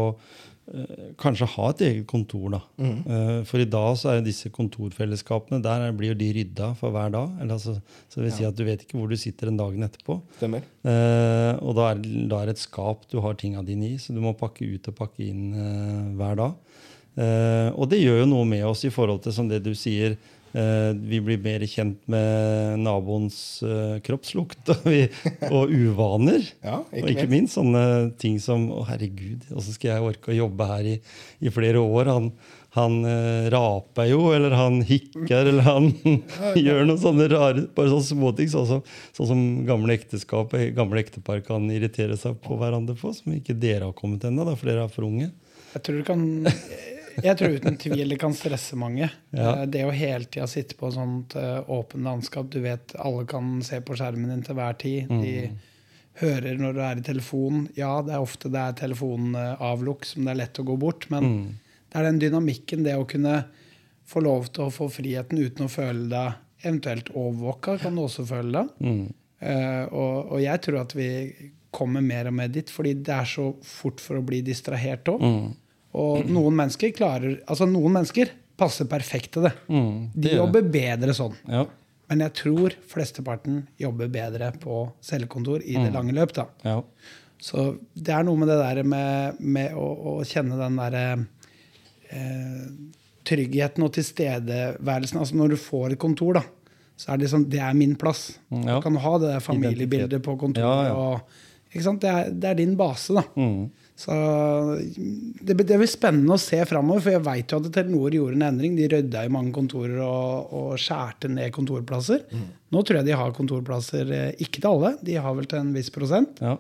kanskje 1.21 1.47
ha 1.55 1.69
et 1.71 1.81
eget 1.85 2.07
kontor. 2.09 2.51
da. 2.55 2.61
Eh, 2.81 3.43
for 3.45 3.59
i 3.61 3.67
dag 3.69 3.97
så 4.01 4.15
er 4.15 4.23
disse 4.25 4.49
kontorfellesskapene 4.51 5.61
der 5.63 5.89
er- 5.89 5.93
blir 5.93 6.09
jo 6.09 6.15
de 6.15 6.33
rydda 6.33 6.75
for 6.77 6.91
hver 6.91 7.11
dag. 7.13 7.31
Eller 7.41 7.55
altså, 7.55 7.75
så 8.09 8.15
det 8.17 8.25
vil 8.25 8.33
si 8.33 8.45
at 8.45 8.57
du 8.57 8.65
vet 8.65 8.81
ikke 8.83 8.99
hvor 8.99 9.09
du 9.09 9.17
sitter 9.17 9.47
den 9.51 9.57
dagen 9.59 9.83
etterpå. 9.83 10.21
Stemmer. 10.39 10.63
Eh, 10.85 11.59
og 11.63 11.75
da 11.77 11.91
er, 11.93 12.01
da 12.29 12.41
er 12.43 12.47
det 12.47 12.57
et 12.57 12.65
skap 12.65 13.07
du 13.11 13.21
har 13.21 13.35
tinga 13.35 13.63
dine 13.65 13.93
i, 13.95 13.97
så 13.99 14.15
du 14.15 14.21
må 14.21 14.33
pakke 14.37 14.65
ut 14.75 14.89
og 14.89 14.95
pakke 14.97 15.21
inn 15.29 15.53
eh, 15.55 16.15
hver 16.17 16.37
dag. 16.37 16.55
Eh, 17.17 17.71
og 17.77 17.89
det 17.91 18.01
gjør 18.03 18.21
jo 18.25 18.27
noe 18.27 18.45
med 18.45 18.65
oss 18.65 18.85
i 18.85 18.91
forhold 18.91 19.23
til 19.23 19.33
som 19.33 19.49
det 19.49 19.63
du 19.63 19.73
sier. 19.75 20.17
Eh, 20.55 20.91
vi 20.97 21.21
blir 21.25 21.41
mer 21.45 21.65
kjent 21.69 22.01
med 22.11 22.81
naboens 22.85 23.37
eh, 23.67 23.99
kroppslukt 24.07 24.73
og, 24.75 24.89
vi, 24.89 25.05
og 25.51 25.73
uvaner. 25.73 26.45
Ja, 26.65 26.81
og 26.81 27.09
ikke 27.11 27.29
minst 27.29 27.59
sånne 27.59 28.15
ting 28.21 28.39
som 28.41 28.67
Å, 28.73 28.85
herregud, 28.89 29.45
åssen 29.53 29.77
skal 29.77 29.91
jeg 29.91 30.07
orke 30.09 30.33
å 30.33 30.37
jobbe 30.37 30.69
her 30.69 30.87
i, 30.95 30.95
i 31.45 31.53
flere 31.53 31.83
år? 31.83 32.09
Han, 32.09 32.31
han 32.75 32.97
eh, 33.07 33.51
raper 33.55 34.09
jo, 34.11 34.23
eller 34.35 34.55
han 34.57 34.81
hikker, 34.87 35.51
eller 35.53 35.67
han 35.67 35.91
gjør 36.65 36.85
noen 36.89 37.01
sånne 37.01 37.29
rare 37.31 37.67
bare 37.77 37.93
sånne 37.93 38.09
småting. 38.09 38.51
Sånn 38.51 38.69
som, 38.71 38.83
sånn 39.17 39.31
som 39.31 39.45
gamle 39.69 39.95
ekteskap 39.99 40.57
gamle 40.75 41.05
ektepar 41.05 41.45
kan 41.47 41.69
irritere 41.71 42.19
seg 42.21 42.41
på 42.45 42.59
hverandre 42.61 42.97
på, 42.99 43.13
som 43.15 43.37
ikke 43.37 43.57
dere 43.59 43.91
har 43.91 43.97
kommet 43.99 44.27
ennå, 44.27 44.49
for 44.55 44.71
dere 44.71 44.89
er 44.89 44.95
for 44.95 45.07
unge. 45.07 45.31
Jeg 45.75 45.83
tror, 45.87 46.01
du 46.01 46.07
kan, 46.07 46.21
jeg 47.23 47.37
tror 47.39 47.55
uten 47.59 47.77
tvil 47.81 48.15
det 48.15 48.19
kan 48.21 48.35
stresse 48.37 48.77
mange. 48.81 49.11
Ja. 49.31 49.61
Eh, 49.61 49.67
Det 49.71 49.85
å 49.87 49.93
hele 49.95 50.25
tida 50.27 50.47
sitte 50.51 50.79
på 50.81 50.91
sånt 50.95 51.37
eh, 51.39 51.61
åpent 51.71 52.05
landskap 52.05 52.51
Du 52.53 52.61
vet 52.65 52.95
alle 52.99 53.27
kan 53.31 53.59
se 53.67 53.81
på 53.85 53.97
skjermen 53.99 54.33
din 54.33 54.45
til 54.47 54.59
hver 54.59 54.79
tid. 54.81 55.11
De 55.11 55.51
hører 56.21 56.59
når 56.61 56.77
du 56.77 56.81
er 56.87 57.01
i 57.01 57.07
telefonen. 57.07 57.69
Ja, 57.79 57.97
det 58.07 58.15
er 58.15 58.23
ofte 58.23 58.51
det 58.53 58.61
er 58.61 58.79
telefonavlukk 58.85 60.07
som 60.07 60.25
det 60.25 60.35
er 60.35 60.41
lett 60.45 60.63
å 60.63 60.67
gå 60.67 60.77
bort. 60.79 61.09
Men 61.11 61.57
det 61.91 61.99
er 62.01 62.09
den 62.09 62.23
dynamikken, 62.23 62.85
det 62.87 62.95
å 62.99 63.07
kunne 63.09 63.45
få 64.07 64.21
lov 64.23 64.51
til 64.53 64.67
å 64.67 64.73
få 64.75 64.89
friheten 64.93 65.41
uten 65.41 65.67
å 65.67 65.73
føle 65.73 66.09
deg 66.13 66.41
eventuelt 66.65 67.11
overvåka, 67.13 67.79
kan 67.83 67.97
du 67.97 68.05
også 68.05 68.25
føle 68.29 68.61
deg. 68.61 68.73
Mm. 68.85 69.05
Uh, 69.45 69.85
og, 69.93 70.33
og 70.37 70.41
jeg 70.41 70.61
tror 70.65 70.81
at 70.81 70.95
vi 70.97 71.09
kommer 71.75 72.05
mer 72.05 72.31
og 72.31 72.37
mer 72.39 72.53
dit, 72.53 72.71
fordi 72.71 72.95
det 73.05 73.13
er 73.13 73.29
så 73.29 73.49
fort 73.67 74.01
for 74.01 74.21
å 74.21 74.25
bli 74.25 74.41
distrahert 74.47 75.11
òg. 75.11 75.25
Mm. 75.25 75.49
Og 75.95 76.27
noen 76.37 76.59
mennesker 76.59 76.95
klarer 76.97 77.41
Altså, 77.47 77.69
noen 77.71 77.99
mennesker 78.01 78.33
passer 78.59 78.87
perfekt 78.91 79.33
til 79.35 79.49
det. 79.49 79.55
Mm, 79.67 80.13
det 80.15 80.31
De 80.31 80.39
jobber 80.39 80.69
bedre 80.77 81.15
sånn. 81.17 81.35
Ja. 81.51 81.65
Men 82.11 82.23
jeg 82.27 82.35
tror 82.39 82.75
flesteparten 82.87 83.63
jobber 83.81 84.11
bedre 84.13 84.53
på 84.61 84.85
cellekontor 85.03 85.65
i 85.65 85.75
det 85.81 85.91
lange 85.95 86.15
løp. 86.15 86.35
da. 86.37 86.49
ja. 86.67 86.81
Så 87.45 87.75
det 87.93 88.13
er 88.15 88.25
noe 88.25 88.41
med 88.41 88.49
det 88.49 88.57
der 88.57 88.87
med, 88.89 89.41
med 89.43 89.75
å, 89.77 89.85
å 89.85 90.13
kjenne 90.25 90.57
den 90.57 90.79
derre 90.81 91.03
eh, 92.09 92.63
tryggheten 93.29 93.85
og 93.85 93.93
tilstedeværelsen. 93.97 95.21
Altså 95.21 95.37
når 95.37 95.53
du 95.53 95.59
får 95.61 95.93
et 95.97 96.01
kontor, 96.01 96.39
da, 96.39 96.45
så 96.97 97.11
er 97.11 97.19
det 97.19 97.27
liksom 97.27 97.49
Det 97.53 97.61
er 97.61 97.77
min 97.77 97.97
plass. 98.01 98.39
Ja. 98.49 98.79
Du 98.79 98.87
kan 98.87 98.97
ha 99.03 99.13
det 99.21 99.33
der 99.35 99.45
familiebildet 99.45 100.25
på 100.25 100.39
kontoret. 100.41 100.93
Og? 100.95 101.43
Det, 101.75 102.09
er, 102.09 102.31
det 102.31 102.53
er 102.53 102.61
din 102.63 102.77
base, 102.79 103.17
da. 103.19 103.25
Mm. 103.95 104.01
Så 104.01 104.15
det, 105.41 105.55
det 105.55 105.79
blir 105.79 105.87
spennende 105.87 106.35
å 106.35 106.43
se 106.43 106.59
framover, 106.67 107.03
for 107.05 107.15
jeg 107.15 107.25
veit 107.25 107.53
jo 107.53 107.61
at 107.63 107.71
Telenor 107.73 108.17
gjorde 108.17 108.39
en 108.41 108.47
endring. 108.49 108.75
De 108.77 108.89
rydda 108.91 109.23
i 109.25 109.33
mange 109.33 109.55
kontorer 109.55 110.01
og, 110.03 110.51
og 110.51 110.73
skjærte 110.83 111.31
ned 111.31 111.55
kontorplasser. 111.55 112.25
Nå 112.75 112.83
tror 112.83 113.01
jeg 113.01 113.09
de 113.09 113.17
har 113.21 113.37
kontorplasser, 113.37 114.11
eh, 114.11 114.33
ikke 114.43 114.61
til 114.61 114.73
alle, 114.73 114.97
de 115.07 115.15
har 115.23 115.39
vel 115.39 115.47
til 115.51 115.63
en 115.63 115.75
viss 115.77 115.93
prosent. 115.95 116.43
ja. 116.43 116.59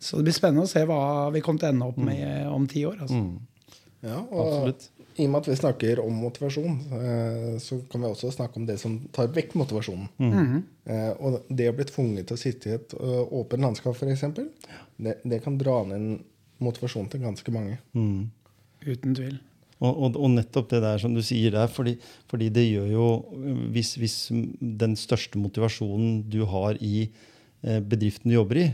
Så 0.00 0.16
det 0.16 0.30
blir 0.30 0.32
spennende 0.32 0.62
å 0.64 0.70
se 0.70 0.80
hva 0.88 1.28
vi 1.28 1.42
kommer 1.44 1.60
til 1.60 1.68
å 1.68 1.72
ende 1.74 1.86
opp 1.90 1.98
med 2.00 2.22
mm. 2.24 2.52
om 2.56 2.62
ti 2.64 2.86
år. 2.88 3.02
Altså. 3.04 3.18
Ja, 4.00 4.22
og 4.22 4.38
Absolutt. 4.46 4.86
i 5.10 5.26
og 5.26 5.34
med 5.34 5.42
at 5.42 5.50
vi 5.50 5.56
snakker 5.60 6.00
om 6.00 6.22
motivasjon, 6.22 6.78
eh, 6.96 7.50
så 7.60 7.82
kan 7.92 8.00
vi 8.00 8.08
også 8.08 8.30
snakke 8.32 8.56
om 8.56 8.64
det 8.70 8.78
som 8.80 8.94
tar 9.12 9.28
vekk 9.34 9.52
motivasjonen. 9.60 10.08
Mm. 10.16 10.62
Og 11.20 11.52
det 11.52 11.68
å 11.68 11.76
bli 11.76 11.84
tvunget 11.90 12.30
til 12.30 12.38
å 12.38 12.40
sitte 12.40 12.70
i 12.70 12.78
et 12.78 12.96
åpent 12.96 13.66
landskap, 13.66 13.92
f.eks., 13.92 14.24
det, 14.96 15.18
det 15.20 15.42
kan 15.44 15.60
dra 15.60 15.82
ned 15.92 16.22
motivasjonen 16.64 17.10
til 17.12 17.24
ganske 17.24 17.54
mange. 17.54 17.78
Mm. 17.96 18.28
Uten 18.86 19.16
tvil. 19.16 19.38
Og, 19.80 19.96
og, 19.96 20.16
og 20.20 20.32
nettopp 20.34 20.68
det 20.74 20.82
der 20.84 21.00
som 21.00 21.14
du 21.16 21.22
sier 21.24 21.54
der, 21.54 21.70
fordi, 21.72 21.96
fordi 22.28 22.50
det 22.52 22.66
gjør 22.66 22.88
jo 22.92 23.06
hvis, 23.72 23.94
hvis 24.00 24.16
den 24.60 24.96
største 25.00 25.40
motivasjonen 25.40 26.20
du 26.28 26.42
har 26.48 26.76
i 26.84 27.06
eh, 27.06 27.80
bedriften 27.80 28.28
du 28.28 28.36
jobber 28.36 28.60
i, 28.60 28.66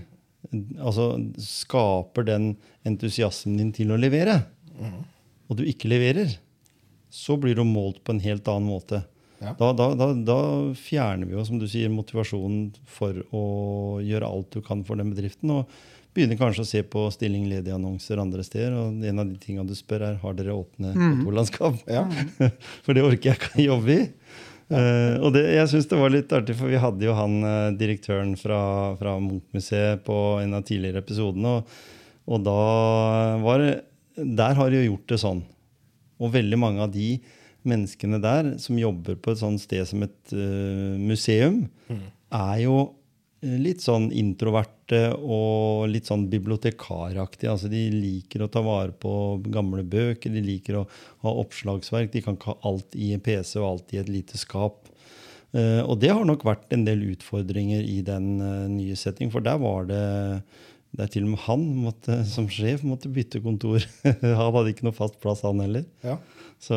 altså 0.78 1.12
skaper 1.42 2.26
den 2.26 2.50
entusiasmen 2.86 3.58
din 3.60 3.72
til 3.74 3.94
å 3.94 3.98
levere, 3.98 4.40
og 5.46 5.58
du 5.58 5.64
ikke 5.66 5.90
leverer, 5.90 6.36
så 7.10 7.36
blir 7.40 7.56
du 7.56 7.64
målt 7.66 8.02
på 8.04 8.14
en 8.14 8.22
helt 8.22 8.48
annen 8.50 8.68
måte. 8.68 9.02
Ja. 9.38 9.52
Da, 9.58 9.70
da, 9.76 9.90
da, 9.98 10.08
da 10.26 10.38
fjerner 10.78 11.28
vi 11.28 11.36
jo, 11.36 11.44
som 11.46 11.60
du 11.60 11.66
sier, 11.70 11.92
motivasjonen 11.92 12.70
for 12.88 13.18
å 13.36 13.44
gjøre 14.04 14.28
alt 14.28 14.56
du 14.56 14.62
kan 14.64 14.82
for 14.86 14.98
den 15.00 15.12
bedriften. 15.12 15.52
og 15.52 15.70
begynner 16.16 16.38
kanskje 16.40 16.64
å 16.64 16.68
se 16.68 16.82
på 16.88 17.04
stilling 17.14 17.46
ledige 17.50 17.76
annonser 17.76 18.20
andre 18.22 18.44
steder. 18.46 18.74
Og 18.74 19.06
en 19.06 19.22
av 19.22 19.28
de 19.28 19.38
tingene 19.42 19.68
du 19.68 19.76
spør, 19.76 20.08
er 20.08 20.20
har 20.22 20.36
dere 20.38 20.56
åpne 20.56 20.94
kontorlandskap. 20.96 21.78
Ja. 21.90 22.06
For 22.86 22.96
det 22.96 23.04
orker 23.06 23.32
jeg 23.32 23.40
ikke 23.40 23.54
å 23.60 23.66
jobbe 23.70 23.96
i. 23.96 24.04
Eh, 24.66 25.14
og 25.22 25.30
det, 25.36 25.44
jeg 25.54 25.70
syns 25.70 25.86
det 25.90 25.98
var 26.00 26.10
litt 26.10 26.32
artig, 26.34 26.56
for 26.58 26.66
vi 26.66 26.80
hadde 26.82 27.06
jo 27.06 27.12
han 27.14 27.36
eh, 27.46 27.74
direktøren 27.78 28.32
fra, 28.40 28.58
fra 28.98 29.12
Munch-museet 29.22 30.02
på 30.06 30.16
en 30.42 30.56
av 30.58 30.64
tidligere 30.66 31.04
episodene. 31.04 31.60
Og, 31.60 31.76
og 32.26 32.42
da 32.48 32.56
var 33.44 33.62
Der 34.16 34.58
har 34.58 34.70
de 34.72 34.80
jo 34.80 34.88
gjort 34.90 35.12
det 35.12 35.20
sånn. 35.22 35.44
Og 36.18 36.32
veldig 36.34 36.58
mange 36.58 36.82
av 36.82 36.90
de 36.94 37.18
menneskene 37.66 38.18
der 38.22 38.54
som 38.62 38.78
jobber 38.78 39.18
på 39.18 39.34
et 39.34 39.42
sånt 39.42 39.62
sted 39.62 39.86
som 39.86 40.02
et 40.06 40.34
uh, 40.34 40.94
museum, 40.98 41.64
er 41.90 42.58
jo 42.62 42.76
litt 43.42 43.82
sånn 43.82 44.08
introverte 44.14 44.75
og 44.94 45.88
litt 45.90 46.06
sånn 46.06 46.28
bibliotekaraktige. 46.30 47.50
Altså 47.50 47.70
de 47.72 47.82
liker 47.90 48.44
å 48.44 48.50
ta 48.52 48.62
vare 48.62 48.94
på 48.94 49.10
gamle 49.50 49.82
bøker, 49.82 50.30
de 50.30 50.42
liker 50.44 50.80
å 50.80 50.84
ha 51.24 51.32
oppslagsverk. 51.42 52.12
De 52.12 52.22
kan 52.22 52.38
ikke 52.38 52.52
ha 52.54 52.70
alt 52.70 52.94
i 52.94 53.12
en 53.16 53.24
PC 53.24 53.58
og 53.58 53.68
alt 53.70 53.96
i 53.96 54.00
et 54.02 54.12
lite 54.12 54.38
skap. 54.38 54.86
Eh, 55.56 55.82
og 55.82 55.98
det 56.02 56.12
har 56.12 56.24
nok 56.28 56.44
vært 56.46 56.70
en 56.74 56.86
del 56.86 57.04
utfordringer 57.14 57.82
i 57.82 58.00
den 58.06 58.36
eh, 58.38 58.64
nye 58.70 58.96
setting, 58.98 59.30
for 59.32 59.44
der 59.44 59.60
var 59.62 59.90
det 59.90 60.06
det 60.96 61.04
er 61.04 61.10
til 61.12 61.26
og 61.26 61.32
med 61.34 61.42
han 61.44 61.64
måtte, 61.76 62.22
som 62.34 62.46
sjef 62.48 62.84
måtte 62.86 63.10
bytte 63.12 63.42
kontor. 63.44 63.84
han 64.22 64.54
hadde 64.54 64.72
ikke 64.72 64.86
noe 64.88 64.96
fast 64.96 65.18
plass, 65.22 65.44
han 65.46 65.60
heller. 65.64 65.84
Ja. 66.06 66.18
Så, 66.62 66.76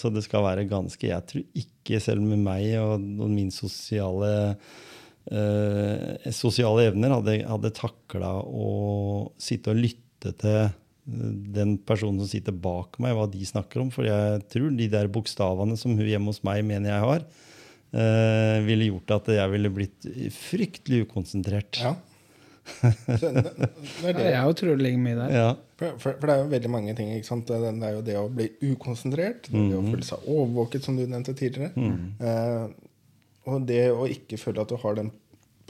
så 0.00 0.08
det 0.08 0.22
skal 0.24 0.46
være 0.46 0.62
ganske 0.64 1.04
Jeg 1.04 1.24
tror 1.28 1.42
ikke, 1.52 1.98
selv 2.00 2.24
med 2.24 2.40
meg 2.40 2.70
og, 2.80 3.02
og 3.20 3.28
min 3.28 3.50
sosiale 3.52 4.30
eh, 5.28 6.30
sosiale 6.34 6.88
evner, 6.90 7.14
hadde, 7.18 7.38
hadde 7.48 7.72
takla 7.76 8.36
å 8.44 9.30
sitte 9.40 9.74
og 9.74 9.82
lytte 9.82 10.34
til 10.40 10.58
eh, 10.66 10.76
den 11.56 11.76
personen 11.82 12.22
som 12.22 12.30
sitter 12.30 12.54
bak 12.54 13.00
meg, 13.02 13.16
hva 13.18 13.28
de 13.30 13.44
snakker 13.46 13.82
om. 13.84 13.92
For 13.94 14.08
jeg 14.08 14.44
tror 14.52 14.74
de 14.76 14.90
der 14.92 15.10
bokstavene 15.12 15.78
som 15.80 15.96
hun 15.98 16.06
hjemme 16.08 16.32
hos 16.32 16.42
meg 16.46 16.62
mener 16.66 16.94
jeg 16.94 17.06
har, 17.06 17.26
eh, 17.94 18.60
ville 18.68 18.92
gjort 18.92 19.18
at 19.18 19.34
jeg 19.40 19.56
ville 19.56 19.74
blitt 19.80 20.12
fryktelig 20.36 21.06
ukonsentrert. 21.08 21.82
ja. 21.82 21.96
Så 22.70 23.30
det, 23.34 23.42
det 23.42 24.10
er 24.10 24.44
det. 24.46 24.56
Tror 24.60 24.76
det 24.76 24.84
ligger 24.84 25.02
mye 25.02 25.16
der. 25.18 25.32
Ja. 25.34 25.48
For, 25.80 25.96
for, 26.02 26.18
for 26.20 26.28
det 26.28 26.34
er 26.34 26.42
jo 26.42 26.50
veldig 26.52 26.70
mange 26.70 26.94
ting. 26.98 27.10
ikke 27.16 27.26
sant? 27.26 27.48
Det, 27.48 27.72
det 27.80 27.88
er 27.88 27.96
jo 27.96 28.04
det 28.06 28.16
å 28.20 28.28
bli 28.30 28.46
ukonsentrert, 28.68 29.48
det, 29.48 29.56
er 29.56 29.72
det 29.72 29.80
å 29.80 29.86
føle 29.88 30.06
seg 30.06 30.28
overvåket, 30.28 30.86
som 30.86 30.98
du 30.98 31.06
nevnte 31.06 31.34
tidligere. 31.38 31.72
Eh, 32.20 32.89
og 33.50 33.66
det 33.68 33.82
å 33.92 34.06
ikke 34.10 34.38
føle 34.40 34.62
at 34.62 34.70
du 34.72 34.76
har 34.82 34.96
den 34.98 35.10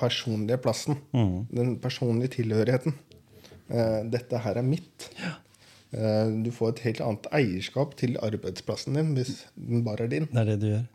personlige 0.00 0.60
plassen, 0.64 0.96
den 1.12 1.74
personlige 1.82 2.36
tilhørigheten. 2.38 2.94
Eh, 3.70 3.98
dette 4.10 4.38
her 4.44 4.56
er 4.60 4.64
mitt. 4.66 5.10
Eh, 5.92 6.30
du 6.44 6.48
får 6.54 6.72
et 6.76 6.82
helt 6.86 7.02
annet 7.04 7.26
eierskap 7.34 7.92
til 8.00 8.16
arbeidsplassen 8.22 8.96
din 8.98 9.12
hvis 9.16 9.44
den 9.58 9.84
bare 9.86 10.06
er 10.06 10.12
din. 10.14 10.28
Det 10.30 10.40
er 10.44 10.50
det 10.52 10.58
du 10.62 10.66
gjør. 10.70 10.86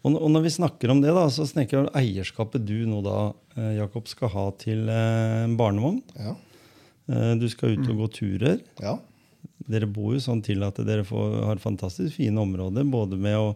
Og, 0.00 0.14
og 0.16 0.30
når 0.32 0.44
vi 0.46 0.52
snakker 0.54 0.92
om 0.94 1.00
det, 1.04 1.10
da, 1.12 1.26
så 1.32 1.44
snakker 1.48 1.76
jeg 1.76 1.86
om 1.86 1.96
eierskapet 2.00 2.62
du 2.64 2.78
nå 2.88 3.02
da, 3.04 3.18
eh, 3.56 3.74
Jakob, 3.80 4.06
skal 4.08 4.32
ha 4.32 4.46
til 4.60 4.86
eh, 4.88 5.42
en 5.44 5.56
barnevogn. 5.60 6.00
Ja. 6.16 6.36
Eh, 7.10 7.34
Du 7.40 7.46
skal 7.52 7.76
ut 7.76 7.88
og 7.92 8.04
gå 8.04 8.10
turer. 8.20 8.60
ja. 8.80 8.98
Dere 9.70 9.86
bor 9.86 10.14
jo 10.16 10.18
sånn 10.24 10.40
til 10.42 10.64
at 10.66 10.80
dere 10.82 11.04
får, 11.06 11.34
har 11.46 11.60
fantastisk 11.62 12.16
fine 12.16 12.40
områder, 12.42 12.82
både 12.90 13.14
med 13.20 13.36
å 13.38 13.50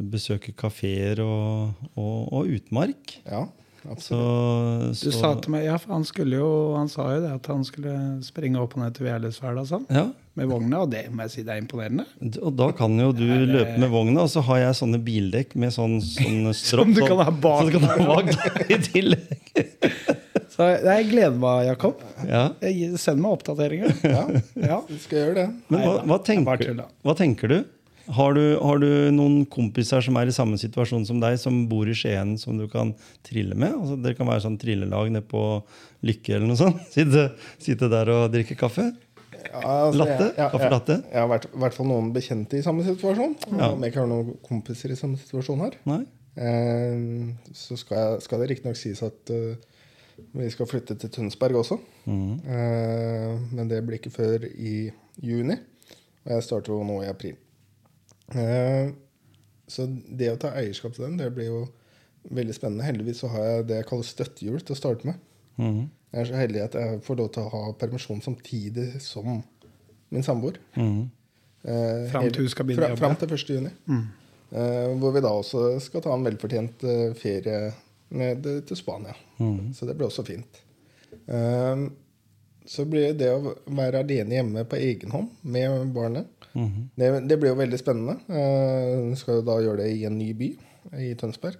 besøke 0.00 0.54
kafeer 0.56 1.20
og, 1.24 1.74
og, 1.94 2.32
og 2.32 2.50
utmark. 2.56 3.18
ja 3.28 3.44
Så, 4.00 4.16
så, 4.96 5.10
Du 5.10 5.12
sa 5.12 5.34
til 5.44 5.52
meg, 5.52 5.66
ja, 5.66 5.74
for 5.76 5.92
han, 5.92 6.04
skulle 6.08 6.38
jo, 6.40 6.50
han 6.74 6.88
sa 6.88 7.04
jo 7.14 7.18
det 7.20 7.32
at 7.36 7.48
han 7.52 7.64
skulle 7.68 7.94
springe 8.24 8.56
opp 8.62 8.78
og 8.78 8.80
ned 8.80 8.94
til 8.96 9.04
Vierløsfæla 9.10 9.64
sånn, 9.68 9.84
ja, 9.92 10.06
med 10.34 10.48
vogna, 10.50 10.80
og 10.86 10.90
det 10.90 11.02
må 11.12 11.26
jeg 11.26 11.30
si 11.34 11.44
det 11.46 11.52
er 11.54 11.60
imponerende. 11.60 12.06
og 12.40 12.56
da 12.58 12.70
kan 12.74 12.96
jo 12.98 13.12
du 13.14 13.22
løpe 13.28 13.76
med 13.78 13.92
vogna, 13.92 14.24
og 14.24 14.32
så 14.32 14.40
har 14.48 14.62
jeg 14.64 14.78
sånne 14.80 14.98
bildekk 15.04 15.52
med 15.60 15.74
sånn, 15.76 15.98
sånn 16.02 16.48
stropp. 16.64 16.88
Som 16.90 16.96
du 16.96 17.04
kan 17.04 17.20
ha 17.22 17.30
bak 17.30 17.68
du 17.68 17.76
kan 17.78 17.86
ha 17.92 18.08
bak 18.08 18.32
deg 18.32 18.72
i 18.72 18.80
tillegg. 18.88 19.54
Så 20.54 20.66
jeg 20.70 21.08
gleder 21.10 21.34
meg, 21.42 21.64
Jakob. 21.66 22.02
Ja. 22.28 22.44
Send 23.00 23.18
meg 23.24 23.32
oppdateringer. 23.34 23.90
Ja, 24.06 24.20
Ja. 24.54 24.76
vi 24.86 24.98
skal 25.02 25.18
gjøre 25.18 25.34
det. 25.40 25.46
Men 25.66 25.80
hva, 25.82 25.94
hva, 26.06 26.18
det 26.20 26.20
er 26.20 26.26
tenker, 26.28 26.82
hva 27.02 27.14
tenker 27.18 27.50
du? 27.50 27.56
Har, 28.12 28.34
du? 28.36 28.58
har 28.60 28.78
du 28.82 28.88
noen 29.16 29.46
kompiser 29.48 30.04
som 30.04 30.16
er 30.20 30.28
i 30.28 30.34
samme 30.36 30.58
situasjon 30.60 31.06
som 31.08 31.20
deg, 31.22 31.38
som 31.40 31.62
bor 31.70 31.88
i 31.88 31.94
Skien, 31.96 32.34
som 32.40 32.58
du 32.60 32.66
kan 32.68 32.92
trille 33.24 33.56
med? 33.56 33.72
Altså, 33.78 33.96
dere 34.04 34.18
kan 34.18 34.28
være 34.28 34.44
sånn 34.44 34.58
trillelag 34.60 35.08
nede 35.14 35.24
på 35.28 35.40
Lykke 36.04 36.36
eller 36.36 36.50
noe 36.50 36.60
sånt? 36.60 36.82
Sitte, 36.94 37.30
sitte 37.62 37.88
der 37.92 38.12
og 38.12 38.26
drikke 38.34 38.58
kaffe? 38.60 38.90
Ja, 39.44 39.60
altså, 39.60 39.98
Latte? 40.00 40.26
jeg- 40.36 40.50
Kaffe 40.52 40.68
latte? 40.72 40.98
Jeg, 41.00 41.12
jeg 41.12 41.20
har 41.20 41.30
vært, 41.30 41.46
i 41.50 41.60
hvert 41.64 41.76
fall 41.76 41.88
noen 41.88 42.12
bekjente 42.14 42.58
i 42.58 42.64
samme 42.64 42.84
situasjon. 42.86 43.34
Om 43.52 43.82
jeg 43.84 43.92
ikke 43.92 44.02
har 44.02 44.10
noen 44.10 44.36
kompiser 44.44 44.92
i 44.92 44.98
samme 44.98 45.20
situasjon 45.20 45.64
her. 45.64 45.76
Eh, 46.34 47.04
så 47.54 47.76
skal, 47.78 47.98
jeg, 48.00 48.24
skal 48.26 48.42
det 48.42 48.50
riktignok 48.50 48.78
sies 48.80 49.02
at 49.06 49.30
uh, 49.30 49.54
vi 50.34 50.48
skal 50.50 50.68
flytte 50.70 50.96
til 50.98 51.12
Tønsberg 51.12 51.60
også. 51.60 51.78
Mm. 52.08 52.34
Eh, 52.46 53.30
men 53.54 53.70
det 53.70 53.82
blir 53.86 54.00
ikke 54.00 54.14
før 54.14 54.46
i 54.48 54.90
juni. 55.22 55.56
Og 56.24 56.36
jeg 56.36 56.46
starter 56.46 56.72
jo 56.74 56.84
nå 56.86 57.02
i 57.04 57.10
april. 57.10 57.36
Eh, 58.32 58.92
så 59.68 59.86
det 59.88 60.30
å 60.32 60.38
ta 60.40 60.52
eierskap 60.56 60.94
til 60.96 61.06
den, 61.06 61.18
det 61.20 61.30
blir 61.34 61.50
jo 61.50 61.60
veldig 62.34 62.56
spennende. 62.56 62.86
Heldigvis 62.86 63.22
så 63.24 63.30
har 63.32 63.48
jeg 63.48 63.66
det 63.70 63.80
jeg 63.80 63.88
kaller 63.90 64.08
støttehjul 64.08 64.64
til 64.64 64.76
å 64.76 64.78
starte 64.78 65.08
med. 65.08 65.20
Mm. 65.60 65.84
Jeg 66.14 66.20
er 66.22 66.30
så 66.30 66.38
heldig 66.38 66.62
at 66.62 66.76
jeg 66.78 67.00
får 67.04 67.18
lov 67.20 67.30
til 67.34 67.44
å 67.44 67.52
ha 67.52 67.62
permisjon 67.78 68.22
samtidig 68.24 68.88
som 69.02 69.40
min 70.14 70.26
samboer. 70.26 70.60
Mm. 70.76 71.08
Eh, 71.64 72.04
Fram 72.12 72.28
til 72.28 72.44
hun 72.44 72.52
skal 72.52 72.68
begynne 72.68 72.90
å 72.90 72.94
jobbe. 72.94 73.02
Fram 73.02 73.16
til 73.18 73.34
1. 73.34 73.56
juni. 73.56 73.72
Eh, 74.54 74.92
hvor 75.00 75.14
vi 75.16 75.24
da 75.24 75.32
også 75.34 75.66
skal 75.82 76.04
ta 76.04 76.14
en 76.14 76.26
velfortjent 76.26 76.84
eh, 76.86 77.10
ferie 77.18 77.72
ned 78.14 78.46
til 78.68 78.78
Spania. 78.78 79.16
Så 79.74 79.88
det 79.88 79.96
blir 79.98 80.06
også 80.06 80.22
fint. 80.26 80.60
Eh, 81.26 81.86
så 82.64 82.84
blir 82.88 83.16
det 83.18 83.28
å 83.34 83.54
være 83.76 84.04
alene 84.04 84.38
hjemme 84.38 84.64
på 84.68 84.78
egen 84.80 85.12
hånd 85.12 85.32
med 85.42 85.90
barnet 85.96 86.30
det, 86.54 87.10
det 87.28 87.38
blir 87.40 87.52
jo 87.52 87.60
veldig 87.60 87.80
spennende. 87.80 88.18
Uh, 88.30 89.14
skal 89.18 89.40
jo 89.40 89.46
da 89.46 89.60
gjøre 89.64 89.82
det 89.82 89.92
i 89.96 90.04
en 90.08 90.18
ny 90.18 90.30
by, 90.38 90.50
i 91.02 91.12
Tønsberg. 91.18 91.58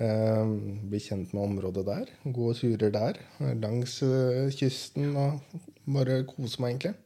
Uh, 0.00 0.56
bli 0.90 1.00
kjent 1.02 1.34
med 1.36 1.44
området 1.44 1.86
der. 1.86 2.10
Gå 2.24 2.52
turer 2.58 2.94
der. 2.94 3.20
Langs 3.62 4.00
uh, 4.02 4.48
kysten 4.56 5.14
og 5.14 5.60
bare 5.90 6.22
kose 6.28 6.62
meg, 6.62 6.76
egentlig. 6.76 6.96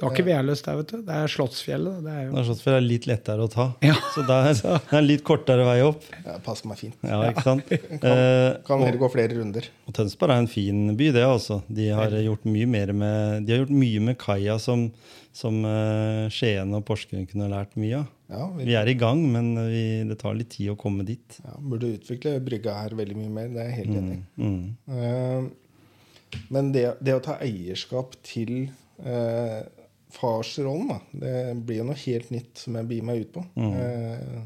Du 0.00 0.06
har 0.06 0.14
ikke 0.16 0.30
Veløs 0.30 0.62
der, 0.64 0.76
vet 0.78 0.92
du. 0.94 1.00
Det 1.04 1.12
er 1.12 1.28
Slottsfjellet. 1.28 1.96
Det 2.00 2.12
er 2.14 2.22
jo 2.24 2.30
Det 2.32 2.40
er 2.40 2.46
Slottsfjellet 2.48 2.78
er 2.78 2.84
litt 2.86 3.06
lettere 3.10 3.44
å 3.44 3.50
ta. 3.52 3.66
Ja. 3.84 3.96
Så 4.14 4.22
det 4.24 4.38
er, 4.48 4.54
det 4.62 4.96
er 4.96 5.04
litt 5.04 5.24
kortere 5.28 5.66
vei 5.68 5.74
opp. 5.84 6.06
Det 6.24 6.36
passer 6.46 6.70
meg 6.70 6.80
fint. 6.80 6.96
Ja, 7.04 7.18
ikke 7.28 7.44
sant? 7.44 7.68
kan, 8.00 8.22
Kan 8.64 8.84
heller 8.86 9.00
gå 9.02 9.10
flere 9.12 9.36
runder. 9.36 9.68
Og 9.84 9.96
Tønsberg 9.98 10.32
er 10.32 10.46
en 10.46 10.48
fin 10.48 10.94
by, 10.96 11.10
det 11.18 11.26
altså. 11.26 11.60
De 11.68 11.90
har 11.92 12.16
gjort 12.16 12.48
mye 12.48 12.70
mer 12.78 12.94
med, 12.96 13.44
de 13.44 13.52
har 13.52 13.60
gjort 13.66 13.76
mye 13.82 14.06
med 14.08 14.16
kaia 14.24 14.56
som, 14.62 14.86
som 15.32 15.60
eh, 15.64 16.26
Skien 16.34 16.74
og 16.76 16.84
Porsgrunn 16.88 17.28
kunne 17.30 17.48
lært 17.52 17.76
mye 17.80 18.02
av. 18.02 18.12
Ja, 18.30 18.44
vi, 18.54 18.66
Vi 18.68 18.76
er 18.78 18.90
i 18.90 18.96
gang, 18.98 19.22
men 19.32 19.52
vi, 19.70 19.84
det 20.06 20.18
tar 20.20 20.36
litt 20.38 20.52
tid 20.54 20.72
å 20.72 20.78
komme 20.78 21.06
dit. 21.06 21.40
ja, 21.44 21.56
burde 21.58 21.94
utvikle 21.96 22.36
brygga 22.44 22.76
her 22.82 22.94
veldig 22.98 23.18
mye 23.18 23.34
mer. 23.38 23.50
Det 23.54 23.62
er 23.62 23.70
jeg 23.70 23.78
helt 23.80 23.98
enig 24.00 24.16
i. 24.18 24.22
Mm. 24.44 24.62
Eh, 24.96 26.40
men 26.54 26.70
det, 26.74 26.86
det 27.02 27.16
å 27.16 27.22
ta 27.24 27.40
eierskap 27.42 28.14
til 28.26 28.68
uh, 29.02 29.66
farsrollen, 30.14 30.90
da, 30.90 30.98
det 31.10 31.34
blir 31.66 31.80
jo 31.80 31.88
noe 31.90 31.98
helt 32.04 32.30
nytt 32.34 32.62
som 32.64 32.78
jeg 32.78 32.88
bier 32.90 33.06
meg 33.06 33.24
ut 33.24 33.32
på. 33.34 33.44
Eh, 33.66 34.40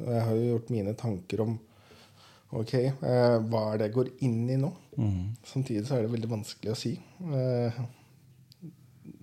og 0.00 0.10
jeg 0.10 0.24
har 0.26 0.38
jo 0.38 0.48
gjort 0.48 0.72
mine 0.74 0.94
tanker 0.98 1.44
om 1.44 1.52
ok, 2.54 2.74
eh, 2.74 3.36
hva 3.50 3.62
er 3.70 3.80
det 3.80 3.88
jeg 3.88 3.96
går 3.98 4.10
inn 4.26 4.40
i 4.50 4.58
nå? 4.60 4.70
Samtidig 5.46 5.84
så 5.88 5.98
er 5.98 6.06
det 6.06 6.14
veldig 6.14 6.32
vanskelig 6.32 6.74
å 6.74 6.78
si. 6.78 6.94
Eh, 7.24 7.78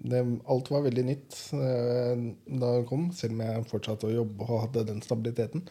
det, 0.02 0.22
alt 0.50 0.72
var 0.74 0.86
veldig 0.86 1.04
nytt 1.06 1.38
eh, 1.58 2.22
da 2.62 2.76
jeg 2.78 2.88
kom, 2.90 3.10
selv 3.16 3.36
om 3.36 3.44
jeg 3.46 3.66
fortsatte 3.70 4.10
å 4.10 4.16
jobbe 4.16 4.48
og 4.48 4.64
hadde 4.66 4.88
den 4.90 5.04
stabiliteten. 5.06 5.66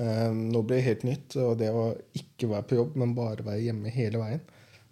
Eh, 0.00 0.30
nå 0.32 0.62
ble 0.64 0.80
det 0.80 0.86
helt 0.88 1.06
nytt, 1.06 1.36
og 1.42 1.58
det 1.60 1.70
å 1.74 1.90
ikke 2.16 2.50
være 2.50 2.66
på 2.70 2.80
jobb, 2.80 2.96
men 3.00 3.14
bare 3.18 3.46
være 3.46 3.62
hjemme 3.68 3.92
hele 3.94 4.22
veien. 4.22 4.42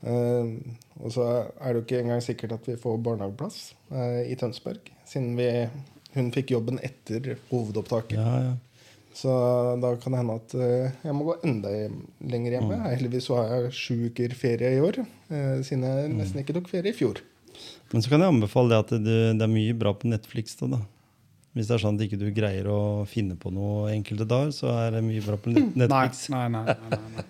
Eh, 0.06 0.54
og 1.02 1.10
så 1.14 1.26
er 1.58 1.72
det 1.72 1.80
jo 1.80 1.86
ikke 1.86 2.02
engang 2.04 2.22
sikkert 2.24 2.54
at 2.58 2.70
vi 2.70 2.78
får 2.78 3.00
barnehageplass 3.02 3.60
eh, 3.90 4.22
i 4.30 4.38
Tønsberg, 4.38 4.92
siden 5.08 5.34
vi, 5.38 5.50
hun 6.14 6.32
fikk 6.34 6.54
jobben 6.54 6.78
etter 6.84 7.34
hovedopptaket. 7.50 8.18
Ja, 8.20 8.50
ja. 8.50 8.56
Så 9.18 9.32
da 9.82 9.88
kan 9.98 10.14
det 10.14 10.20
hende 10.20 10.34
at 10.38 10.52
jeg 10.54 11.14
må 11.16 11.24
gå 11.26 11.34
enda 11.42 11.72
lenger 12.22 12.54
hjemme. 12.54 12.76
Heldigvis 12.84 13.26
så 13.26 13.40
har 13.40 13.48
jeg 13.50 13.72
sju 13.74 13.94
uker 14.12 14.36
ferie 14.38 14.76
i 14.76 14.84
år, 14.84 15.00
eh, 15.02 15.56
siden 15.66 15.88
jeg 15.88 16.12
nesten 16.14 16.44
ikke 16.44 16.54
tok 16.60 16.70
ferie 16.70 16.94
i 16.94 16.94
fjor. 16.94 17.18
Men 17.92 18.04
så 18.04 18.12
kan 18.12 18.22
jeg 18.22 18.34
anbefale 18.34 18.72
det 18.72 18.78
at 18.84 18.94
det, 19.04 19.18
det 19.40 19.44
er 19.46 19.52
mye 19.52 19.74
bra 19.78 19.94
på 19.96 20.10
Netflix. 20.10 20.56
Da, 20.60 20.68
da. 20.76 20.80
Hvis 21.56 21.70
det 21.70 21.78
er 21.78 21.82
sånn 21.82 21.96
at 21.98 22.04
ikke 22.04 22.18
du 22.20 22.26
greier 22.36 22.68
å 22.70 22.80
finne 23.08 23.34
på 23.40 23.50
noe 23.54 23.88
enkelte 23.94 24.26
dager, 24.28 24.52
så 24.54 24.72
er 24.84 24.98
det 24.98 25.04
mye 25.06 25.22
bra 25.24 25.38
på 25.40 25.52
Netflix. 25.54 26.26
nei, 26.34 26.44
nei, 26.54 26.64
nei, 26.68 26.90
nei, 26.92 27.14
nei. 27.16 27.24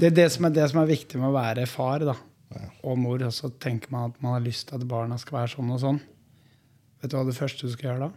Det 0.00 0.10
er 0.10 0.16
det 0.18 0.26
som 0.34 0.48
er, 0.48 0.56
det 0.56 0.66
som 0.72 0.82
er 0.82 0.90
viktig 0.90 1.20
med 1.20 1.30
å 1.30 1.36
være 1.36 1.68
far 1.70 2.04
da. 2.08 2.16
og 2.82 2.98
mor. 2.98 3.22
Og 3.28 3.36
så 3.36 3.52
tenker 3.62 3.92
man 3.94 4.10
at 4.10 4.18
man 4.24 4.36
har 4.36 4.44
lyst 4.44 4.68
til 4.68 4.80
at 4.80 4.88
barna 4.90 5.18
skal 5.22 5.40
være 5.42 5.54
sånn 5.54 5.70
og 5.76 5.80
sånn. 5.84 6.02
Vet 7.00 7.12
du 7.12 7.16
hva 7.16 7.24
det 7.28 7.38
første 7.38 7.68
du 7.68 7.72
skal 7.72 7.92
gjøre 7.92 8.08
da? 8.08 8.12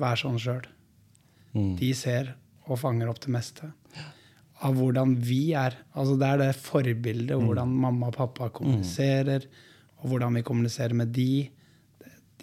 Vær 0.00 0.22
sånn 0.22 0.38
sjøl. 0.40 0.64
Mm. 1.52 1.74
De 1.76 1.90
ser 1.96 2.32
og 2.70 2.78
fanger 2.80 3.10
opp 3.10 3.20
det 3.24 3.32
meste 3.34 3.68
av 4.62 4.76
hvordan 4.78 5.16
vi 5.18 5.50
er. 5.58 5.74
Altså 5.98 6.14
Det 6.20 6.28
er 6.28 6.40
det 6.40 6.50
forbildet, 6.62 7.34
og 7.36 7.48
hvordan 7.48 7.72
mamma 7.82 8.12
og 8.12 8.16
pappa 8.16 8.48
kommuniserer, 8.54 9.44
og 10.02 10.08
hvordan 10.10 10.34
vi 10.34 10.42
kommuniserer 10.46 10.94
med 10.98 11.12
de. 11.14 11.48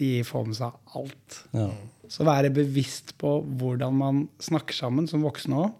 De 0.00 0.22
får 0.24 0.46
med 0.48 0.56
seg 0.56 0.96
alt. 0.96 1.42
Ja. 1.52 1.68
Så 2.10 2.24
være 2.26 2.50
bevisst 2.50 3.12
på 3.20 3.36
hvordan 3.60 3.94
man 4.00 4.22
snakker 4.42 4.74
sammen 4.74 5.06
som 5.10 5.22
voksne 5.22 5.60
òg. 5.66 5.72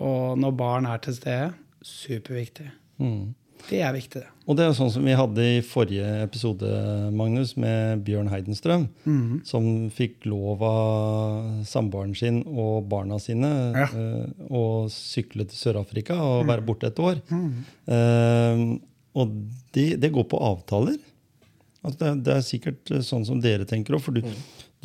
Og 0.00 0.38
når 0.40 0.56
barn 0.56 0.86
er 0.88 1.00
til 1.04 1.16
stede, 1.16 1.50
superviktig. 1.84 2.70
Mm. 3.00 3.34
Det 3.68 3.82
er 3.84 3.92
viktig. 3.92 4.22
Og 4.48 4.56
det 4.56 4.64
er 4.64 4.72
sånn 4.72 4.88
som 4.92 5.04
vi 5.04 5.12
hadde 5.12 5.44
i 5.44 5.58
forrige 5.64 6.06
episode, 6.24 6.68
Magnus, 7.12 7.50
med 7.60 8.00
Bjørn 8.06 8.30
Heidenstrøm, 8.32 8.86
Mm. 9.04 9.42
som 9.44 9.90
fikk 9.92 10.24
lov 10.24 10.62
av 10.64 11.64
samboeren 11.68 12.14
sin 12.16 12.42
og 12.48 12.88
barna 12.88 13.18
sine 13.20 13.50
Ja. 13.76 13.84
eh, 13.92 14.26
å 14.50 14.88
sykle 14.88 15.44
til 15.48 15.56
Sør-Afrika 15.60 16.16
og 16.16 16.46
være 16.46 16.64
borte 16.64 16.86
et 16.88 16.96
år. 16.98 17.20
Mm. 17.28 17.64
Eh, 17.86 18.78
og 19.18 19.32
det, 19.74 19.94
det 20.02 20.12
går 20.14 20.26
på 20.30 20.40
avtaler. 20.50 20.98
Altså 21.80 21.98
det, 22.02 22.12
det 22.26 22.36
er 22.36 22.46
sikkert 22.46 22.92
eh, 22.92 23.04
sånn 23.04 23.26
som 23.26 23.40
dere 23.42 23.66
tenker 23.68 23.96
òg. 23.96 24.04
For 24.04 24.16
du, 24.16 24.22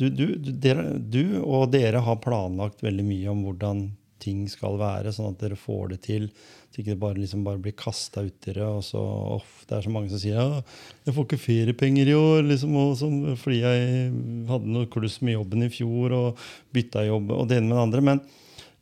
du, 0.00 0.08
du, 0.08 0.26
du, 0.40 0.50
dere, 0.52 0.96
du 0.98 1.38
og 1.42 1.70
dere 1.74 2.02
har 2.04 2.20
planlagt 2.24 2.84
veldig 2.84 3.06
mye 3.06 3.32
om 3.32 3.44
hvordan 3.46 3.86
ting 4.22 4.46
skal 4.48 4.78
være, 4.80 5.12
sånn 5.12 5.34
at 5.34 5.42
dere 5.42 5.58
får 5.60 5.92
det 5.92 5.98
til. 6.06 6.30
Så 6.72 6.80
ikke 6.80 6.94
det 6.94 7.02
bare, 7.02 7.18
liksom 7.20 7.44
bare 7.46 7.60
blir 7.62 7.76
kasta 7.78 8.24
uti 8.26 8.54
det. 8.56 8.64
Og 8.64 8.82
så, 8.84 9.02
off, 9.36 9.60
det 9.68 9.76
er 9.76 9.86
så 9.86 9.92
mange 9.92 10.10
som 10.12 10.22
sier 10.22 10.40
ja, 10.40 10.62
'jeg 11.04 11.14
får 11.16 11.28
ikke 11.28 11.44
feriepenger 11.44 12.10
i 12.10 12.16
år', 12.16 12.48
liksom, 12.48 12.74
og 12.80 12.96
sånn, 13.00 13.20
fordi 13.40 13.60
jeg 13.62 14.10
hadde 14.48 14.72
noe 14.72 14.90
kluss 14.90 15.20
med 15.22 15.36
jobben 15.36 15.68
i 15.68 15.70
fjor 15.70 16.16
og 16.16 16.42
bytta 16.74 17.06
jobb 17.06 17.30
og 17.36 17.48
det 17.48 17.60
ene 17.60 17.68
med 17.70 17.76
det 17.76 17.86
andre. 17.86 18.02
Men 18.10 18.24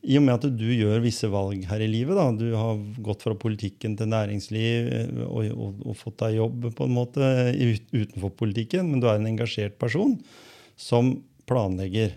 i 0.05 0.17
og 0.19 0.25
med 0.25 0.35
at 0.35 0.45
du 0.53 0.67
gjør 0.69 1.01
visse 1.01 1.27
valg 1.33 1.63
her 1.65 1.81
i 1.81 1.89
livet, 1.89 2.17
da, 2.17 2.27
du 2.37 2.51
har 2.53 2.81
gått 3.05 3.23
fra 3.25 3.33
politikken 3.37 3.95
til 3.97 4.11
næringsliv 4.11 4.91
eh, 4.93 5.23
og, 5.25 5.47
og, 5.53 5.79
og 5.81 5.97
fått 5.97 6.19
deg 6.21 6.37
jobb 6.39 6.67
på 6.77 6.85
en 6.85 6.93
måte 6.93 7.31
utenfor 7.55 8.35
politikken, 8.37 8.91
men 8.91 9.01
du 9.01 9.09
er 9.09 9.17
en 9.17 9.31
engasjert 9.31 9.79
person 9.81 10.13
som 10.77 11.15
planlegger. 11.49 12.13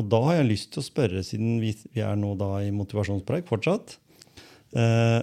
Og 0.00 0.10
da 0.12 0.20
har 0.26 0.40
jeg 0.40 0.50
lyst 0.50 0.72
til 0.74 0.82
å 0.82 0.88
spørre, 0.88 1.22
siden 1.24 1.60
vi, 1.62 1.72
vi 1.94 2.02
er 2.04 2.18
nå 2.18 2.34
da 2.40 2.58
i 2.64 2.74
motivasjonspreik 2.74 3.46
fortsatt 3.48 3.96
eh, 4.76 5.22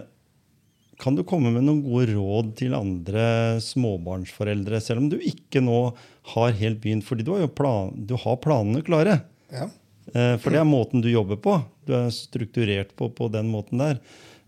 Kan 1.04 1.20
du 1.20 1.26
komme 1.28 1.52
med 1.54 1.68
noen 1.68 1.84
gode 1.86 2.16
råd 2.16 2.56
til 2.64 2.74
andre 2.78 3.60
småbarnsforeldre, 3.64 4.80
selv 4.82 5.04
om 5.04 5.12
du 5.12 5.20
ikke 5.20 5.62
nå 5.62 5.86
har 6.34 6.60
helt 6.64 6.80
begynt, 6.84 7.06
fordi 7.06 7.28
du 7.28 7.36
har 7.36 7.44
jo 7.44 7.56
plan, 7.60 7.92
du 7.94 8.16
har 8.24 8.40
planene 8.42 8.86
klare? 8.88 9.20
Ja. 9.52 9.68
Eh, 10.12 10.36
For 10.42 10.52
det 10.52 10.60
er 10.60 10.68
måten 10.68 11.02
du 11.04 11.10
jobber 11.12 11.40
på. 11.40 11.56
Du 11.88 11.94
er 11.96 12.10
strukturert 12.14 12.92
på, 13.00 13.08
på 13.16 13.30
den 13.32 13.48
måten 13.54 13.80
der. 13.80 14.00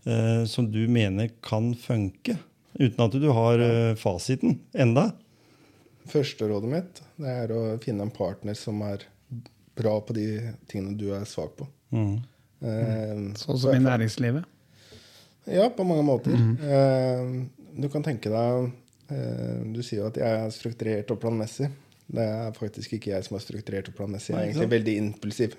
eh, 0.04 0.44
Som 0.50 0.68
du 0.72 0.82
mener 0.88 1.30
kan 1.42 1.72
funke. 1.74 2.36
Uten 2.78 3.00
at 3.06 3.12
du 3.16 3.30
har 3.32 3.58
eh, 3.64 3.94
fasiten 3.96 4.58
enda. 4.76 5.12
Første 6.06 6.46
rådet 6.46 6.68
mitt 6.70 7.00
det 7.18 7.32
er 7.32 7.52
å 7.56 7.60
finne 7.82 8.04
en 8.06 8.12
partner 8.14 8.54
som 8.54 8.82
er 8.86 9.06
bra 9.76 9.96
på 10.04 10.14
de 10.16 10.26
tingene 10.70 10.94
du 11.00 11.08
er 11.16 11.24
svak 11.28 11.56
på. 11.58 11.66
Mm. 11.96 12.18
Eh, 12.62 13.16
Sånn 13.40 13.58
som 13.58 13.74
i 13.74 13.80
næringslivet. 13.82 14.44
Ja, 15.46 15.68
på 15.70 15.84
mange 15.86 16.04
måter. 16.06 16.32
Eh, 16.36 17.26
du 17.76 17.88
kan 17.92 18.02
tenke 18.02 18.30
deg 18.32 18.70
eh, 19.12 19.58
Du 19.72 19.82
sier 19.84 20.00
jo 20.00 20.06
at 20.08 20.16
jeg 20.18 20.38
er 20.46 20.54
strukturert 20.54 21.10
og 21.14 21.20
planmessig. 21.22 21.68
Det 22.06 22.22
er 22.22 22.52
faktisk 22.54 22.92
ikke 22.96 23.10
jeg 23.14 23.26
som 23.26 23.38
er 23.38 23.42
strukturert 23.42 23.88
og 23.90 23.96
planmessig. 23.98 24.34
Jeg 24.34 24.38
er 24.38 24.50
egentlig 24.52 24.70
veldig 24.76 24.94
impulsiv. 25.02 25.56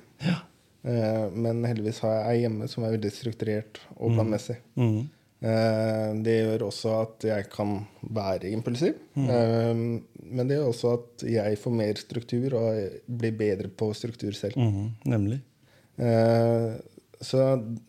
Eh, 0.87 1.27
men 1.35 1.61
heldigvis 1.67 2.01
har 2.05 2.15
jeg 2.15 2.31
ei 2.31 2.41
hjemme 2.45 2.67
som 2.71 2.85
er 2.85 2.95
veldig 2.95 3.13
strukturert 3.13 3.79
og 3.97 4.15
planmessig. 4.15 4.57
Mm. 4.79 4.99
Eh, 5.37 6.09
det 6.25 6.37
gjør 6.39 6.67
også 6.69 6.93
at 7.01 7.27
jeg 7.27 7.49
kan 7.53 7.75
være 8.01 8.51
impulsiv. 8.53 8.95
Eh, 9.19 9.73
men 9.75 10.49
det 10.49 10.59
gjør 10.59 10.71
også 10.71 10.93
at 10.97 11.27
jeg 11.27 11.61
får 11.61 11.77
mer 11.83 12.01
struktur 12.01 12.57
og 12.61 12.99
blir 13.19 13.35
bedre 13.37 13.71
på 13.71 13.91
struktur 13.97 14.37
selv. 14.37 14.59
Mhm, 14.59 14.93
nemlig. 15.05 15.41
Så 17.17 17.39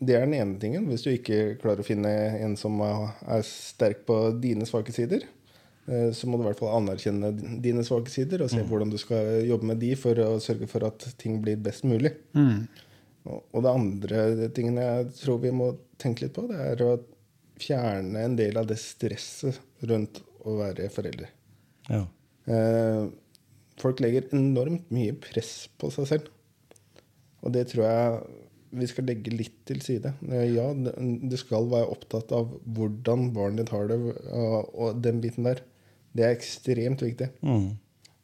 det 0.01 0.15
er 0.17 0.23
den 0.25 0.33
ene 0.33 0.59
tingen. 0.59 0.87
Hvis 0.89 1.03
du 1.05 1.11
ikke 1.11 1.59
klarer 1.61 1.83
å 1.83 1.85
finne 1.85 2.09
en 2.41 2.55
som 2.57 2.79
er 2.81 3.43
sterk 3.45 4.01
på 4.07 4.15
dine 4.41 4.65
svake 4.65 4.93
sider, 4.95 5.27
så 6.13 6.27
må 6.29 6.37
du 6.37 6.43
i 6.43 6.47
hvert 6.49 6.59
fall 6.61 6.75
anerkjenne 6.77 7.31
dine 7.63 7.81
svake 7.87 8.11
sider 8.13 8.43
og 8.45 8.51
se 8.51 8.61
hvordan 8.67 8.91
du 8.93 8.97
skal 9.01 9.39
jobbe 9.47 9.71
med 9.71 9.79
de 9.81 9.93
for 9.97 10.19
å 10.21 10.35
sørge 10.43 10.67
for 10.69 10.85
at 10.85 11.07
ting 11.21 11.39
blir 11.41 11.57
best 11.65 11.85
mulig. 11.87 12.11
Mm. 12.37 12.67
Og 13.29 13.63
det 13.65 13.71
andre 13.71 14.49
tingen 14.55 14.77
jeg 14.81 15.07
tror 15.19 15.41
vi 15.43 15.53
må 15.55 15.71
tenke 16.01 16.25
litt 16.25 16.35
på, 16.35 16.45
det 16.49 16.59
er 16.71 16.83
å 16.85 16.93
fjerne 17.59 18.23
en 18.23 18.37
del 18.39 18.57
av 18.59 18.67
det 18.69 18.79
stresset 18.81 19.59
rundt 19.89 20.21
å 20.47 20.55
være 20.59 20.87
forelder. 20.93 21.31
Ja. 21.89 22.03
Eh, 22.49 23.07
folk 23.79 24.01
legger 24.03 24.29
enormt 24.35 24.87
mye 24.93 25.15
press 25.19 25.67
på 25.79 25.91
seg 25.93 26.07
selv. 26.13 26.29
Og 27.43 27.53
det 27.55 27.69
tror 27.71 27.85
jeg 27.85 28.21
vi 28.79 28.85
skal 28.89 29.07
legge 29.09 29.33
litt 29.33 29.57
til 29.67 29.81
side. 29.83 30.13
Eh, 30.29 30.53
ja, 30.55 30.67
du 30.73 31.35
skal 31.39 31.69
være 31.71 31.89
opptatt 31.95 32.31
av 32.35 32.51
hvordan 32.65 33.29
barnet 33.35 33.65
ditt 33.65 33.73
har 33.75 33.89
det, 33.91 33.99
og 34.29 35.03
den 35.03 35.21
biten 35.23 35.49
der. 35.49 35.63
Det 36.15 36.25
er 36.25 36.35
ekstremt 36.35 37.03
viktig. 37.05 37.29
Mm. 37.45 37.69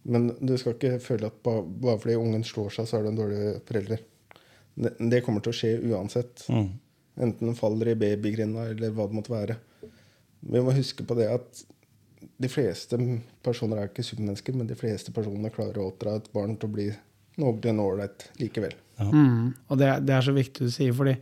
Men 0.05 0.27
du 0.37 0.53
skal 0.57 0.75
ikke 0.75 0.99
føle 1.01 1.29
at 1.31 1.37
bare 1.45 1.97
fordi 2.01 2.17
ungen 2.19 2.43
slår 2.45 2.73
seg, 2.75 2.89
så 2.89 2.97
er 2.97 3.05
du 3.05 3.11
en 3.11 3.19
dårlig 3.19 3.53
forelder. 3.67 4.03
Det, 4.75 4.91
det 5.11 5.21
kommer 5.25 5.43
til 5.43 5.53
å 5.53 5.57
skje 5.57 5.71
uansett. 5.89 6.45
Mm. 6.51 6.67
Enten 7.25 7.49
den 7.49 7.57
faller 7.57 7.93
i 7.93 7.97
babygrinda 7.97 8.67
eller 8.73 8.93
hva 8.93 9.07
det 9.09 9.17
måtte 9.17 9.33
være. 9.33 9.57
Vi 10.45 10.61
må 10.61 10.75
huske 10.75 11.05
på 11.07 11.17
det 11.17 11.29
at 11.31 11.63
de 12.41 12.49
fleste 12.51 12.97
personer 13.45 13.79
er 13.79 13.89
ikke 13.89 14.05
supermennesker, 14.05 14.55
men 14.57 14.69
de 14.69 14.77
fleste 14.77 15.13
personer 15.15 15.53
klarer 15.53 15.79
å 15.81 15.89
oppdra 15.91 16.17
et 16.19 16.27
barn 16.33 16.57
til 16.59 16.69
å 16.69 16.75
bli 16.75 16.89
noenlunde 17.39 17.85
ålreit 17.85 18.27
likevel. 18.41 18.75
Mm. 18.99 19.53
Og 19.69 19.79
det, 19.79 19.89
det 20.07 20.15
er 20.15 20.25
så 20.25 20.35
viktig 20.35 20.67
du 20.67 20.73
sier, 20.73 20.93
fordi 20.95 21.15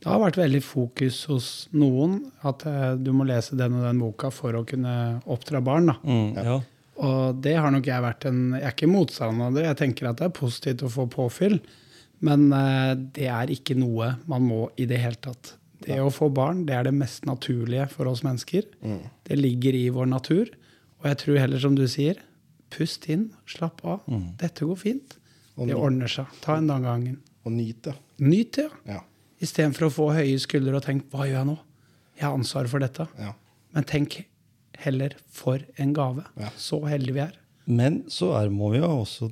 Det 0.00 0.08
har 0.08 0.20
vært 0.22 0.38
veldig 0.40 0.60
fokus 0.64 1.18
hos 1.28 1.46
noen 1.76 2.18
at 2.48 2.64
eh, 2.68 2.94
du 2.96 3.10
må 3.12 3.26
lese 3.28 3.56
den 3.58 3.76
og 3.76 3.84
den 3.84 4.00
boka 4.00 4.30
for 4.32 4.56
å 4.56 4.64
kunne 4.68 4.94
oppdra 5.28 5.60
barn. 5.64 5.90
da. 5.92 5.96
Mm, 6.04 6.30
ja. 6.40 6.56
Og 7.00 7.40
det 7.44 7.54
har 7.56 7.72
nok 7.72 7.86
jeg 7.88 8.04
vært 8.04 8.26
en 8.28 8.40
Jeg 8.58 8.64
er 8.66 8.74
ikke 8.74 8.88
motstander 8.90 9.46
av 9.48 9.56
det. 9.56 9.64
Jeg 9.68 9.78
tenker 9.80 10.08
at 10.10 10.18
det 10.20 10.26
er 10.28 10.34
positivt 10.36 10.84
å 10.84 10.92
få 10.92 11.06
påfyll. 11.12 11.58
Men 12.24 12.48
eh, 12.52 12.94
det 13.16 13.28
er 13.32 13.52
ikke 13.52 13.76
noe 13.80 14.14
man 14.28 14.44
må 14.48 14.66
i 14.80 14.88
det 14.88 15.00
hele 15.04 15.20
tatt. 15.20 15.54
Det 15.80 15.96
å 16.00 16.10
få 16.12 16.28
barn 16.36 16.66
det 16.68 16.74
er 16.76 16.88
det 16.88 16.96
mest 16.96 17.24
naturlige 17.28 17.86
for 17.92 18.08
oss 18.10 18.20
mennesker. 18.24 18.66
Det 19.24 19.36
ligger 19.38 19.76
i 19.78 19.86
vår 19.92 20.10
natur. 20.12 20.50
Og 21.00 21.08
jeg 21.08 21.16
tror 21.22 21.38
heller, 21.40 21.60
som 21.62 21.76
du 21.76 21.86
sier, 21.88 22.18
pust 22.72 23.06
inn, 23.08 23.30
slapp 23.48 23.80
av. 23.88 24.02
Dette 24.40 24.68
går 24.68 24.76
fint. 24.76 25.16
Og 25.56 25.68
Det 25.68 25.76
ordner 25.76 26.12
seg. 26.12 26.28
Ta 26.44 26.58
en 26.60 26.68
dag 26.68 26.84
gangen. 26.84 27.16
Og 27.48 27.52
nyte. 27.56 27.94
Nyt 28.20 28.52
det, 28.58 28.66
ja. 28.88 29.00
Istedenfor 29.40 29.86
å 29.88 29.92
få 29.94 30.08
høye 30.14 30.38
skuldre 30.42 30.76
og 30.76 30.82
tenke 30.84 31.06
'hva 31.10 31.26
gjør 31.28 31.38
jeg 31.40 31.46
nå'? 31.46 31.58
Jeg 32.20 32.24
har 32.28 32.34
ansvar 32.36 32.68
for 32.68 32.78
dette. 32.80 33.08
ja. 33.18 33.32
Men 33.74 33.84
tenk 33.84 34.24
heller 34.78 35.10
for 35.30 35.58
en 35.78 35.92
gave. 35.94 36.24
Ja. 36.38 36.48
Så 36.56 36.80
heldige 36.88 37.14
vi 37.14 37.20
er. 37.20 37.32
Men 37.66 38.02
så 38.08 38.32
er, 38.42 38.48
må 38.50 38.70
vi 38.72 38.78
jo 38.78 38.88
også 39.04 39.30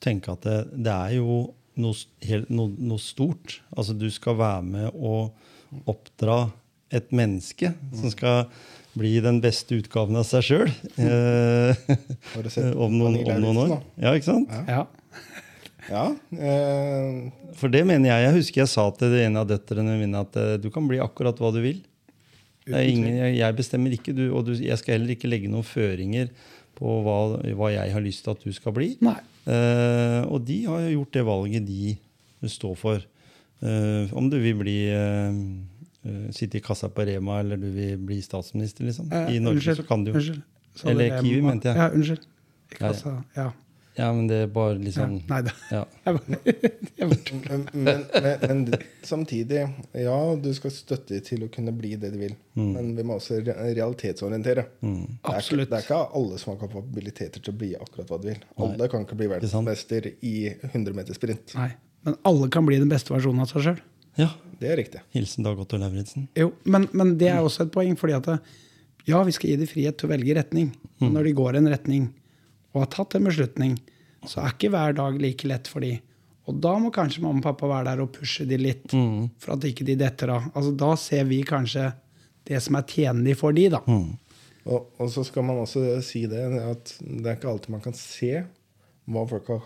tenke 0.00 0.30
at 0.32 0.42
det, 0.42 0.70
det 0.84 0.92
er 0.92 1.16
jo 1.16 1.54
noe, 1.76 1.94
helt, 2.22 2.48
noe, 2.50 2.68
noe 2.78 2.98
stort. 2.98 3.60
Altså 3.76 3.98
du 3.98 4.08
skal 4.10 4.36
være 4.36 4.62
med 4.62 4.90
å 4.94 5.32
oppdra 5.88 6.52
et 6.92 7.10
menneske 7.12 7.74
som 7.94 8.10
skal 8.10 8.46
bli 8.96 9.20
den 9.20 9.40
beste 9.40 9.74
utgaven 9.78 10.16
av 10.16 10.24
seg 10.24 10.42
sjøl 10.42 10.70
om, 12.76 12.92
noen- 12.98 13.20
om 13.26 13.40
noen 13.42 13.56
år. 13.64 13.82
Ja, 14.00 14.14
ikke 14.14 14.24
sant? 14.30 14.50
Ja. 14.68 14.86
Ja. 15.90 16.04
Eh, 16.32 17.52
For 17.58 17.72
det 17.72 17.82
mener 17.88 18.12
jeg. 18.12 18.26
Jeg 18.28 18.36
husker 18.38 18.62
jeg 18.62 18.72
sa 18.72 18.86
til 18.96 19.16
en 19.24 19.40
av 19.40 19.48
døtrene 19.50 19.96
mine 19.98 20.22
at 20.22 20.38
eh, 20.38 20.56
du 20.62 20.70
kan 20.72 20.86
bli 20.88 21.00
akkurat 21.02 21.38
hva 21.42 21.50
du 21.54 21.60
vil. 21.64 21.82
Det 22.70 22.76
er 22.78 22.86
ingen, 22.86 23.16
jeg, 23.34 23.56
bestemmer 23.58 23.94
ikke, 23.96 24.14
du, 24.14 24.28
og 24.36 24.44
du, 24.46 24.52
jeg 24.54 24.78
skal 24.78 24.98
heller 24.98 25.16
ikke 25.16 25.30
legge 25.30 25.50
noen 25.50 25.66
føringer 25.66 26.28
på 26.78 27.00
hva, 27.04 27.16
hva 27.58 27.70
jeg 27.72 27.94
har 27.96 28.04
lyst 28.04 28.22
til 28.24 28.36
at 28.36 28.44
du 28.44 28.52
skal 28.54 28.74
bli. 28.76 28.92
Nei. 29.02 29.16
Eh, 29.50 30.20
og 30.28 30.44
de 30.46 30.60
har 30.68 30.84
jo 30.84 31.00
gjort 31.00 31.16
det 31.16 31.24
valget 31.26 31.66
de 31.66 31.96
står 32.52 32.76
for. 32.78 33.02
Eh, 33.60 34.12
om 34.16 34.30
du 34.30 34.38
vil 34.40 34.56
bli 34.60 34.76
eh, 34.92 35.40
eh, 36.06 36.28
sitte 36.36 36.60
i 36.60 36.64
kassa 36.64 36.92
på 36.92 37.08
Rema 37.08 37.40
eller 37.42 37.60
du 37.60 37.68
vil 37.74 37.98
bli 37.98 38.20
statsminister, 38.24 38.86
liksom. 38.86 39.10
I 39.10 39.40
Norge 39.42 39.58
unnskyld, 39.58 39.82
så 39.82 39.88
kan 39.88 40.06
du 40.06 40.14
jo. 40.14 40.38
Eller 40.88 41.18
Kiwi, 41.18 41.42
mente 41.44 41.72
jeg. 41.72 41.80
Ja, 41.80 41.90
unnskyld. 41.90 42.30
I 42.70 42.78
kassa, 42.78 42.86
ja. 42.86 42.94
kassa. 42.94 43.16
Ja. 43.36 43.50
Ja, 43.98 44.12
men 44.14 44.28
det 44.30 44.36
er 44.44 44.50
bare 44.54 44.76
ja. 44.76 44.82
liksom 44.84 45.16
Nei 45.28 45.40
da. 45.46 45.52
ja. 45.70 45.80
Men, 47.00 47.16
men, 47.40 47.64
men, 47.72 48.04
men 48.42 48.74
samtidig, 49.02 49.62
ja, 49.92 50.16
du 50.36 50.48
skal 50.54 50.72
støtte 50.74 51.18
til 51.24 51.46
å 51.46 51.48
kunne 51.52 51.72
bli 51.74 51.94
det 51.98 52.10
du 52.12 52.18
vil. 52.20 52.34
Men 52.54 52.90
vi 52.96 53.04
må 53.06 53.16
også 53.16 53.38
realitetsorientere. 53.46 54.66
Mm. 54.84 55.06
Det, 55.24 55.32
er 55.32 55.40
ikke, 55.40 55.64
det 55.64 55.78
er 55.78 55.86
ikke 55.86 56.00
alle 56.20 56.40
som 56.42 56.52
har 56.52 56.60
kapabiliteter 56.60 57.42
til 57.42 57.54
å 57.54 57.58
bli 57.62 57.70
akkurat 57.78 58.12
hva 58.12 58.20
du 58.20 58.28
vil. 58.28 58.42
Alle 58.60 58.90
kan 58.92 59.06
ikke 59.06 59.18
bli 59.18 59.30
verdensmester 59.32 60.10
i 60.20 60.34
100 60.68 60.96
meter 60.96 61.16
sprint. 61.16 61.56
Nei. 61.56 61.70
Men 62.06 62.16
alle 62.28 62.48
kan 62.52 62.68
bli 62.68 62.78
den 62.80 62.92
beste 62.92 63.12
versjonen 63.14 63.44
av 63.44 63.50
seg 63.52 63.66
sjøl. 63.70 63.82
ja. 64.20 64.30
Det 64.60 64.68
er 64.68 64.76
riktig. 64.76 65.00
Hilsen 65.16 65.46
Dag 65.46 65.56
Otto 65.56 65.78
Lauritzen. 65.80 66.26
Jo, 66.36 66.50
men, 66.68 66.84
men 66.92 67.14
det 67.16 67.30
er 67.32 67.38
også 67.40 67.64
et 67.64 67.70
poeng, 67.72 67.94
fordi 67.96 68.12
at 68.18 68.26
ja, 69.08 69.22
vi 69.24 69.32
skal 69.32 69.48
gi 69.48 69.54
dem 69.56 69.70
frihet 69.70 69.96
til 69.96 70.04
å 70.04 70.10
velge 70.10 70.34
retning. 70.36 70.66
Og 71.00 71.14
når 71.14 71.30
de 71.30 71.32
går 71.38 71.56
en 71.56 71.70
retning 71.72 72.10
og 72.72 72.84
har 72.84 72.90
tatt 72.92 73.16
en 73.18 73.26
beslutning, 73.26 73.74
så 74.28 74.42
er 74.42 74.54
ikke 74.54 74.70
hver 74.72 74.94
dag 74.98 75.18
like 75.20 75.48
lett 75.48 75.68
for 75.70 75.84
de. 75.84 75.94
Og 76.48 76.56
da 76.62 76.72
må 76.82 76.90
kanskje 76.94 77.22
mamma 77.22 77.42
og 77.42 77.46
pappa 77.46 77.68
være 77.70 77.92
der 77.92 78.02
og 78.04 78.12
pushe 78.14 78.46
de 78.48 78.58
litt, 78.58 78.90
for 79.38 79.54
at 79.54 79.66
ikke 79.68 79.86
de 79.86 79.96
detter 80.00 80.32
av. 80.34 80.48
Altså, 80.54 80.72
da 80.74 80.94
ser 80.98 81.24
vi 81.28 81.42
kanskje 81.46 81.90
det 82.48 82.60
som 82.64 82.78
er 82.78 82.86
tjenlig 82.88 83.36
for 83.38 83.54
de, 83.56 83.68
da. 83.70 83.82
Og, 84.66 84.90
og 85.00 85.10
så 85.12 85.24
skal 85.24 85.44
man 85.46 85.62
også 85.62 85.84
si 86.04 86.26
det 86.28 86.42
at 86.60 86.94
det 87.00 87.26
er 87.26 87.38
ikke 87.38 87.48
alltid 87.52 87.72
man 87.72 87.84
kan 87.84 87.96
se 87.96 88.42
hva 89.10 89.22
folk 89.26 89.48
har 89.48 89.62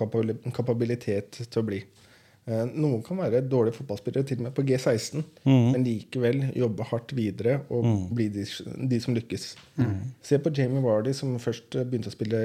kapabilitet 0.55 1.41
til 1.43 1.61
å 1.61 1.67
bli. 1.67 1.81
Eh, 2.45 2.65
Noen 2.77 3.01
kan 3.05 3.17
være 3.23 3.41
dårlige 3.49 3.79
fotballspillere, 3.79 4.27
til 4.29 4.43
og 4.43 4.47
med 4.49 4.55
på 4.57 4.65
G16, 4.69 5.23
men 5.49 5.85
likevel 5.87 6.43
jobbe 6.59 6.85
hardt 6.91 7.15
videre 7.17 7.63
og 7.73 7.87
bli 8.15 8.27
de, 8.35 8.45
de 8.91 8.99
som 9.01 9.17
lykkes. 9.17 9.47
Se 10.25 10.39
på 10.45 10.53
Jamie 10.57 10.83
Vardy, 10.85 11.15
som 11.17 11.33
først 11.41 11.79
begynte 11.89 12.13
å 12.13 12.15
spille 12.15 12.43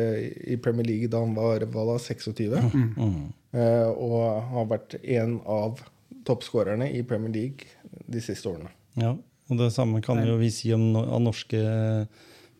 i 0.47 0.55
Premier 0.61 0.87
League 0.87 1.11
da 1.11 1.23
han 1.25 1.35
var 1.35 1.67
var 1.73 1.91
da, 1.91 1.97
26, 1.99 2.55
eh, 2.55 3.89
og 3.91 4.17
har 4.53 4.69
vært 4.71 4.95
en 5.03 5.39
av 5.43 5.83
toppskårerne 6.29 6.87
i 6.95 7.03
Premier 7.03 7.33
League 7.35 7.67
de 8.07 8.23
siste 8.23 8.47
årene. 8.47 8.71
Ja, 8.99 9.15
og 9.49 9.59
det 9.59 9.71
samme 9.75 9.99
kan 10.05 10.21
jo 10.23 10.39
vi 10.39 10.51
si 10.53 10.71
om 10.75 10.91
no 10.93 11.03
av 11.09 11.23
norske 11.25 11.59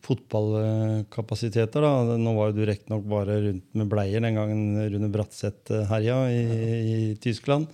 fotballkapasiteter. 0.06 1.84
da. 1.84 2.18
Nå 2.18 2.34
var 2.38 2.52
jo 2.52 2.60
du 2.60 2.66
riktignok 2.68 3.08
bare 3.10 3.40
rundt 3.48 3.66
med 3.78 3.90
bleier 3.92 4.24
den 4.24 4.38
gangen 4.40 4.78
Rune 4.94 5.10
Bratseth 5.14 5.74
eh, 5.76 5.88
herja 5.92 6.22
i, 6.32 6.44
i 6.80 7.16
Tyskland. 7.22 7.68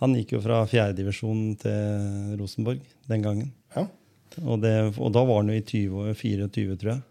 Han 0.00 0.16
gikk 0.18 0.34
jo 0.36 0.42
fra 0.44 0.62
fjerdedivisjon 0.68 1.54
til 1.62 2.38
Rosenborg 2.40 2.82
den 3.10 3.24
gangen. 3.24 3.52
Ja. 3.76 3.86
Og, 4.42 4.58
det, 4.62 4.74
og 4.98 5.12
da 5.14 5.22
var 5.26 5.42
han 5.42 5.52
jo 5.52 5.58
i 5.58 5.64
20, 5.64 6.14
24, 6.18 6.78
tror 6.80 6.92
jeg. 6.96 7.02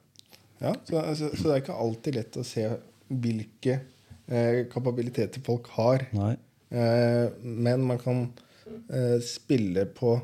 Ja, 0.64 0.74
så, 0.88 1.01
så, 1.16 1.30
så 1.36 1.47
det 1.47 1.53
er 1.53 1.61
ikke 1.64 1.82
alltid 1.86 2.18
lett 2.20 2.39
å 2.39 2.45
se 2.47 2.66
hvilke 3.24 3.80
eh, 4.28 4.64
kapabiliteter 4.72 5.43
folk 5.43 5.68
har. 5.76 6.05
Eh, 6.14 7.26
men 7.43 7.84
man 7.88 7.99
kan 8.01 8.26
eh, 8.89 9.20
spille 9.24 9.86
på 9.95 10.16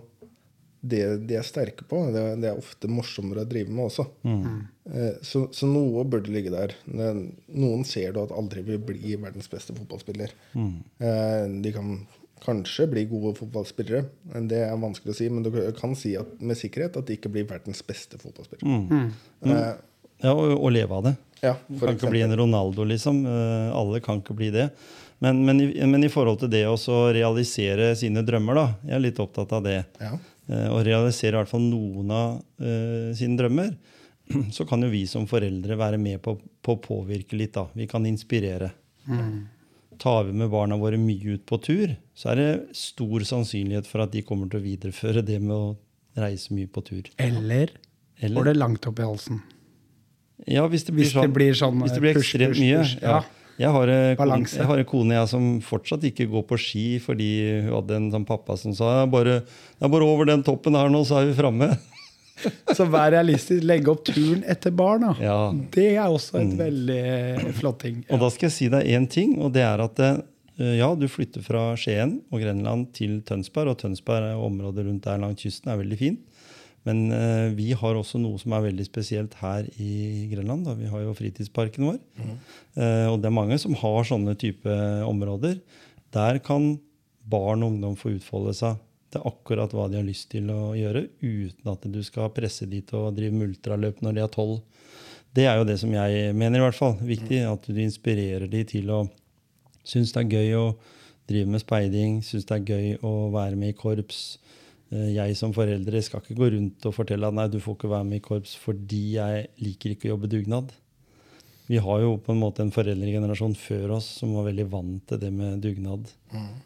det 0.81 1.01
de 1.27 1.35
er 1.39 1.43
sterke 1.47 1.83
på. 1.87 2.01
Det, 2.13 2.21
det 2.43 2.51
er 2.51 2.59
ofte 2.59 2.87
morsommere 2.91 3.43
å 3.43 3.49
drive 3.49 3.73
med 3.73 3.87
også. 3.89 4.05
Mm. 4.23 4.61
så, 5.25 5.43
så 5.53 5.67
noe 5.69 6.05
burde 6.07 6.31
ligge 6.33 6.53
der. 6.53 6.75
Noen 6.87 7.83
ser 7.87 8.13
du 8.15 8.21
at 8.23 8.31
aldri 8.35 8.63
vil 8.67 8.79
bli 8.83 9.17
verdens 9.19 9.51
beste 9.51 9.75
fotballspiller. 9.75 10.31
Mm. 10.55 10.79
de 11.63 11.73
kan 11.75 11.91
kanskje 12.43 12.87
bli 12.87 13.03
gode 13.09 13.35
fotballspillere. 13.39 14.05
Det 14.47 14.61
er 14.63 14.77
vanskelig 14.79 15.13
å 15.13 15.17
si, 15.17 15.27
men 15.31 15.43
du 15.43 15.51
kan 15.77 15.95
si 15.99 16.13
at, 16.19 16.31
med 16.39 16.57
sikkerhet 16.59 16.95
at 16.99 17.07
de 17.09 17.17
ikke 17.19 17.31
blir 17.33 17.47
verdens 17.49 17.81
beste 17.85 18.19
fotballspillere. 18.21 19.03
Eh, 19.43 19.69
Ja, 20.19 20.33
og, 20.35 20.51
og 20.57 20.71
leve 20.75 20.95
av 20.97 21.05
det. 21.05 21.13
ja, 21.39 21.53
kan 21.79 21.95
ikke 21.95 22.09
bli 22.11 22.23
en. 22.25 22.35
Ronaldo, 22.35 22.83
liksom. 22.87 23.21
Eh, 23.27 23.69
alle 23.75 24.01
kan 24.03 24.19
ikke 24.19 24.35
bli 24.35 24.49
det. 24.55 24.69
Men, 25.23 25.45
men, 25.45 25.61
men 25.91 26.03
i 26.03 26.09
forhold 26.11 26.41
til 26.41 26.51
det 26.51 26.65
å 26.67 26.75
realisere 27.15 27.91
sine 27.99 28.23
drømmer, 28.27 28.55
da. 28.55 28.65
Jeg 28.87 28.97
er 28.97 29.03
litt 29.03 29.19
opptatt 29.23 29.51
av 29.55 29.63
det. 29.63 29.77
Ja. 29.99 30.13
Eh, 30.49 30.67
og 30.73 30.81
realisere 30.87 31.35
i 31.37 31.39
hvert 31.43 31.51
fall 31.51 31.65
noen 31.69 32.09
av 32.15 32.39
eh, 32.61 33.09
sine 33.17 33.37
drømmer. 33.39 33.73
Så 34.55 34.65
kan 34.69 34.81
jo 34.85 34.89
vi 34.91 35.03
som 35.09 35.27
foreldre 35.29 35.77
være 35.77 35.99
med 36.01 36.21
på, 36.25 36.35
på 36.65 36.75
å 36.75 36.81
påvirke 36.81 37.37
litt. 37.37 37.53
da. 37.57 37.67
Vi 37.77 37.87
kan 37.89 38.05
inspirere. 38.09 38.71
Tar 39.99 40.23
vi 40.29 40.33
med 40.37 40.49
barna 40.53 40.77
våre 40.79 40.97
mye 41.01 41.35
ut 41.35 41.45
på 41.49 41.57
tur, 41.59 41.91
så 42.15 42.29
er 42.31 42.37
det 42.39 42.49
stor 42.77 43.25
sannsynlighet 43.27 43.87
for 43.89 44.03
at 44.05 44.13
de 44.13 44.21
kommer 44.23 44.47
til 44.51 44.61
å 44.61 44.63
videreføre 44.63 45.23
det 45.27 45.39
med 45.43 45.51
å 45.55 45.73
reise 46.19 46.53
mye 46.55 46.69
på 46.71 46.83
tur. 46.87 47.09
Eller 47.19 47.73
Eller- 48.21 48.35
går 48.39 48.47
det 48.51 48.55
langt 48.57 48.87
opp 48.87 48.99
i 48.99 49.03
halsen? 49.07 49.41
Ja, 50.47 50.63
hvis 50.71 50.85
det 50.87 50.93
blir, 50.95 51.03
Hvis 51.03 51.13
det 51.13 51.19
sånn, 51.25 51.33
blir 51.35 51.53
sånn, 51.57 51.81
hvis 51.83 51.93
det 51.97 52.01
blir 52.05 52.15
push, 52.15 52.31
ekstremt 52.35 52.59
mye. 52.61 52.85
Ja. 53.01 53.17
Ja. 53.59 53.67
Jeg, 53.67 53.75
har, 53.75 53.91
en 53.91 54.15
kone, 54.15 54.39
jeg 54.47 54.67
har 54.69 54.81
en 54.81 54.87
kone 54.87 55.15
jeg 55.17 55.29
som 55.33 55.47
fortsatt 55.65 56.05
ikke 56.07 56.29
går 56.31 56.45
på 56.47 56.59
ski 56.63 56.85
fordi 57.03 57.29
hun 57.65 57.73
hadde 57.73 57.97
en 57.97 58.09
sånn 58.13 58.27
pappa 58.27 58.55
som 58.59 58.71
sa 58.75 59.03
bare, 59.11 59.41
det 59.43 59.87
er 59.87 59.91
bare 59.91 60.07
over 60.07 60.29
den 60.29 60.45
toppen 60.47 60.77
her 60.79 60.91
nå, 60.91 61.03
så 61.07 61.19
er 61.19 61.31
vi 61.31 61.37
framme. 61.37 61.73
Så 62.77 62.85
vær 62.87 63.11
realistisk. 63.11 63.65
Legge 63.67 63.91
opp 63.91 64.05
turen 64.07 64.45
etter 64.47 64.71
barna. 64.71 65.11
Ja. 65.19 65.51
Det 65.75 65.89
er 65.91 66.05
også 66.07 66.39
et 66.39 66.53
veldig 66.55 67.53
flott 67.57 67.81
ting. 67.83 67.97
Og 68.07 68.21
da 68.21 68.29
skal 68.31 68.47
jeg 68.47 68.55
si 68.55 68.69
deg 68.71 68.87
én 68.95 69.07
ting, 69.11 69.37
og 69.43 69.51
det 69.57 69.65
er 69.65 69.83
at 69.83 69.99
eh, 70.05 70.21
ja, 70.79 70.87
du 70.95 71.03
flytter 71.11 71.43
fra 71.43 71.73
Skien 71.79 72.19
og 72.31 72.43
Grenland 72.43 72.89
til 72.95 73.19
Tønsberg, 73.27 73.73
og 73.73 73.81
Tønsberg 73.83 74.31
og 74.37 74.47
området 74.53 74.87
rundt 74.87 75.05
der 75.07 75.21
langs 75.21 75.43
kysten 75.43 75.71
er 75.73 75.81
veldig 75.81 75.99
fint. 75.99 76.38
Men 76.87 77.09
eh, 77.11 77.49
vi 77.57 77.71
har 77.75 77.97
også 77.99 78.21
noe 78.21 78.39
som 78.41 78.53
er 78.55 78.67
veldig 78.69 78.85
spesielt 78.87 79.35
her 79.41 79.67
i 79.81 80.27
Grenland. 80.31 80.67
Da. 80.67 80.75
Vi 80.79 80.89
har 80.91 81.03
jo 81.03 81.15
fritidsparken 81.17 81.87
vår. 81.89 81.97
Eh, 82.79 83.07
og 83.09 83.19
det 83.19 83.29
er 83.29 83.35
mange 83.35 83.57
som 83.61 83.75
har 83.81 84.07
sånne 84.07 84.37
type 84.39 84.75
områder. 85.07 85.59
Der 86.15 86.39
kan 86.45 86.77
barn 87.29 87.65
og 87.65 87.75
ungdom 87.75 87.97
få 87.99 88.15
utfolde 88.15 88.55
seg 88.57 88.79
til 89.13 89.25
akkurat 89.25 89.73
hva 89.73 89.87
de 89.89 89.99
har 89.99 90.05
lyst 90.05 90.29
til 90.31 90.49
å 90.53 90.73
gjøre, 90.77 91.07
uten 91.21 91.71
at 91.71 91.85
du 91.89 92.01
skal 92.05 92.29
presse 92.33 92.67
de 92.69 92.81
til 92.85 93.07
å 93.07 93.13
drive 93.13 93.37
multraløp 93.37 94.03
når 94.05 94.17
de 94.17 94.23
er 94.23 94.33
tolv. 94.33 94.59
Det 95.33 95.45
er 95.45 95.59
jo 95.59 95.65
det 95.65 95.77
som 95.81 95.91
jeg 95.93 96.33
mener, 96.37 96.57
i 96.59 96.63
hvert 96.63 96.77
fall. 96.77 96.95
Viktig 97.05 97.41
at 97.45 97.65
du 97.69 97.81
inspirerer 97.81 98.49
de 98.49 98.63
til 98.69 98.89
å 98.93 99.03
synes 99.89 100.13
det 100.13 100.21
er 100.23 100.33
gøy 100.37 100.55
å 100.57 100.65
drive 101.29 101.53
med 101.53 101.63
speiding, 101.63 102.19
synes 102.25 102.47
det 102.49 102.57
er 102.57 102.69
gøy 102.73 102.87
å 103.05 103.13
være 103.33 103.57
med 103.59 103.73
i 103.73 103.77
korps. 103.77 104.39
Eh, 104.91 105.11
Jeg 105.15 105.37
som 105.37 105.53
foreldre 105.53 106.01
skal 106.01 106.21
ikke 106.23 106.37
gå 106.39 106.51
rundt 106.55 106.85
og 106.89 106.95
fortelle 106.95 107.27
at 107.29 107.35
nei, 107.37 107.47
du 107.47 107.59
får 107.61 107.77
ikke 107.77 107.91
være 107.95 108.07
med 108.09 108.21
i 108.21 108.25
korps 108.25 108.55
fordi 108.59 109.03
jeg 109.17 109.49
liker 109.61 109.93
ikke 109.95 110.09
å 110.09 110.15
jobbe 110.15 110.31
dugnad. 110.31 110.71
Vi 111.69 111.77
har 111.77 111.99
jo 112.01 112.15
på 112.17 112.33
en 112.33 112.39
måte 112.41 112.63
en 112.65 112.71
foreldregenerasjon 112.73 113.53
før 113.53 113.91
oss 113.99 114.07
som 114.23 114.31
var 114.33 114.47
veldig 114.47 114.63
vant 114.71 115.03
til 115.05 115.19
det 115.21 115.29
med 115.29 115.59
dugnad. 115.61 116.07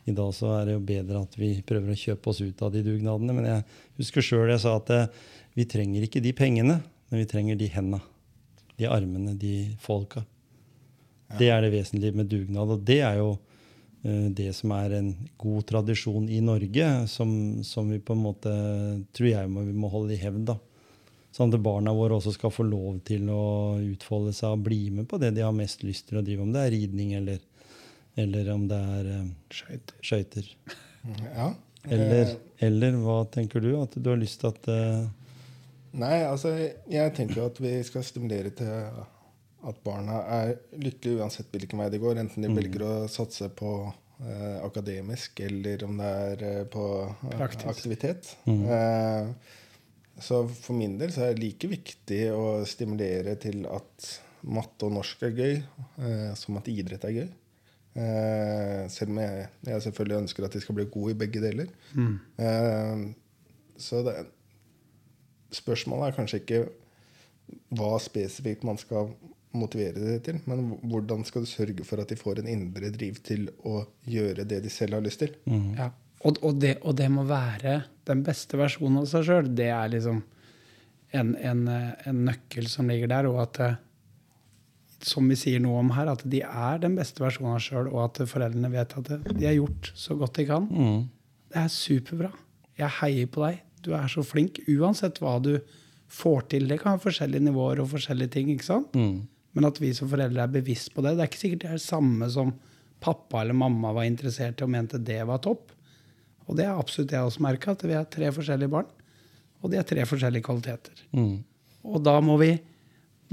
I 0.08 0.14
dag 0.16 0.30
så 0.32 0.54
er 0.62 0.70
det 0.70 0.78
jo 0.78 0.84
bedre 0.88 1.24
at 1.26 1.36
vi 1.36 1.50
prøver 1.68 1.92
å 1.92 2.00
kjøpe 2.00 2.32
oss 2.32 2.40
ut 2.40 2.62
av 2.64 2.72
de 2.72 2.86
dugnadene. 2.86 3.36
Men 3.36 3.50
jeg 3.50 3.66
husker 4.00 4.24
sjøl 4.24 4.54
jeg 4.54 4.64
sa 4.64 4.78
at 4.80 4.94
eh, 4.96 5.10
vi 5.60 5.66
trenger 5.68 6.08
ikke 6.08 6.24
de 6.24 6.32
pengene, 6.32 6.78
men 7.12 7.20
vi 7.20 7.28
trenger 7.28 7.60
de 7.60 7.68
henda. 7.76 8.00
De 8.80 8.88
armene, 8.88 9.36
de 9.36 9.76
folka. 9.84 10.24
Det 11.36 11.52
er 11.52 11.66
det 11.66 11.74
vesentlige 11.76 12.16
med 12.16 12.32
dugnad. 12.32 12.72
Og 12.72 12.88
det 12.88 13.02
er 13.04 13.20
jo 13.20 13.34
det 14.04 14.50
som 14.58 14.72
er 14.76 14.98
en 14.98 15.10
god 15.40 15.64
tradisjon 15.70 16.26
i 16.28 16.42
Norge, 16.44 16.88
som, 17.08 17.30
som 17.64 17.88
vi 17.88 18.02
på 18.04 18.16
en 18.18 18.24
måte 18.26 18.52
tror 19.16 19.30
jeg 19.30 19.52
må, 19.52 19.64
vi 19.64 19.76
må 19.80 19.88
holde 19.94 20.16
i 20.16 20.20
hevd. 20.20 20.44
da. 20.50 20.58
Sånn 21.34 21.50
at 21.50 21.64
barna 21.66 21.94
våre 21.98 22.20
også 22.20 22.36
skal 22.36 22.52
få 22.54 22.66
lov 22.68 23.00
til 23.08 23.26
å 23.34 23.44
utfolde 23.82 24.36
seg 24.38 24.54
og 24.54 24.66
bli 24.68 24.82
med 24.94 25.08
på 25.10 25.18
det 25.22 25.32
de 25.34 25.42
har 25.42 25.56
mest 25.56 25.82
lyst 25.88 26.10
til 26.12 26.20
å 26.20 26.26
drive, 26.26 26.44
om 26.46 26.52
det 26.54 26.62
er 26.68 26.74
ridning 26.76 27.16
eller, 27.18 27.40
eller 28.22 28.52
om 28.54 28.68
det 28.70 28.82
er 29.00 29.10
eh, 29.16 29.32
Skøyter. 29.58 29.96
skøyter. 30.06 30.52
Ja. 31.34 31.48
Eller, 31.90 32.30
Eh, 32.30 32.68
eller 32.68 32.96
hva 33.02 33.18
tenker 33.28 33.60
du? 33.66 33.74
At 33.82 33.98
du 33.98 34.12
har 34.12 34.20
lyst 34.22 34.40
til 34.44 34.52
at 34.54 34.70
eh, 34.72 35.08
Nei, 36.00 36.22
altså, 36.26 36.54
jeg 36.90 37.12
tenker 37.18 37.42
jo 37.42 37.48
at 37.50 37.58
vi 37.62 37.74
skal 37.86 38.06
stimulere 38.06 38.50
til 38.58 38.70
at 39.70 39.82
barna 39.86 40.22
er 40.38 40.54
lykkelige 40.76 41.22
uansett 41.24 41.52
hvilken 41.54 41.80
vei 41.80 41.90
det 41.94 42.02
går. 42.04 42.20
Enten 42.22 42.44
de 42.46 42.52
velger 42.54 42.84
å 42.84 42.94
satse 43.12 43.48
på 43.56 43.70
eh, 44.20 44.58
akademisk, 44.66 45.40
eller 45.46 45.86
om 45.88 45.98
det 46.02 46.10
er 46.24 46.44
eh, 46.50 46.64
på 46.74 46.84
eh, 47.10 47.38
Praktisk. 47.38 47.70
aktivitet. 47.72 48.34
Eh, 48.48 49.30
så 50.24 50.44
for 50.54 50.78
min 50.78 50.98
del 51.00 51.12
så 51.16 51.26
er 51.26 51.34
det 51.34 51.42
like 51.46 51.68
viktig 51.72 52.20
å 52.36 52.44
stimulere 52.70 53.34
til 53.42 53.64
at 53.72 54.12
matte 54.44 54.86
og 54.90 54.94
norsk 54.98 55.24
er 55.30 55.34
gøy, 55.40 55.56
eh, 56.04 56.30
som 56.38 56.60
at 56.60 56.68
idrett 56.72 57.08
er 57.08 57.16
gøy. 57.22 57.30
Eh, 57.94 58.84
selv 58.90 59.14
om 59.14 59.20
jeg, 59.22 59.48
jeg 59.70 59.84
selvfølgelig 59.88 60.22
ønsker 60.24 60.46
at 60.48 60.56
de 60.58 60.62
skal 60.64 60.76
bli 60.80 60.86
gode 60.92 61.14
i 61.16 61.20
begge 61.24 61.42
deler. 61.44 61.68
Eh, 61.96 63.04
så 63.80 64.04
det, 64.06 64.16
spørsmålet 65.54 66.10
er 66.12 66.18
kanskje 66.18 66.40
ikke 66.42 66.64
hva 67.78 67.96
spesifikt 68.02 68.64
man 68.66 68.80
skal 68.82 69.12
motivere 69.54 70.02
det 70.02 70.20
til, 70.26 70.40
men 70.50 70.64
hvordan 70.90 71.24
skal 71.28 71.44
du 71.46 71.50
sørge 71.50 71.86
for 71.86 72.02
at 72.02 72.10
de 72.10 72.18
får 72.18 72.42
en 72.42 72.48
indre 72.50 72.90
driv 72.94 73.20
til 73.26 73.48
å 73.70 73.84
gjøre 74.10 74.46
det 74.50 74.64
de 74.66 74.72
selv 74.74 74.98
har 74.98 75.06
lyst 75.06 75.22
til? 75.24 75.36
Ja. 75.78 75.92
Og, 76.24 76.38
og, 76.42 76.56
det, 76.64 76.78
og 76.88 76.96
det 76.96 77.10
må 77.12 77.26
være 77.28 77.82
den 78.08 78.22
beste 78.24 78.58
versjonen 78.58 79.02
av 79.02 79.10
seg 79.12 79.26
sjøl. 79.28 79.50
Det 79.56 79.68
er 79.76 79.90
liksom 79.92 80.22
en, 81.14 81.34
en, 81.36 81.66
eh, 81.68 81.90
en 82.10 82.22
nøkkel 82.30 82.70
som 82.72 82.88
ligger 82.90 83.12
der. 83.12 83.28
Og 83.28 83.42
at, 83.44 83.60
eh, 83.60 83.76
som 85.04 85.28
vi 85.28 85.36
sier 85.36 85.60
noe 85.60 85.82
om 85.82 85.92
her, 85.98 86.08
at 86.14 86.24
de 86.32 86.40
er 86.48 86.80
den 86.80 86.96
beste 86.96 87.20
versjonen 87.24 87.58
av 87.58 87.60
seg 87.60 87.74
sjøl, 87.76 87.92
og 87.92 88.00
at 88.06 88.24
foreldrene 88.32 88.72
vet 88.72 88.96
at 89.02 89.12
de 89.28 89.46
har 89.50 89.58
gjort 89.58 89.92
så 90.00 90.16
godt 90.20 90.40
de 90.40 90.48
kan. 90.48 90.70
mm, 90.72 91.04
Det 91.52 91.60
er 91.66 91.74
superbra. 91.76 92.32
Jeg 92.80 92.96
heier 93.02 93.28
på 93.30 93.44
deg. 93.44 93.60
Du 93.84 93.92
er 93.94 94.08
så 94.08 94.24
flink. 94.26 94.62
Uansett 94.72 95.20
hva 95.22 95.36
du 95.44 95.58
får 96.14 96.48
til. 96.56 96.70
Det 96.72 96.80
kan 96.80 96.96
være 96.96 97.04
forskjellige 97.10 97.50
nivåer 97.50 97.84
og 97.84 97.92
forskjellige 97.92 98.32
ting. 98.38 98.50
ikke 98.56 98.70
sant? 98.72 98.96
mm, 98.96 99.28
Men 99.54 99.70
at 99.70 99.80
vi 99.82 99.92
som 99.96 100.10
foreldre 100.10 100.44
er 100.44 100.54
bevisst 100.54 100.94
på 100.94 101.04
det. 101.06 101.16
Det 101.16 101.26
er 101.26 101.32
ikke 101.32 101.44
sikkert 101.44 101.64
det 101.64 101.72
er 101.72 101.80
det 101.80 101.86
samme 101.86 102.30
som 102.34 102.54
pappa 103.04 103.42
eller 103.42 103.58
mamma 103.58 103.92
var 103.94 104.08
interessert 104.08 104.62
i 104.62 104.66
og 104.66 104.72
mente 104.74 105.02
det 105.02 105.22
var 105.30 105.42
topp. 105.44 105.72
Og 106.48 106.58
det 106.60 106.68
er 106.68 106.76
absolutt 106.76 107.14
jeg 107.14 107.24
også 107.24 107.44
merka, 107.44 107.74
at 107.76 107.86
vi 107.88 107.96
har 107.96 108.06
tre 108.12 108.30
forskjellige 108.34 108.72
barn. 108.72 108.90
Og 109.64 109.72
de 109.72 109.80
har 109.80 109.88
tre 109.88 110.06
forskjellige 110.08 110.46
kvaliteter. 110.46 111.08
mm. 111.16 111.34
Og 111.84 112.00
da 112.00 112.14
må 112.24 112.38
vi, 112.40 112.54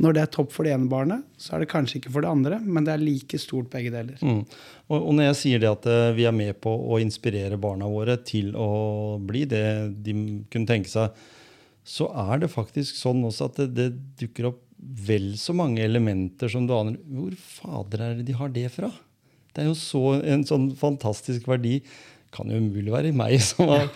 når 0.03 0.14
det 0.16 0.23
er 0.25 0.31
topp 0.35 0.51
for 0.51 0.66
det 0.66 0.73
ene 0.75 0.91
barnet, 0.91 1.23
så 1.39 1.55
er 1.55 1.62
det 1.62 1.68
kanskje 1.71 2.01
ikke 2.01 2.11
for 2.16 2.25
det 2.25 2.33
andre, 2.33 2.57
men 2.59 2.87
det 2.87 2.97
er 2.97 3.03
like 3.03 3.39
stort 3.39 3.68
begge 3.71 3.93
deler. 3.95 4.16
Mm. 4.27 4.41
Og, 4.89 4.97
og 4.97 5.12
når 5.14 5.29
jeg 5.29 5.37
sier 5.39 5.62
det 5.62 5.68
at 5.71 5.87
eh, 5.87 6.09
vi 6.16 6.27
er 6.27 6.35
med 6.35 6.59
på 6.59 6.73
å 6.73 6.99
inspirere 7.03 7.61
barna 7.62 7.87
våre 7.91 8.16
til 8.27 8.51
å 8.59 9.21
bli 9.23 9.45
det 9.51 9.62
de 10.03 10.16
kunne 10.51 10.66
tenke 10.66 10.91
seg, 10.91 11.14
så 11.87 12.11
er 12.27 12.43
det 12.43 12.51
faktisk 12.51 12.99
sånn 12.99 13.23
også 13.29 13.53
at 13.53 13.62
det, 13.62 13.68
det 13.79 13.89
dukker 14.18 14.51
opp 14.51 14.64
vel 14.81 15.35
så 15.39 15.55
mange 15.57 15.83
elementer 15.85 16.51
som 16.53 16.66
du 16.66 16.74
aner. 16.76 16.97
Hvor 17.05 17.37
fader 17.41 18.05
er 18.05 18.18
det 18.18 18.28
de 18.31 18.39
har 18.39 18.53
det 18.55 18.68
fra? 18.72 18.91
Det 19.51 19.64
er 19.64 19.68
jo 19.68 19.76
så, 19.78 20.05
en 20.22 20.47
sånn 20.47 20.70
fantastisk 20.78 21.49
verdi. 21.51 21.81
Kan 22.35 22.51
jo 22.53 22.61
umulig 22.62 22.93
være 22.95 23.12
meg 23.16 23.37
som 23.51 23.70
har 23.72 23.91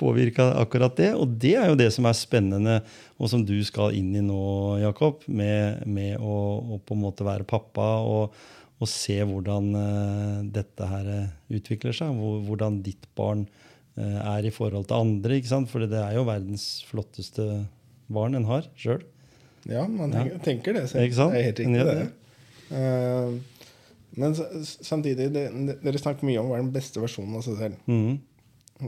påvirka 0.00 0.48
akkurat 0.62 0.96
det. 0.98 1.12
Og 1.14 1.36
det 1.40 1.54
er 1.60 1.70
jo 1.70 1.78
det 1.78 1.90
som 1.94 2.08
er 2.08 2.18
spennende, 2.18 2.80
og 3.20 3.30
som 3.32 3.44
du 3.46 3.56
skal 3.64 3.96
inn 3.96 4.14
i 4.16 4.24
nå, 4.24 4.42
Jakob, 4.82 5.22
med, 5.28 5.84
med 5.86 6.16
å, 6.18 6.36
å 6.76 6.80
på 6.82 6.96
en 6.96 7.04
måte 7.06 7.26
være 7.26 7.48
pappa. 7.48 7.96
og 8.02 8.36
og 8.76 8.88
se 8.92 9.16
hvordan 9.24 9.70
uh, 9.72 10.40
dette 10.52 10.84
her 10.90 11.06
eh, 11.08 11.28
utvikler 11.56 11.96
seg. 11.96 12.12
Hvor, 12.12 12.42
hvordan 12.44 12.82
ditt 12.84 13.06
barn 13.16 13.46
uh, 13.96 14.18
er 14.36 14.44
i 14.44 14.52
forhold 14.52 14.90
til 14.90 15.00
andre. 15.00 15.40
For 15.70 15.86
det 15.88 16.02
er 16.02 16.18
jo 16.18 16.26
verdens 16.28 16.66
flotteste 16.88 17.46
barn 18.12 18.36
en 18.36 18.48
har 18.50 18.68
sjøl. 18.76 19.00
Ja, 19.66 19.82
man 19.90 20.14
tenker, 20.14 20.38
tenker 20.44 20.76
det 20.76 20.84
Så 20.92 21.02
Ikke 21.02 21.18
sant? 21.18 21.34
Det 21.34 21.40
er 21.40 21.48
helt 21.48 21.60
Men 21.66 21.80
riktig, 21.80 21.98
det. 21.98 22.08
Uh, 22.70 23.56
men 24.16 24.34
samtidig, 24.62 25.28
det, 25.34 25.44
dere 25.82 26.00
snakker 26.00 26.24
mye 26.28 26.40
om 26.40 26.48
å 26.48 26.54
være 26.54 26.64
den 26.64 26.72
beste 26.74 27.02
versjonen 27.02 27.36
av 27.36 27.44
seg 27.44 27.58
selv. 27.60 27.90
Mm. 27.90 28.16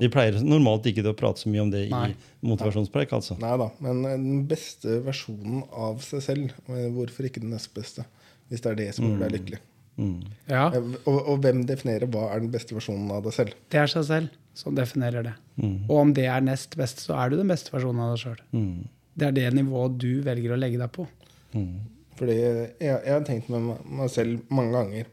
Vi 0.03 0.09
pleier 0.13 0.37
normalt 0.45 0.87
ikke 0.89 1.03
til 1.03 1.13
å 1.13 1.17
prate 1.17 1.43
så 1.43 1.51
mye 1.53 1.65
om 1.65 1.71
det 1.73 1.87
Nei. 1.93 2.11
i 2.13 2.49
motivasjonspreik. 2.49 3.13
altså. 3.17 3.37
Nei 3.41 3.55
da, 3.61 3.71
men 3.85 4.03
eh, 4.05 4.17
den 4.21 4.43
beste 4.49 4.99
versjonen 5.05 5.63
av 5.73 6.03
seg 6.05 6.25
selv, 6.25 6.55
eh, 6.69 6.89
hvorfor 6.93 7.29
ikke 7.29 7.45
den 7.45 7.55
nest 7.57 7.73
beste? 7.77 8.05
Hvis 8.49 8.65
det 8.65 8.73
er 8.73 8.79
det 8.81 8.89
som 8.97 9.05
gjør 9.05 9.27
deg 9.27 9.35
lykkelig. 9.37 9.61
Mm. 9.99 10.19
Ja, 10.47 10.69
Og, 10.79 11.17
og 11.19 11.41
hvem 11.43 11.65
definerer 11.69 12.09
hva 12.09 12.29
er 12.33 12.45
den 12.45 12.53
beste 12.53 12.77
versjonen 12.77 13.11
av 13.13 13.25
deg 13.27 13.35
selv? 13.35 13.57
det 13.73 13.81
er 13.81 13.91
seg 13.91 14.05
selv 14.09 14.37
som 14.57 14.77
definerer 14.77 15.27
det. 15.27 15.35
Mm. 15.61 15.75
Og 15.89 15.97
om 16.01 16.13
det 16.15 16.25
er 16.31 16.45
nest 16.45 16.77
best, 16.79 17.03
så 17.05 17.17
er 17.19 17.31
du 17.33 17.37
den 17.41 17.51
beste 17.51 17.75
versjonen 17.75 18.01
av 18.05 18.15
deg 18.15 18.23
sjøl. 18.23 18.41
Mm. 18.57 18.87
Det 19.19 19.27
er 19.29 19.33
det 19.37 19.47
nivået 19.59 19.99
du 19.99 20.11
velger 20.27 20.55
å 20.55 20.59
legge 20.61 20.79
deg 20.81 20.93
på. 20.95 21.07
Mm. 21.55 21.73
Fordi 22.19 22.35
jeg, 22.39 22.71
jeg 22.83 23.13
har 23.13 23.25
tenkt 23.27 23.49
med 23.53 23.69
meg- 23.87 24.11
selv 24.11 24.41
mange 24.51 24.73
ganger 24.75 25.07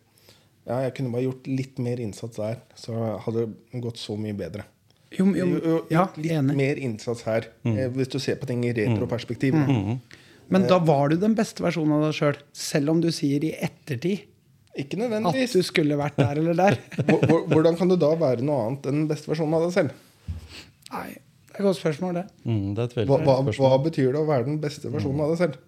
Ja, 0.65 0.79
jeg 0.81 0.95
kunne 0.97 1.11
bare 1.13 1.21
gjort 1.27 1.45
litt 1.47 1.77
mer 1.85 1.99
innsats 2.01 2.39
der, 2.41 2.55
så 2.75 2.95
hadde 3.21 3.43
det 3.45 3.81
gått 3.83 3.99
så 4.01 4.15
mye 4.17 4.33
bedre. 4.33 4.63
Jo, 5.13 5.27
jo, 5.37 5.45
Jo, 5.45 5.59
jo, 5.63 5.75
ja, 5.93 6.07
litt 6.17 6.31
enig. 6.33 6.55
mer 6.57 6.79
innsats 6.81 7.21
her, 7.27 7.45
mm. 7.63 7.75
hvis 7.93 8.09
du 8.09 8.17
ser 8.19 8.39
på 8.41 8.47
ting 8.49 8.63
i 8.65 8.71
retroperspektiv. 8.73 9.53
Mm. 9.53 9.99
Men 10.49 10.65
da 10.67 10.79
var 10.81 11.09
du 11.13 11.17
den 11.21 11.35
beste 11.37 11.61
versjonen 11.61 11.93
av 11.99 12.07
deg 12.07 12.17
sjøl, 12.17 12.39
selv 12.51 12.89
om 12.95 12.99
du 13.01 13.11
sier 13.13 13.45
i 13.45 13.53
ettertid 13.53 14.25
Ikke 14.75 14.97
nødvendigvis. 14.97 15.53
at 15.53 15.61
du 15.61 15.69
skulle 15.69 15.95
vært 16.01 16.17
der 16.17 16.41
eller 16.41 16.57
der. 16.57 16.79
Hvor- 17.05 17.21
hvor- 17.29 17.45
Hvordan 17.53 17.77
kan 17.77 17.87
du 17.87 17.95
da 18.01 18.09
være 18.15 18.41
noe 18.41 18.65
annet 18.65 18.89
enn 18.89 19.03
den 19.03 19.07
beste 19.13 19.29
versjonen 19.29 19.53
av 19.53 19.67
deg 19.69 19.73
selv? 19.77 19.93
Nei, 20.91 21.17
det 21.55 21.61
er 21.61 21.63
et 21.63 21.69
godt 21.69 21.79
spørsmål, 21.79 22.17
det. 22.19 22.25
Mm. 22.43 22.63
Det 22.75 22.83
er 22.83 22.89
et 22.89 23.07
Hva, 23.07 23.17
hva, 23.23 23.37
hva 23.47 23.77
betyr 23.85 24.11
det 24.11 24.19
å 24.19 24.27
være 24.27 24.43
den 24.49 24.57
beste 24.59 24.89
versjonen 24.91 25.23
av 25.23 25.31
deg 25.31 25.39
selv? 25.39 25.61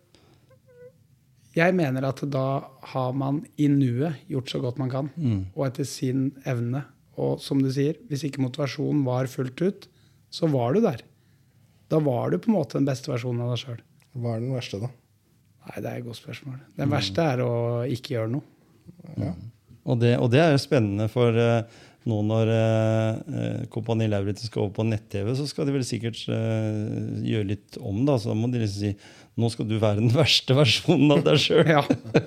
Jeg 1.56 1.74
mener 1.74 2.06
at 2.06 2.20
da 2.30 2.48
har 2.92 3.16
man 3.18 3.40
i 3.56 3.70
nuet 3.72 4.20
gjort 4.30 4.52
så 4.52 4.60
godt 4.62 4.82
man 4.82 4.92
kan, 4.92 5.08
og 5.56 5.64
etter 5.70 5.88
sin 5.88 6.28
evne. 6.46 6.84
Og 7.18 7.40
som 7.42 7.64
du 7.64 7.72
sier, 7.74 7.96
hvis 8.12 8.28
ikke 8.28 8.44
motivasjonen 8.44 9.06
var 9.08 9.32
fullt 9.32 9.64
ut, 9.64 9.88
så 10.30 10.52
var 10.52 10.76
du 10.76 10.84
der. 10.84 11.02
Da 11.90 12.02
var 12.04 12.30
du 12.30 12.38
på 12.38 12.52
en 12.52 12.60
måte 12.60 12.78
den 12.78 12.86
beste 12.86 13.10
versjonen 13.10 13.46
av 13.46 13.56
deg 13.56 13.64
sjøl. 13.64 13.80
Hva 14.20 14.36
er 14.36 14.44
den 14.44 14.54
verste, 14.54 14.82
da? 14.84 14.92
Nei, 15.68 15.78
det 15.80 15.90
er 15.90 16.02
et 16.02 16.06
godt 16.06 16.20
spørsmål. 16.20 16.60
Det 16.78 16.90
verste 16.92 17.30
er 17.32 17.44
å 17.48 17.54
ikke 17.96 18.18
gjøre 18.18 18.34
noe. 18.36 18.46
Ja. 19.16 19.34
Og 19.88 20.02
det, 20.04 20.14
og 20.20 20.30
det 20.34 20.44
er 20.44 20.52
jo 20.52 20.60
spennende, 20.62 21.08
for 21.12 21.32
eh, 21.40 21.80
nå 22.08 22.18
når 22.24 22.50
eh, 22.54 23.38
eh, 23.42 23.62
Kompani 23.74 24.08
Lauritzen 24.10 24.48
skal 24.50 24.64
over 24.66 24.74
på 24.78 24.86
nett-TV, 24.88 25.34
så 25.36 25.46
skal 25.50 25.68
de 25.68 25.74
vel 25.76 25.84
sikkert 25.88 26.22
eh, 26.32 27.24
gjøre 27.28 27.50
litt 27.54 27.78
om. 27.82 28.04
da, 28.08 28.16
Så 28.22 28.32
da 28.32 28.38
må 28.40 28.50
de 28.54 28.62
liksom 28.64 28.84
si 28.86 28.94
nå 29.38 29.50
skal 29.54 29.68
du 29.70 29.76
være 29.78 30.00
den 30.02 30.10
verste 30.16 30.56
versjonen 30.58 31.12
av 31.14 31.20
deg 31.28 31.36
sjøl. 31.44 31.68
Ja, 31.76 31.84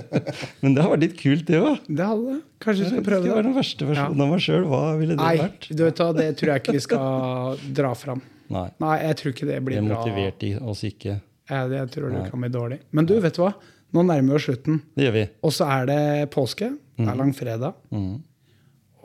Men 0.62 0.76
det 0.76 0.85
har 0.85 0.93
vært 0.93 1.03
litt 1.09 1.16
kult, 1.18 1.47
det 1.49 1.59
òg. 1.59 1.81
det 1.89 2.07
hadde 2.07 2.26
det. 2.28 2.37
Kanskje 2.62 2.85
vi 2.85 2.91
skal 2.93 3.03
Skal 3.09 3.24
det. 3.24 3.33
være 3.33 3.47
den 3.49 3.57
verste 3.57 3.89
versjonen 3.89 4.22
av 4.26 4.31
meg 4.35 4.45
sjøl. 4.45 4.68
Hva 4.70 4.83
ville 5.01 5.16
det 5.16 5.24
Nei, 5.24 5.33
vært? 5.41 5.66
du 5.72 5.83
vet 5.87 6.05
hva, 6.05 6.11
det 6.20 6.28
tror 6.39 6.53
jeg 6.55 6.62
ikke 6.62 6.76
vi 6.76 6.85
skal 6.87 7.66
dra 7.81 7.91
fram. 7.99 8.22
Nei. 8.51 8.68
Nei, 8.83 8.95
jeg 9.07 9.18
tror 9.20 9.35
ikke 9.35 9.49
det 9.49 9.57
Det 9.59 9.64
blir 9.66 9.81
bra. 9.81 9.89
Det 9.89 9.97
motiverte 9.97 10.53
oss 10.70 10.85
ikke. 10.87 11.16
Jeg, 11.51 11.74
jeg 11.81 11.91
tror 11.97 12.14
det 12.14 12.24
kan 12.31 12.45
bli 12.47 12.53
dårlig. 12.55 12.81
Men 12.95 13.09
du, 13.11 13.16
vet 13.24 13.35
du 13.39 13.43
hva? 13.47 13.53
Nå 13.91 14.05
nærmer 14.07 14.37
vi 14.37 14.39
oss 14.39 14.47
slutten. 14.47 14.78
Det 14.95 15.09
gjør 15.09 15.16
vi. 15.16 15.24
Og 15.49 15.55
så 15.57 15.66
er 15.81 15.89
det 15.91 16.01
påske. 16.35 16.68
Det 17.01 17.09
er 17.11 17.18
langfredag. 17.18 17.74
Mhm. 17.91 18.18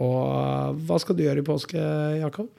Og 0.03 0.81
hva 0.87 0.99
skal 0.99 1.15
du 1.17 1.23
gjøre 1.23 1.43
i 1.43 1.47
påske, 1.47 1.81
Jakob? 2.19 2.51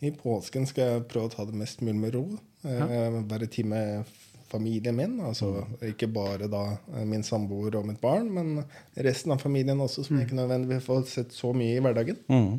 I 0.00 0.12
påsken 0.16 0.64
skal 0.68 0.94
jeg 0.94 1.06
prøve 1.10 1.28
å 1.28 1.32
ta 1.34 1.44
det 1.44 1.58
mest 1.60 1.82
mulig 1.84 1.98
med 2.00 2.14
ro. 2.16 2.24
Eh, 2.64 3.20
være 3.28 3.48
tid 3.52 3.68
med 3.68 4.08
familien 4.50 4.96
min. 4.96 5.18
Altså 5.24 5.66
ikke 5.84 6.08
bare 6.12 6.48
da 6.50 6.62
eh, 6.94 7.04
min 7.08 7.24
samboer 7.26 7.76
og 7.78 7.86
mitt 7.90 8.00
barn, 8.02 8.30
men 8.32 8.64
resten 8.96 9.34
av 9.34 9.44
familien 9.44 9.80
også, 9.80 10.06
som 10.08 10.16
mm. 10.16 10.24
ikke 10.24 10.40
nødvendigvis 10.40 10.88
får 10.88 11.06
sett 11.12 11.36
så 11.36 11.52
mye 11.56 11.76
i 11.76 11.84
hverdagen. 11.84 12.20
Mm. 12.32 12.58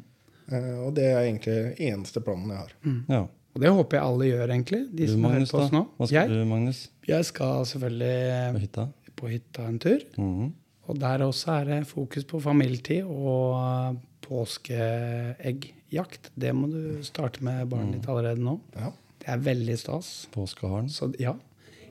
Eh, 0.51 0.73
og 0.85 0.93
det 0.97 1.07
er 1.09 1.21
egentlig 1.23 1.57
eneste 1.89 2.23
planen 2.25 2.53
jeg 2.53 2.61
har. 2.61 2.75
Ja. 3.09 3.25
Og 3.51 3.59
det 3.59 3.73
håper 3.75 3.97
jeg 3.97 4.07
alle 4.07 4.29
gjør, 4.29 4.53
egentlig. 4.53 4.81
De 4.93 5.05
Du, 5.05 5.11
som 5.11 5.25
hører 5.25 5.41
Magnus, 5.41 5.51
på 5.51 5.59
oss 5.59 5.73
nå. 5.73 5.83
Hva 5.97 6.07
skal 6.07 6.21
Jeg, 6.21 6.29
du, 6.31 6.45
Magnus? 6.47 6.79
jeg 7.09 7.27
skal 7.27 7.57
På 7.57 7.69
selvfølgelig 7.73 8.61
hytta? 8.61 8.85
på 9.21 9.31
hytta 9.33 9.65
en 9.67 9.79
tur. 9.81 10.05
Mhm. 10.17 10.51
Og 10.89 10.99
der 10.99 11.23
også 11.23 11.51
er 11.59 11.65
det 11.65 11.87
fokus 11.87 12.23
på 12.27 12.39
familietid 12.41 13.03
og 13.05 13.97
påskeeggjakt. 14.31 16.31
Det 16.39 16.51
må 16.55 16.65
du 16.71 16.81
starte 17.05 17.43
med 17.45 17.67
barnet 17.71 17.93
ditt 17.99 18.07
allerede 18.09 18.41
nå. 18.43 18.55
Ja. 18.77 18.89
Det 19.21 19.27
er 19.29 19.37
veldig 19.45 19.75
stas. 19.77 20.07
Påskeharen. 20.33 20.87
Så 20.89 21.11
ja, 21.21 21.35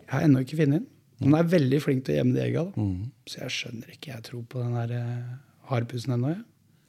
jeg 0.01 0.11
har 0.11 0.21
ennå 0.27 0.39
ikke 0.43 0.59
funnet 0.65 0.81
den. 0.81 0.87
Men 1.21 1.29
hun 1.35 1.39
er 1.43 1.51
veldig 1.53 1.81
flink 1.85 2.01
til 2.07 2.15
å 2.15 2.17
gjemme 2.21 2.35
de 2.37 2.41
egga. 2.47 2.63
Da. 2.71 2.75
Mhm. 2.81 3.03
Så 3.29 3.35
jeg 3.43 3.51
skjønner 3.59 3.89
ikke. 3.93 4.09
Jeg 4.15 4.23
tror 4.31 4.43
på 4.49 4.57
den 4.65 4.75
der 4.79 4.91
hardpussen 5.71 5.71
harpusen 5.71 6.13
ennå. 6.17 6.31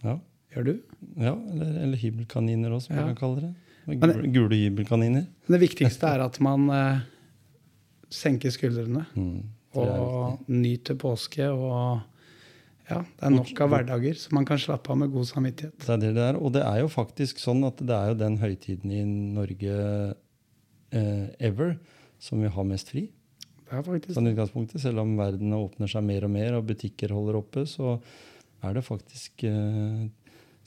Ja. 0.05 0.15
Gjør 0.51 0.63
du? 0.67 0.73
ja 1.21 1.33
eller, 1.53 1.69
eller 1.85 1.97
hybelkaniner 1.99 2.69
også, 2.75 2.87
som 2.87 2.95
Ja. 2.97 3.05
man 3.05 3.15
kaller 3.15 3.41
kalle 3.41 3.51
det. 3.51 3.55
Gule, 4.01 4.27
gule 4.33 4.55
hybelkaniner. 4.55 5.25
Det 5.47 5.59
viktigste 5.59 6.07
er 6.07 6.19
at 6.25 6.39
man 6.39 6.69
eh, 6.69 6.99
senker 8.09 8.49
skuldrene 8.53 9.05
mm. 9.15 9.41
Og 9.73 10.39
nyter 10.51 10.95
påske. 10.99 11.45
Og 11.47 12.01
ja, 12.91 12.99
det 13.17 13.27
er 13.27 13.33
nok 13.33 13.61
av 13.63 13.71
hverdager, 13.71 14.17
så 14.19 14.33
man 14.35 14.45
kan 14.47 14.59
slappe 14.61 14.91
av 14.91 14.99
med 14.99 15.13
god 15.13 15.29
samvittighet. 15.29 15.77
Det 15.79 15.93
er 15.95 16.01
det 16.01 16.11
det 16.17 16.25
er. 16.27 16.39
Og 16.39 16.53
det 16.55 16.65
er 16.67 16.81
jo 16.83 16.91
faktisk 16.91 17.39
sånn 17.41 17.63
at 17.67 17.79
det 17.79 17.95
er 17.95 18.11
jo 18.11 18.19
den 18.19 18.37
høytiden 18.41 18.93
i 18.93 19.01
Norge 19.07 19.77
eh, 20.91 21.25
ever 21.39 21.75
som 22.21 22.43
vi 22.43 22.51
har 22.51 22.67
mest 22.67 22.91
fri. 22.93 23.07
Det 23.61 23.79
er 23.79 23.85
faktisk 23.87 24.17
Sånn 24.17 24.27
utgangspunktet, 24.33 24.83
Selv 24.83 25.05
om 25.05 25.13
verden 25.15 25.55
åpner 25.55 25.87
seg 25.87 26.03
mer 26.03 26.27
og 26.27 26.33
mer, 26.33 26.57
og 26.57 26.67
butikker 26.67 27.13
holder 27.15 27.39
oppe, 27.39 27.63
så 27.69 27.95
er 28.61 28.75
det 28.75 28.83
faktisk 28.85 29.45
eh, 29.47 30.09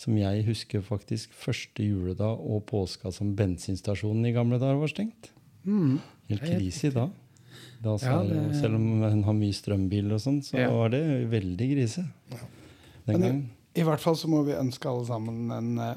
som 0.01 0.16
jeg 0.18 0.47
husker 0.49 0.83
faktisk 0.83 1.35
første 1.39 1.85
juledag 1.85 2.41
og 2.41 2.64
påska 2.70 3.12
som 3.14 3.35
bensinstasjonen 3.39 4.27
i 4.27 4.35
gamle 4.35 4.59
dager 4.62 4.81
var 4.81 4.91
stengt. 4.91 5.31
mm. 5.64 5.99
Helt 6.33 6.47
krise 6.49 6.91
da. 6.95 7.11
Da 7.85 7.97
så 8.01 8.11
Ja, 8.11 8.23
det, 8.23 8.37
jo- 8.39 8.61
Selv 8.61 8.75
om 8.79 9.03
hun 9.03 9.23
har 9.25 9.37
mye 9.39 9.53
strømbil 9.57 10.13
og 10.13 10.21
sånn, 10.21 10.41
så 10.43 10.59
Ja. 10.59 10.71
var 10.71 10.89
det 10.95 11.03
veldig 11.31 11.69
grise. 11.75 12.07
Den 13.07 13.21
Men 13.21 13.25
i, 13.77 13.81
i 13.81 13.85
hvert 13.85 14.01
fall 14.01 14.17
så 14.17 14.29
må 14.29 14.45
vi 14.47 14.53
ønske 14.53 14.89
alle 14.89 15.05
sammen 15.07 15.51
en 15.53 15.79
uh, 15.79 15.95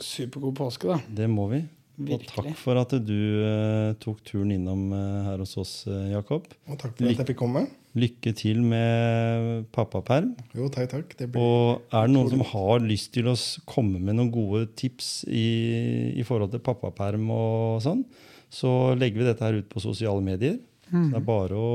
supergod 0.00 0.54
påske, 0.54 0.88
da. 0.88 1.00
Det 1.08 1.28
må 1.30 1.48
vi. 1.50 1.64
Og 1.98 2.22
takk 2.30 2.52
for 2.54 2.78
at 2.78 2.92
du 3.02 3.14
uh, 3.42 3.92
tok 3.98 4.20
turen 4.22 4.52
innom 4.54 4.92
uh, 4.92 5.24
her 5.26 5.40
hos 5.42 5.56
oss, 5.58 5.72
eh, 5.90 6.12
Jakob. 6.12 6.44
Og 6.68 6.78
takk 6.78 6.94
for 6.94 7.08
at 7.10 7.16
jeg 7.18 7.26
fikk 7.32 7.40
komme. 7.40 7.64
Lykke 7.98 8.30
til 8.38 8.60
med 8.62 9.64
pappaperm. 9.74 10.36
Jo, 10.54 10.68
takk, 10.70 10.92
takk. 10.92 11.16
Det 11.18 11.26
blir 11.32 11.42
Og 11.42 11.82
er 11.90 12.06
det 12.06 12.14
noen 12.14 12.30
som 12.30 12.44
har 12.52 12.84
lyst 12.84 13.10
til 13.16 13.26
å 13.26 13.34
komme 13.66 13.98
med 13.98 14.14
noen 14.14 14.30
gode 14.30 14.68
tips 14.78 15.24
i, 15.26 16.14
i 16.14 16.22
forhold 16.28 16.52
til 16.54 16.62
pappaperm 16.62 17.26
og 17.34 17.82
sånn, 17.82 18.04
så 18.48 18.94
legger 18.96 19.22
vi 19.22 19.28
dette 19.28 19.44
her 19.44 19.58
ut 19.60 19.68
på 19.70 19.82
sosiale 19.82 20.24
medier. 20.24 20.58
Så 20.88 21.02
det 21.12 21.18
er 21.18 21.24
bare 21.24 21.56
å 21.56 21.72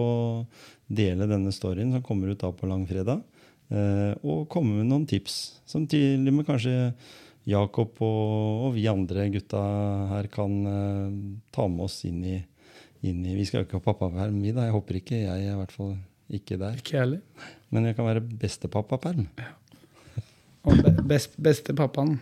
dele 0.89 1.30
denne 1.30 1.53
storyen 1.53 1.93
som 1.93 2.03
kommer 2.05 2.32
ut 2.34 2.41
da 2.41 2.49
på 2.53 2.69
langfredag, 2.69 3.21
eh, 3.69 4.13
og 4.26 4.47
komme 4.51 4.80
med 4.80 4.89
noen 4.89 5.05
tips. 5.09 5.59
Som 5.69 5.86
til 5.89 6.26
og 6.28 6.39
med 6.39 6.47
kanskje 6.47 6.93
Jakob 7.49 7.99
og, 7.99 8.65
og 8.67 8.74
vi 8.78 8.88
andre 8.89 9.28
gutta 9.34 9.61
her 10.13 10.30
kan 10.34 10.57
eh, 10.69 11.15
ta 11.53 11.67
med 11.69 11.86
oss 11.86 12.01
inn 12.09 12.24
i, 12.26 12.38
inn 13.03 13.24
i 13.28 13.36
Vi 13.38 13.45
skal 13.49 13.61
jo 13.61 13.67
ikke 13.67 13.82
ha 13.82 13.88
pappaperm, 13.91 14.41
vi 14.41 14.55
da. 14.55 14.67
Jeg 14.67 14.78
håper 14.78 14.99
ikke. 15.01 15.24
Jeg 15.26 15.47
er 15.47 15.53
i 15.53 15.59
hvert 15.59 15.76
fall 15.76 15.97
ikke 16.34 16.57
der. 16.61 16.80
Ikke 16.80 17.01
heller. 17.01 17.49
Men 17.74 17.89
jeg 17.89 17.97
kan 17.99 18.07
være 18.07 18.24
bestepappaperm. 18.24 19.28
Og 20.63 20.80
be 20.80 20.93
best, 21.11 21.36
beste 21.43 21.76
pappaen. 21.76 22.15